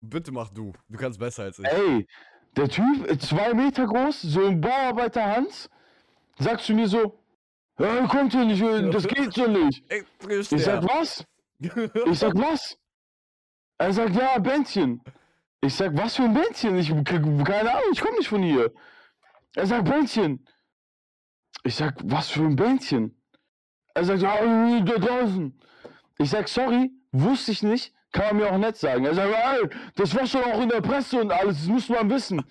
bitte 0.00 0.32
mach 0.32 0.48
du, 0.50 0.72
du 0.88 0.98
kannst 0.98 1.18
besser 1.18 1.44
als 1.44 1.58
ich. 1.58 1.66
Ey, 1.66 2.06
der 2.56 2.68
Typ, 2.68 3.06
äh, 3.08 3.18
zwei 3.18 3.52
Meter 3.54 3.86
groß, 3.86 4.22
so 4.22 4.46
ein 4.46 4.60
Bauarbeiter 4.60 5.24
Hans, 5.36 5.68
sagst 6.38 6.68
du 6.68 6.74
mir 6.74 6.88
so, 6.88 7.22
ja, 7.78 8.06
kommt 8.06 8.32
hier 8.32 8.44
nicht, 8.46 8.62
äh, 8.62 8.90
das 8.90 9.06
geht 9.06 9.32
so 9.34 9.46
nicht. 9.46 9.84
Ey, 9.90 10.04
Ich 10.28 10.48
sag, 10.48 10.82
was? 10.84 11.24
Ich 12.06 12.18
sag, 12.18 12.34
was? 12.34 12.78
Er 13.78 13.92
sagt, 13.92 14.14
ja, 14.16 14.38
Bändchen. 14.38 15.02
Ich 15.62 15.74
sag, 15.74 15.94
was 15.96 16.16
für 16.16 16.22
ein 16.22 16.32
Bändchen? 16.34 16.76
Ich 16.78 16.88
krieg- 16.88 17.44
keine 17.46 17.70
Ahnung, 17.72 17.90
ich 17.92 18.00
komme 18.00 18.16
nicht 18.16 18.28
von 18.28 18.42
hier. 18.42 18.72
Er 19.54 19.66
sagt, 19.66 19.84
Bändchen. 19.84 20.46
Ich 21.64 21.74
sag, 21.74 21.94
was 22.04 22.30
für 22.30 22.42
ein 22.44 22.56
Bändchen? 22.56 23.19
Er 23.94 24.04
sagt, 24.04 24.22
ja, 24.22 24.36
äh, 24.36 24.82
da 24.82 24.94
draußen. 24.94 25.58
Ich 26.18 26.30
sag, 26.30 26.48
sorry, 26.48 26.90
wusste 27.12 27.52
ich 27.52 27.62
nicht, 27.62 27.92
kann 28.12 28.26
man 28.26 28.36
mir 28.36 28.52
auch 28.52 28.58
nett 28.58 28.76
sagen. 28.76 29.04
Er 29.04 29.14
sagt, 29.14 29.34
ey, 29.34 29.68
das 29.96 30.14
war 30.14 30.26
schon 30.26 30.44
auch 30.44 30.60
in 30.60 30.68
der 30.68 30.80
Presse 30.80 31.20
und 31.20 31.32
alles, 31.32 31.58
das 31.58 31.66
muss 31.66 31.88
man 31.88 32.10
wissen. 32.10 32.44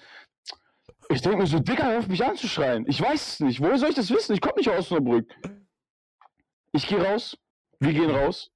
Ich 1.10 1.22
denke 1.22 1.40
mir 1.40 1.48
so, 1.48 1.60
Dicker, 1.60 1.92
hör 1.92 2.00
auf 2.00 2.08
mich 2.08 2.24
anzuschreien. 2.24 2.86
Ich 2.88 3.02
weiß 3.02 3.34
es 3.34 3.40
nicht. 3.40 3.62
Woher 3.62 3.78
soll 3.78 3.90
ich 3.90 3.96
das 3.96 4.12
wissen? 4.12 4.34
Ich 4.34 4.42
komme 4.42 4.56
nicht 4.58 4.70
aus 4.70 4.92
Osnabrück. 4.92 5.28
Ich 6.72 6.88
gehe 6.88 7.04
raus. 7.04 7.36
Wir 7.80 7.94
gehen 7.94 8.12
raus. 8.12 8.52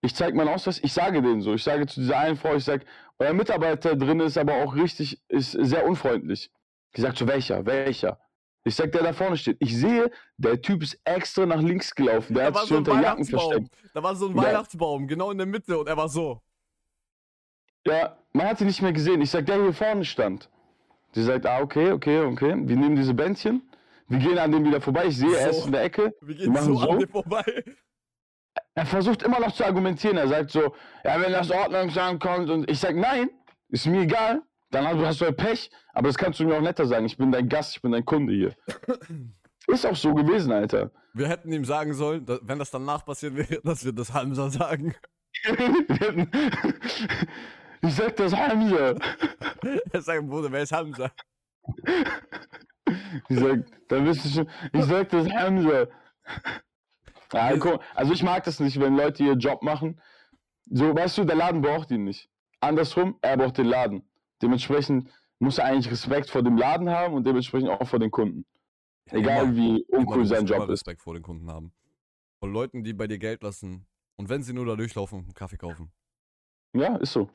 Ich 0.00 0.14
zeige 0.14 0.36
meinen 0.36 0.48
Ausweis. 0.48 0.80
Ich 0.82 0.92
sage 0.92 1.22
denen 1.22 1.40
so. 1.40 1.54
Ich 1.54 1.62
sage 1.62 1.86
zu 1.86 2.00
dieser 2.00 2.18
einen 2.18 2.36
Frau, 2.36 2.54
ich 2.54 2.64
sage, 2.64 2.84
euer 3.18 3.32
Mitarbeiter 3.32 3.94
drin 3.94 4.20
ist 4.20 4.38
aber 4.38 4.54
auch 4.54 4.74
richtig, 4.74 5.20
ist 5.28 5.52
sehr 5.52 5.86
unfreundlich. 5.86 6.50
Ich 6.92 7.02
sage, 7.02 7.14
zu 7.14 7.28
welcher? 7.28 7.64
Welcher? 7.66 8.18
Ich 8.64 8.74
sag, 8.76 8.92
der 8.92 9.02
da 9.02 9.12
vorne 9.12 9.36
steht. 9.36 9.56
Ich 9.60 9.76
sehe, 9.76 10.10
der 10.36 10.60
Typ 10.60 10.82
ist 10.82 10.98
extra 11.04 11.46
nach 11.46 11.60
links 11.62 11.94
gelaufen. 11.94 12.34
Der 12.34 12.50
Da 12.50 12.54
hat 12.58 12.60
sich 12.62 12.68
so 12.70 12.76
unter 12.76 13.00
Jacken 13.00 13.24
versteckt. 13.24 13.54
Weihnachtsbaum. 13.70 13.90
Da 13.94 14.02
war 14.02 14.16
so 14.16 14.28
ein 14.28 14.36
Ja. 14.36 14.42
Weihnachtsbaum, 14.42 15.06
genau 15.08 15.30
in 15.30 15.38
der 15.38 15.46
Mitte 15.46 15.78
und 15.78 15.88
er 15.88 15.96
war 15.96 16.08
so. 16.08 16.40
Ja, 17.86 18.16
man 18.32 18.46
hat 18.48 18.60
ihn 18.60 18.66
nicht 18.66 18.82
mehr 18.82 18.92
gesehen. 18.92 19.20
Ich 19.22 19.30
sag, 19.30 19.46
der 19.46 19.56
hier 19.62 19.72
vorne 19.72 20.04
stand. 20.04 20.50
Sie 21.12 21.22
sagt, 21.22 21.46
ah, 21.46 21.60
okay, 21.60 21.92
okay, 21.92 22.20
okay. 22.20 22.54
Wir 22.58 22.76
nehmen 22.76 22.96
diese 22.96 23.14
Bändchen. 23.14 23.62
Wir 24.08 24.18
gehen 24.18 24.38
an 24.38 24.52
dem 24.52 24.64
wieder 24.64 24.80
vorbei. 24.80 25.06
Ich 25.06 25.16
sehe, 25.16 25.34
er 25.36 25.52
So. 25.52 25.58
ist 25.60 25.66
in 25.66 25.72
der 25.72 25.84
Ecke. 25.84 26.14
Wir 26.20 26.28
Wir 26.28 26.34
gehen 26.36 26.52
machen 26.52 26.74
so, 26.76 26.80
an 26.80 26.88
so. 26.92 26.98
dir 26.98 27.08
vorbei. 27.08 27.64
Er 28.74 28.86
versucht 28.86 29.22
immer 29.22 29.40
noch 29.40 29.52
zu 29.52 29.64
argumentieren. 29.64 30.16
Er 30.18 30.28
sagt 30.28 30.50
so, 30.50 30.74
ja, 31.04 31.20
wenn 31.20 31.32
das 31.32 31.50
Ordnungsamt 31.50 32.20
kommt 32.22 32.50
und 32.50 32.70
ich 32.70 32.78
sag, 32.78 32.94
nein, 32.94 33.30
ist 33.68 33.86
mir 33.86 34.02
egal. 34.02 34.42
Dann 34.70 34.86
hast 34.86 35.20
du- 35.20 35.24
du 35.24 35.30
halt 35.30 35.36
Pech. 35.38 35.70
Aber 35.94 36.08
das 36.08 36.16
kannst 36.18 36.38
du 36.40 36.44
mir 36.44 36.56
auch 36.56 36.60
netter 36.60 36.86
sagen. 36.86 37.06
Ich 37.06 37.16
bin 37.16 37.32
dein 37.32 37.48
Gast, 37.48 37.76
ich 37.76 37.82
bin 37.82 37.92
dein 37.92 38.04
Kunde 38.04 38.32
hier. 38.34 38.54
Ist 39.66 39.84
auch 39.86 39.96
so 39.96 40.14
gewesen, 40.14 40.50
Alter. 40.52 40.90
Wir 41.12 41.28
hätten 41.28 41.52
ihm 41.52 41.64
sagen 41.64 41.92
sollen, 41.94 42.24
dass, 42.24 42.40
wenn 42.42 42.58
das 42.58 42.70
danach 42.70 43.04
passiert 43.04 43.34
wäre, 43.36 43.60
dass 43.64 43.84
wir 43.84 43.92
das 43.92 44.12
Hamza 44.12 44.48
sagen. 44.50 44.94
Ich 47.80 47.94
sag 47.94 48.16
das 48.16 48.34
Hamza. 48.34 48.94
Er 49.92 50.02
sagt, 50.02 50.26
Bruder, 50.28 50.50
wer 50.50 50.62
ist 50.62 50.72
Hamza? 50.72 51.10
Ich 53.28 53.38
sag, 53.38 53.60
dann 53.88 54.04
bist 54.04 54.24
du 54.24 54.28
schon. 54.28 54.50
Ich 54.72 54.84
sag 54.84 55.08
das 55.10 55.28
Hamza. 55.30 55.86
Ja, 57.32 57.56
guck, 57.56 57.80
also 57.94 58.12
ich 58.12 58.22
mag 58.22 58.42
das 58.44 58.58
nicht, 58.60 58.80
wenn 58.80 58.96
Leute 58.96 59.22
ihren 59.22 59.38
Job 59.38 59.62
machen. 59.62 60.00
So, 60.70 60.94
weißt 60.94 61.18
du, 61.18 61.24
der 61.24 61.36
Laden 61.36 61.60
braucht 61.60 61.90
ihn 61.90 62.04
nicht. 62.04 62.28
Andersrum, 62.60 63.16
er 63.22 63.36
braucht 63.36 63.58
den 63.58 63.66
Laden. 63.66 64.02
Dementsprechend 64.42 65.10
muss 65.38 65.58
er 65.58 65.66
eigentlich 65.66 65.90
Respekt 65.90 66.30
vor 66.30 66.42
dem 66.42 66.56
Laden 66.56 66.90
haben 66.90 67.14
und 67.14 67.26
dementsprechend 67.26 67.70
auch 67.70 67.86
vor 67.86 67.98
den 67.98 68.10
Kunden. 68.10 68.44
Egal 69.06 69.44
Immer. 69.44 69.56
wie 69.56 69.84
uncool 69.88 70.26
sein 70.26 70.46
Job 70.46 70.62
ist. 70.64 70.68
Respekt 70.68 71.02
vor 71.02 71.14
den 71.14 71.22
Kunden 71.22 71.50
haben. 71.50 71.72
Von 72.40 72.52
Leuten, 72.52 72.84
die 72.84 72.92
bei 72.92 73.06
dir 73.06 73.18
Geld 73.18 73.42
lassen. 73.42 73.86
Und 74.16 74.28
wenn 74.28 74.42
sie 74.42 74.52
nur 74.52 74.66
da 74.66 74.76
durchlaufen 74.76 75.18
und 75.18 75.24
einen 75.24 75.34
Kaffee 75.34 75.56
kaufen. 75.56 75.92
Ja, 76.74 76.96
ist 76.96 77.12
so. 77.12 77.30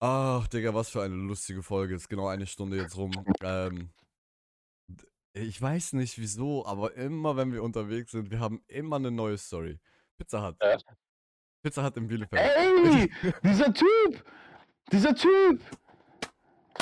Ach, 0.00 0.46
Digga, 0.48 0.72
was 0.72 0.88
für 0.88 1.02
eine 1.02 1.14
lustige 1.14 1.62
Folge. 1.62 1.94
Ist 1.94 2.08
genau 2.08 2.28
eine 2.28 2.46
Stunde 2.46 2.78
jetzt 2.78 2.96
rum. 2.96 3.12
Ähm, 3.42 3.90
ich 5.32 5.60
weiß 5.60 5.92
nicht 5.92 6.18
wieso, 6.18 6.64
aber 6.64 6.94
immer 6.94 7.36
wenn 7.36 7.52
wir 7.52 7.62
unterwegs 7.62 8.12
sind, 8.12 8.30
wir 8.30 8.40
haben 8.40 8.62
immer 8.66 8.96
eine 8.96 9.10
neue 9.10 9.36
Story. 9.36 9.78
Pizza 10.16 10.46
Hut. 10.46 10.56
Ja. 10.62 10.78
Pizza 11.62 11.84
Hut 11.84 11.96
in 11.98 12.06
Bielefeld. 12.08 12.42
Ey, 12.56 13.10
dieser 13.44 13.72
Typ! 13.72 14.24
Dieser 14.90 15.14
Typ! 15.14 15.60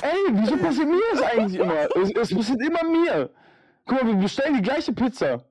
Ey, 0.03 0.17
wieso 0.31 0.57
passiert 0.57 0.89
mir 0.89 1.01
das 1.13 1.23
eigentlich 1.23 1.61
immer? 1.61 1.89
Es, 1.97 2.11
es 2.13 2.35
passiert 2.35 2.61
immer 2.63 2.85
mir. 2.85 3.31
Guck 3.87 4.03
mal, 4.03 4.07
wir 4.13 4.17
bestellen 4.23 4.55
die 4.55 4.63
gleiche 4.63 4.93
Pizza. 4.93 5.45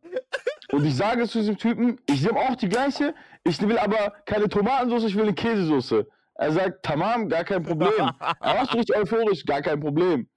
Und 0.71 0.85
ich 0.85 0.95
sage 0.95 1.27
zu 1.27 1.39
diesem 1.39 1.57
Typen, 1.57 1.99
ich 2.07 2.21
nehme 2.23 2.39
auch 2.39 2.55
die 2.55 2.69
gleiche, 2.69 3.15
ich 3.43 3.61
will 3.61 3.77
aber 3.77 4.13
keine 4.25 4.49
Tomatensauce, 4.49 5.05
ich 5.05 5.15
will 5.15 5.23
eine 5.23 5.33
Käsesoße. 5.33 6.07
Er 6.35 6.51
sagt, 6.51 6.83
tamam, 6.83 7.29
gar 7.29 7.43
kein 7.43 7.63
Problem. 7.63 8.11
Er 8.19 8.53
macht 8.55 8.73
richtig 8.75 8.95
euphorisch, 8.95 9.43
gar 9.45 9.61
kein 9.61 9.79
Problem. 9.79 10.29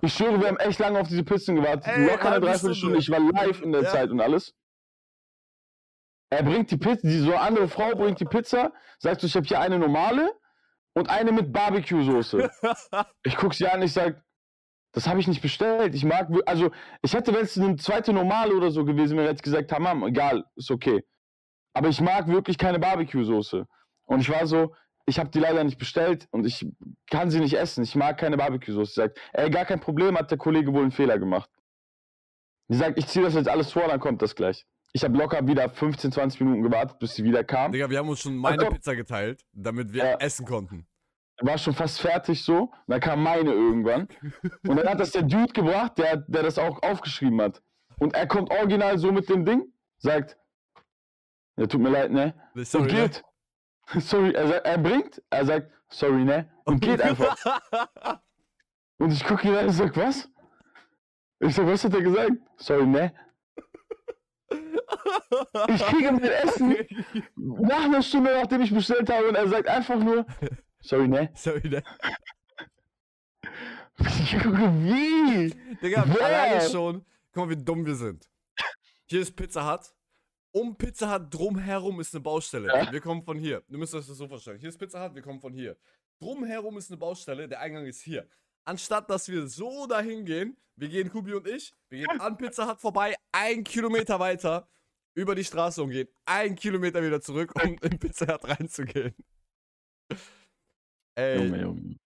Ich 0.00 0.14
schwöre, 0.14 0.40
wir 0.40 0.48
haben 0.48 0.56
echt 0.56 0.78
lange 0.80 0.98
auf 0.98 1.08
diese 1.08 1.22
Pizzen 1.22 1.56
gewartet. 1.56 1.86
Ey, 1.86 2.06
Locker 2.06 2.30
eine 2.32 2.40
Dreiviertelstunde. 2.40 2.74
Stunde. 2.74 2.98
Ich 2.98 3.10
war 3.10 3.20
live 3.20 3.60
in 3.62 3.72
der 3.72 3.82
Ja. 3.82 3.90
Zeit 3.90 4.10
und 4.10 4.20
alles. 4.20 4.54
Er 6.30 6.42
bringt 6.42 6.70
die 6.70 6.76
Pizza, 6.76 7.06
die 7.06 7.18
so 7.18 7.34
andere 7.34 7.68
Frau 7.68 7.90
bringt 7.94 8.18
die 8.20 8.24
Pizza, 8.24 8.72
sagt 8.98 9.20
so, 9.20 9.26
ich 9.26 9.36
habe 9.36 9.46
hier 9.46 9.60
eine 9.60 9.78
normale 9.78 10.32
und 10.94 11.08
eine 11.08 11.32
mit 11.32 11.52
Barbecue-Soße. 11.52 12.50
Ich 13.24 13.36
guck 13.36 13.54
sie 13.54 13.66
an, 13.66 13.82
ich 13.82 13.92
sag, 13.92 14.22
das 14.92 15.06
habe 15.06 15.20
ich 15.20 15.28
nicht 15.28 15.42
bestellt. 15.42 15.94
Ich 15.94 16.04
mag, 16.04 16.28
also 16.46 16.70
ich 17.02 17.14
hätte, 17.14 17.32
wenn 17.32 17.42
es 17.42 17.56
eine 17.56 17.76
zweite 17.76 18.12
normale 18.12 18.54
oder 18.54 18.70
so 18.70 18.84
gewesen 18.84 19.16
wäre, 19.16 19.28
hätte 19.28 19.36
ich 19.36 19.42
gesagt, 19.42 19.70
tamam, 19.70 20.04
egal, 20.04 20.44
ist 20.56 20.70
okay. 20.70 21.04
Aber 21.74 21.88
ich 21.88 22.00
mag 22.00 22.26
wirklich 22.26 22.58
keine 22.58 22.78
Barbecue-Soße. 22.78 23.66
Und 24.04 24.20
ich 24.20 24.28
war 24.30 24.46
so, 24.46 24.74
ich 25.06 25.18
habe 25.18 25.30
die 25.30 25.38
leider 25.38 25.62
nicht 25.62 25.78
bestellt 25.78 26.26
und 26.32 26.44
ich 26.44 26.66
kann 27.10 27.30
sie 27.30 27.40
nicht 27.40 27.54
essen. 27.54 27.84
Ich 27.84 27.94
mag 27.94 28.18
keine 28.18 28.36
Barbecue-Soße. 28.36 28.92
Sagt, 28.92 29.20
ey, 29.32 29.50
gar 29.50 29.64
kein 29.64 29.80
Problem, 29.80 30.16
hat 30.18 30.30
der 30.30 30.38
Kollege 30.38 30.72
wohl 30.72 30.82
einen 30.82 30.90
Fehler 30.90 31.18
gemacht. 31.18 31.50
Die 32.68 32.76
sagt, 32.76 32.98
ich 32.98 33.06
ziehe 33.06 33.24
das 33.24 33.34
jetzt 33.34 33.48
alles 33.48 33.72
vor, 33.72 33.86
dann 33.88 34.00
kommt 34.00 34.22
das 34.22 34.34
gleich. 34.34 34.66
Ich 34.92 35.04
habe 35.04 35.16
locker 35.16 35.46
wieder 35.46 35.68
15, 35.68 36.10
20 36.12 36.40
Minuten 36.40 36.62
gewartet, 36.62 36.98
bis 36.98 37.14
sie 37.14 37.22
wieder 37.24 37.44
kam. 37.44 37.70
Digga, 37.72 37.88
wir 37.88 37.98
haben 37.98 38.08
uns 38.08 38.20
schon 38.20 38.36
meine 38.36 38.64
komm. 38.64 38.74
Pizza 38.74 38.96
geteilt, 38.96 39.44
damit 39.52 39.92
wir 39.92 40.04
Ja. 40.04 40.16
essen 40.18 40.44
konnten. 40.46 40.86
war 41.42 41.56
schon 41.56 41.72
fast 41.74 42.00
fertig 42.00 42.42
so. 42.44 42.64
Und 42.64 42.72
dann 42.88 43.00
kam 43.00 43.22
meine 43.22 43.50
irgendwann. 43.52 44.08
Und 44.66 44.76
dann 44.76 44.86
hat 44.88 45.00
das 45.00 45.12
der 45.12 45.22
Dude 45.22 45.52
gebracht, 45.52 45.96
der, 45.96 46.18
der 46.18 46.42
das 46.42 46.58
auch 46.58 46.82
aufgeschrieben 46.82 47.40
hat. 47.40 47.62
Und 47.98 48.14
er 48.14 48.26
kommt 48.26 48.50
original 48.50 48.98
so 48.98 49.10
mit 49.12 49.28
dem 49.30 49.44
Ding, 49.46 49.72
sagt, 49.98 50.36
ja, 51.56 51.66
tut 51.66 51.80
mir 51.80 51.90
leid, 51.90 52.10
ne? 52.10 52.34
Sorry, 52.56 52.82
und 52.84 52.92
ne? 52.92 53.00
geht. 53.08 53.24
Sorry, 54.02 54.32
er, 54.34 54.48
sagt, 54.48 54.66
er 54.66 54.78
bringt, 54.78 55.22
er 55.30 55.46
sagt, 55.46 55.70
sorry, 55.88 56.24
ne? 56.24 56.50
Und 56.64 56.80
geht 56.80 57.00
einfach. 57.00 57.36
Und 58.98 59.12
ich 59.12 59.24
gucke 59.24 59.48
ihn 59.48 59.54
an 59.54 59.64
und 59.66 59.72
sag, 59.72 59.96
was? 59.96 60.28
Ich 61.38 61.54
sag, 61.54 61.66
was 61.66 61.82
hat 61.84 61.94
er 61.94 62.02
gesagt? 62.02 62.32
Sorry, 62.58 62.86
ne? 62.86 63.14
Ich 65.68 65.82
kriege 65.86 66.12
mein 66.12 66.22
Essen 66.22 66.76
nach 67.36 67.84
einer 67.84 68.02
Stunde, 68.02 68.32
nachdem 68.32 68.62
ich 68.62 68.72
bestellt 68.72 69.10
habe, 69.10 69.28
und 69.28 69.34
er 69.34 69.48
sagt 69.48 69.68
einfach 69.68 69.98
nur, 69.98 70.26
sorry, 70.80 71.08
ne? 71.08 71.30
Sorry, 71.34 71.68
ne? 71.68 71.82
Ich 73.98 74.38
gucke, 74.38 74.72
wie? 74.82 75.50
Digga, 75.82 76.04
Wer? 76.06 76.26
alleine 76.26 76.68
schon. 76.68 77.04
Guck 77.32 77.44
mal, 77.46 77.50
wie 77.50 77.62
dumm 77.62 77.84
wir 77.84 77.94
sind. 77.94 78.28
Hier 79.06 79.20
ist 79.20 79.36
Pizza 79.36 79.70
Hut. 79.70 79.92
Um 80.52 80.76
Pizza 80.76 81.14
Hut 81.14 81.32
drumherum 81.32 82.00
ist 82.00 82.14
eine 82.14 82.22
Baustelle. 82.22 82.68
Ja. 82.68 82.90
Wir 82.90 83.00
kommen 83.00 83.22
von 83.22 83.38
hier. 83.38 83.62
Du 83.68 83.78
müsst 83.78 83.94
euch 83.94 84.06
das 84.06 84.16
so 84.16 84.26
vorstellen. 84.26 84.58
Hier 84.58 84.68
ist 84.68 84.78
Pizza 84.78 85.04
Hut, 85.04 85.14
wir 85.14 85.22
kommen 85.22 85.40
von 85.40 85.52
hier. 85.52 85.76
Drumherum 86.18 86.76
ist 86.78 86.90
eine 86.90 86.98
Baustelle, 86.98 87.48
der 87.48 87.60
Eingang 87.60 87.86
ist 87.86 88.00
hier. 88.00 88.26
Anstatt 88.64 89.10
dass 89.10 89.28
wir 89.28 89.46
so 89.46 89.86
dahin 89.86 90.24
gehen, 90.24 90.56
wir 90.76 90.88
gehen, 90.88 91.10
Kubi 91.10 91.34
und 91.34 91.46
ich, 91.46 91.74
wir 91.88 92.06
gehen 92.06 92.20
an 92.20 92.36
Pizza 92.36 92.68
Hut 92.68 92.80
vorbei, 92.80 93.14
ein 93.32 93.64
Kilometer 93.64 94.18
weiter, 94.20 94.68
über 95.14 95.34
die 95.34 95.44
Straße 95.44 95.82
und 95.82 95.90
gehen 95.90 96.08
ein 96.24 96.54
Kilometer 96.54 97.02
wieder 97.02 97.20
zurück, 97.20 97.52
um 97.62 97.76
in 97.82 97.98
Pizza 97.98 98.32
Hut 98.32 98.48
reinzugehen. 98.48 99.14
Ey, 101.16 101.36
Junge, 101.38 101.60
Junge. 101.60 101.96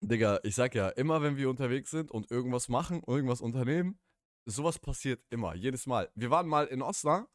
Digga, 0.00 0.40
ich 0.42 0.54
sag 0.54 0.74
ja, 0.74 0.88
immer 0.90 1.22
wenn 1.22 1.36
wir 1.36 1.48
unterwegs 1.48 1.90
sind 1.90 2.10
und 2.10 2.30
irgendwas 2.30 2.68
machen, 2.68 3.02
irgendwas 3.06 3.40
unternehmen, 3.40 3.98
sowas 4.46 4.78
passiert 4.78 5.22
immer, 5.30 5.54
jedes 5.54 5.86
Mal. 5.86 6.10
Wir 6.14 6.30
waren 6.30 6.46
mal 6.48 6.66
in 6.66 6.82
Osnabrück, 6.82 7.28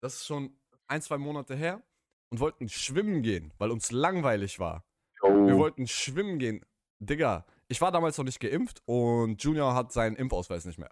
das 0.00 0.14
ist 0.16 0.26
schon 0.26 0.56
ein, 0.86 1.02
zwei 1.02 1.18
Monate 1.18 1.56
her, 1.56 1.82
und 2.30 2.40
wollten 2.40 2.68
schwimmen 2.68 3.22
gehen, 3.22 3.52
weil 3.58 3.70
uns 3.70 3.90
langweilig 3.92 4.58
war. 4.58 4.84
Wir 5.20 5.54
Oh. 5.54 5.58
wollten 5.58 5.86
schwimmen 5.88 6.38
gehen. 6.38 6.64
Digga, 7.00 7.44
ich 7.68 7.80
war 7.80 7.92
damals 7.92 8.16
noch 8.18 8.24
nicht 8.24 8.40
geimpft 8.40 8.82
und 8.86 9.42
Junior 9.42 9.74
hat 9.74 9.92
seinen 9.92 10.16
Impfausweis 10.16 10.64
nicht 10.64 10.78
mehr. 10.78 10.90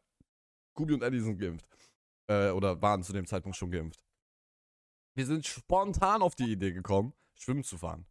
Kubi 0.75 0.95
und 0.95 1.03
Eddie 1.03 1.21
sind 1.21 1.39
geimpft. 1.39 1.67
Äh, 2.29 2.51
oder 2.51 2.81
waren 2.81 3.03
zu 3.03 3.13
dem 3.13 3.27
Zeitpunkt 3.27 3.57
schon 3.57 3.71
geimpft. 3.71 4.05
Wir 5.15 5.27
sind 5.27 5.47
spontan 5.47 6.23
auf 6.23 6.35
die 6.35 6.51
Idee 6.51 6.73
gekommen, 6.73 7.13
schwimmen 7.37 7.63
zu 7.63 7.79
fahren. 7.79 8.07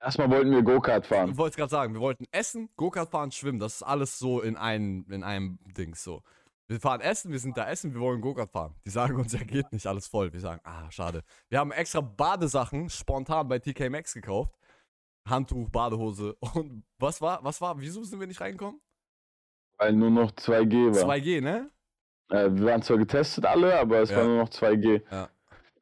Erstmal 0.00 0.30
wollten 0.30 0.50
wir 0.50 0.62
Go-Kart 0.62 1.06
fahren. 1.06 1.30
Ich 1.30 1.36
wollte 1.36 1.56
gerade 1.56 1.70
sagen, 1.70 1.94
wir 1.94 2.00
wollten 2.00 2.24
essen, 2.30 2.68
Go-Kart 2.76 3.10
fahren, 3.10 3.32
schwimmen. 3.32 3.58
Das 3.58 3.76
ist 3.76 3.82
alles 3.82 4.18
so 4.18 4.40
in, 4.40 4.56
ein, 4.56 5.04
in 5.08 5.24
einem 5.24 5.58
Ding 5.76 5.94
so. 5.94 6.22
Wir 6.68 6.78
fahren 6.78 7.00
essen, 7.00 7.32
wir 7.32 7.38
sind 7.38 7.56
da 7.56 7.68
essen, 7.68 7.94
wir 7.94 8.00
wollen 8.00 8.20
Go-Kart 8.20 8.50
fahren. 8.50 8.74
Die 8.84 8.90
sagen 8.90 9.16
uns, 9.16 9.32
ja 9.32 9.42
geht 9.42 9.72
nicht, 9.72 9.86
alles 9.86 10.06
voll. 10.06 10.32
Wir 10.32 10.40
sagen, 10.40 10.60
ah, 10.64 10.90
schade. 10.90 11.24
Wir 11.48 11.58
haben 11.58 11.72
extra 11.72 12.00
Badesachen 12.00 12.90
spontan 12.90 13.48
bei 13.48 13.58
TK 13.58 13.88
Maxx 13.88 14.12
gekauft. 14.14 14.54
Handtuch, 15.28 15.68
Badehose 15.70 16.34
und 16.40 16.84
was 16.98 17.20
war, 17.20 17.42
was 17.44 17.60
war, 17.60 17.78
wieso 17.80 18.02
sind 18.04 18.20
wir 18.20 18.26
nicht 18.26 18.40
reingekommen? 18.40 18.80
Weil 19.78 19.92
nur 19.92 20.10
noch 20.10 20.32
2G 20.32 20.94
war. 20.94 21.08
2G, 21.14 21.40
ne? 21.40 21.70
Äh, 22.30 22.50
wir 22.52 22.64
waren 22.66 22.82
zwar 22.82 22.98
getestet 22.98 23.46
alle, 23.46 23.78
aber 23.78 24.00
es 24.00 24.10
Ja. 24.10 24.18
war 24.18 24.24
nur 24.24 24.38
noch 24.38 24.48
2G. 24.48 25.02
Ja. 25.10 25.28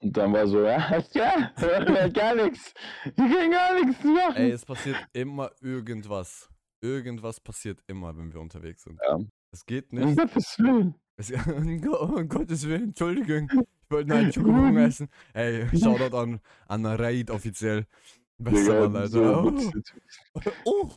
Und 0.00 0.16
dann 0.16 0.32
war 0.32 0.46
so, 0.46 0.60
ja, 0.64 1.00
ja, 1.12 1.50
gar 2.08 2.34
nichts. 2.34 2.74
Wir 3.04 3.12
können 3.14 3.50
gar 3.50 3.82
nichts 3.82 4.04
machen. 4.04 4.36
Ey, 4.36 4.50
es 4.50 4.64
passiert 4.64 4.96
immer 5.12 5.50
irgendwas. 5.60 6.48
Irgendwas 6.82 7.40
passiert 7.40 7.80
immer, 7.86 8.16
wenn 8.16 8.32
wir 8.32 8.40
unterwegs 8.40 8.82
sind. 8.82 9.00
Ja. 9.08 9.18
Es 9.50 9.64
geht 9.64 9.92
um 9.92 10.00
nicht. 10.00 10.18
Gottes 10.18 10.58
Willen. 10.58 10.94
Es, 11.16 11.30
um 11.46 12.28
Gottes 12.28 12.66
Willen, 12.68 12.88
Entschuldigung. 12.90 13.48
Ich 13.50 13.90
wollte 13.90 14.08
nur 14.10 14.18
einen 14.18 14.32
Schokokuchen 14.32 14.76
essen. 14.76 15.08
Ey, 15.32 15.66
Shoutout 15.78 16.14
an, 16.16 16.40
an 16.68 16.84
Raid 16.84 17.30
offiziell. 17.30 17.86
Bester 18.38 18.88
Digga, 18.88 18.88
Mann, 18.88 19.08
so 19.08 19.24
Alter. 19.24 19.42
gut. 19.50 19.82
Oh, 20.64 20.90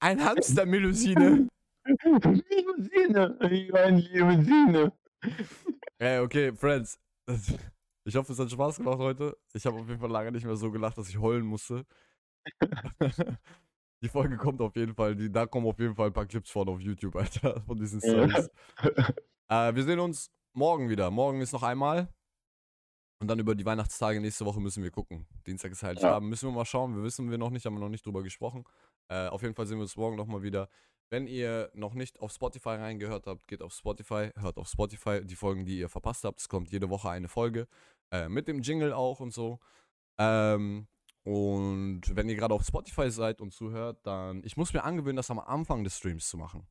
ein 0.00 0.24
Hamster-Melusine. 0.24 1.48
Limousine. 1.84 3.38
Ich 3.50 3.72
war 3.72 3.84
in 3.84 3.98
Limousine. 3.98 4.92
Ey, 5.98 6.18
okay, 6.20 6.52
Friends. 6.54 6.98
Ich 8.06 8.14
hoffe, 8.16 8.34
es 8.34 8.38
hat 8.38 8.50
Spaß 8.50 8.76
gemacht 8.76 8.98
heute. 8.98 9.34
Ich 9.54 9.64
habe 9.64 9.78
auf 9.78 9.88
jeden 9.88 9.98
Fall 9.98 10.10
lange 10.10 10.30
nicht 10.30 10.44
mehr 10.44 10.56
so 10.56 10.70
gelacht, 10.70 10.98
dass 10.98 11.08
ich 11.08 11.18
heulen 11.18 11.46
musste. 11.46 11.86
Die 14.02 14.10
Folge 14.10 14.36
kommt 14.36 14.60
auf 14.60 14.76
jeden 14.76 14.94
Fall. 14.94 15.16
Die, 15.16 15.32
da 15.32 15.46
kommen 15.46 15.66
auf 15.66 15.78
jeden 15.78 15.94
Fall 15.94 16.08
ein 16.08 16.12
paar 16.12 16.26
Clips 16.26 16.50
von 16.50 16.68
auf 16.68 16.80
YouTube, 16.80 17.16
Alter, 17.16 17.62
von 17.62 17.78
diesen 17.78 18.00
Ja. 18.02 18.28
Stories. 18.28 18.50
Äh, 19.48 19.74
wir 19.74 19.82
sehen 19.84 20.00
uns 20.00 20.30
morgen 20.52 20.90
wieder. 20.90 21.10
Morgen 21.10 21.40
ist 21.40 21.52
noch 21.54 21.62
einmal. 21.62 22.08
Und 23.24 23.28
dann 23.28 23.38
über 23.38 23.54
die 23.54 23.64
Weihnachtstage 23.64 24.20
nächste 24.20 24.44
Woche 24.44 24.60
müssen 24.60 24.82
wir 24.82 24.90
gucken. 24.90 25.26
Dienstag 25.46 25.72
ist 25.72 25.82
halt 25.82 25.98
Ja. 25.98 26.20
Müssen 26.20 26.46
wir 26.46 26.52
mal 26.54 26.66
schauen. 26.66 26.94
Wir 26.94 27.02
wissen 27.02 27.30
wir 27.30 27.38
noch 27.38 27.48
nicht, 27.48 27.64
haben 27.64 27.72
wir 27.72 27.80
noch 27.80 27.88
nicht 27.88 28.04
drüber 28.04 28.22
gesprochen. 28.22 28.64
Äh, 29.08 29.28
auf 29.28 29.40
jeden 29.40 29.54
Fall 29.54 29.64
sehen 29.66 29.78
wir 29.78 29.84
uns 29.84 29.96
morgen 29.96 30.14
nochmal 30.14 30.42
wieder. 30.42 30.68
Wenn 31.08 31.26
ihr 31.26 31.70
noch 31.72 31.94
nicht 31.94 32.20
auf 32.20 32.32
Spotify 32.32 32.74
reingehört 32.76 33.26
habt, 33.26 33.46
geht 33.46 33.62
auf 33.62 33.72
Spotify, 33.72 34.28
hört 34.36 34.58
auf 34.58 34.68
Spotify 34.68 35.24
die 35.24 35.36
Folgen, 35.36 35.64
die 35.64 35.78
ihr 35.78 35.88
verpasst 35.88 36.24
habt. 36.24 36.38
Es 36.38 36.50
kommt 36.50 36.70
jede 36.70 36.90
Woche 36.90 37.08
eine 37.08 37.28
Folge. 37.28 37.66
Äh, 38.10 38.28
mit 38.28 38.46
dem 38.46 38.60
Jingle 38.60 38.92
auch 38.92 39.20
und 39.20 39.32
so. 39.32 39.58
Ähm, 40.18 40.86
und 41.22 42.02
wenn 42.14 42.28
ihr 42.28 42.36
gerade 42.36 42.52
auf 42.52 42.66
Spotify 42.66 43.10
seid 43.10 43.40
und 43.40 43.54
zuhört, 43.54 44.00
dann. 44.06 44.42
Ich 44.44 44.58
muss 44.58 44.74
mir 44.74 44.84
angewöhnen, 44.84 45.16
das 45.16 45.30
am 45.30 45.38
Anfang 45.38 45.82
des 45.82 45.96
Streams 45.96 46.28
zu 46.28 46.36
machen. 46.36 46.66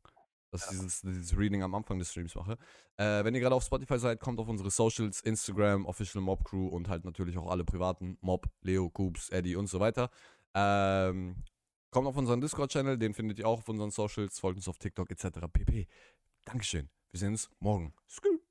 Dass 0.54 0.72
ich 0.72 0.78
dieses, 0.78 1.02
dieses 1.02 1.38
Reading 1.38 1.64
am 1.64 1.74
Anfang 1.76 2.00
des 2.00 2.12
Streams 2.12 2.36
mache. 2.36 2.58
Äh, 2.98 3.24
wenn 3.24 3.34
ihr 3.34 3.42
gerade 3.42 3.56
auf 3.56 3.64
Spotify 3.64 3.98
seid, 3.98 4.20
kommt 4.20 4.40
auf 4.40 4.48
unsere 4.48 4.70
Socials, 4.70 5.20
Instagram, 5.22 5.86
Official 5.86 6.24
Mob 6.24 6.46
Crew 6.46 6.68
und 6.68 6.88
halt 6.90 7.06
natürlich 7.06 7.38
auch 7.38 7.50
alle 7.50 7.64
privaten 7.64 8.18
Mob, 8.22 8.48
Leo, 8.62 8.90
Coops, 8.90 9.30
Eddie 9.30 9.56
und 9.56 9.68
so 9.68 9.80
weiter. 9.80 10.10
Ähm, 10.54 11.44
kommt 11.90 12.08
auf 12.08 12.18
unseren 12.18 12.40
Discord-Channel, 12.40 12.98
den 12.98 13.14
findet 13.14 13.40
ihr 13.40 13.48
auch 13.48 13.60
auf 13.60 13.70
unseren 13.70 13.92
Socials, 13.92 14.40
folgt 14.40 14.58
uns 14.58 14.68
auf 14.68 14.78
TikTok 14.78 15.10
etc. 15.10 15.40
pp. 15.52 15.88
Dankeschön. 16.46 16.90
Wir 17.12 17.20
sehen 17.20 17.30
uns 17.30 17.50
morgen. 17.60 17.94
Skü. 18.08 18.43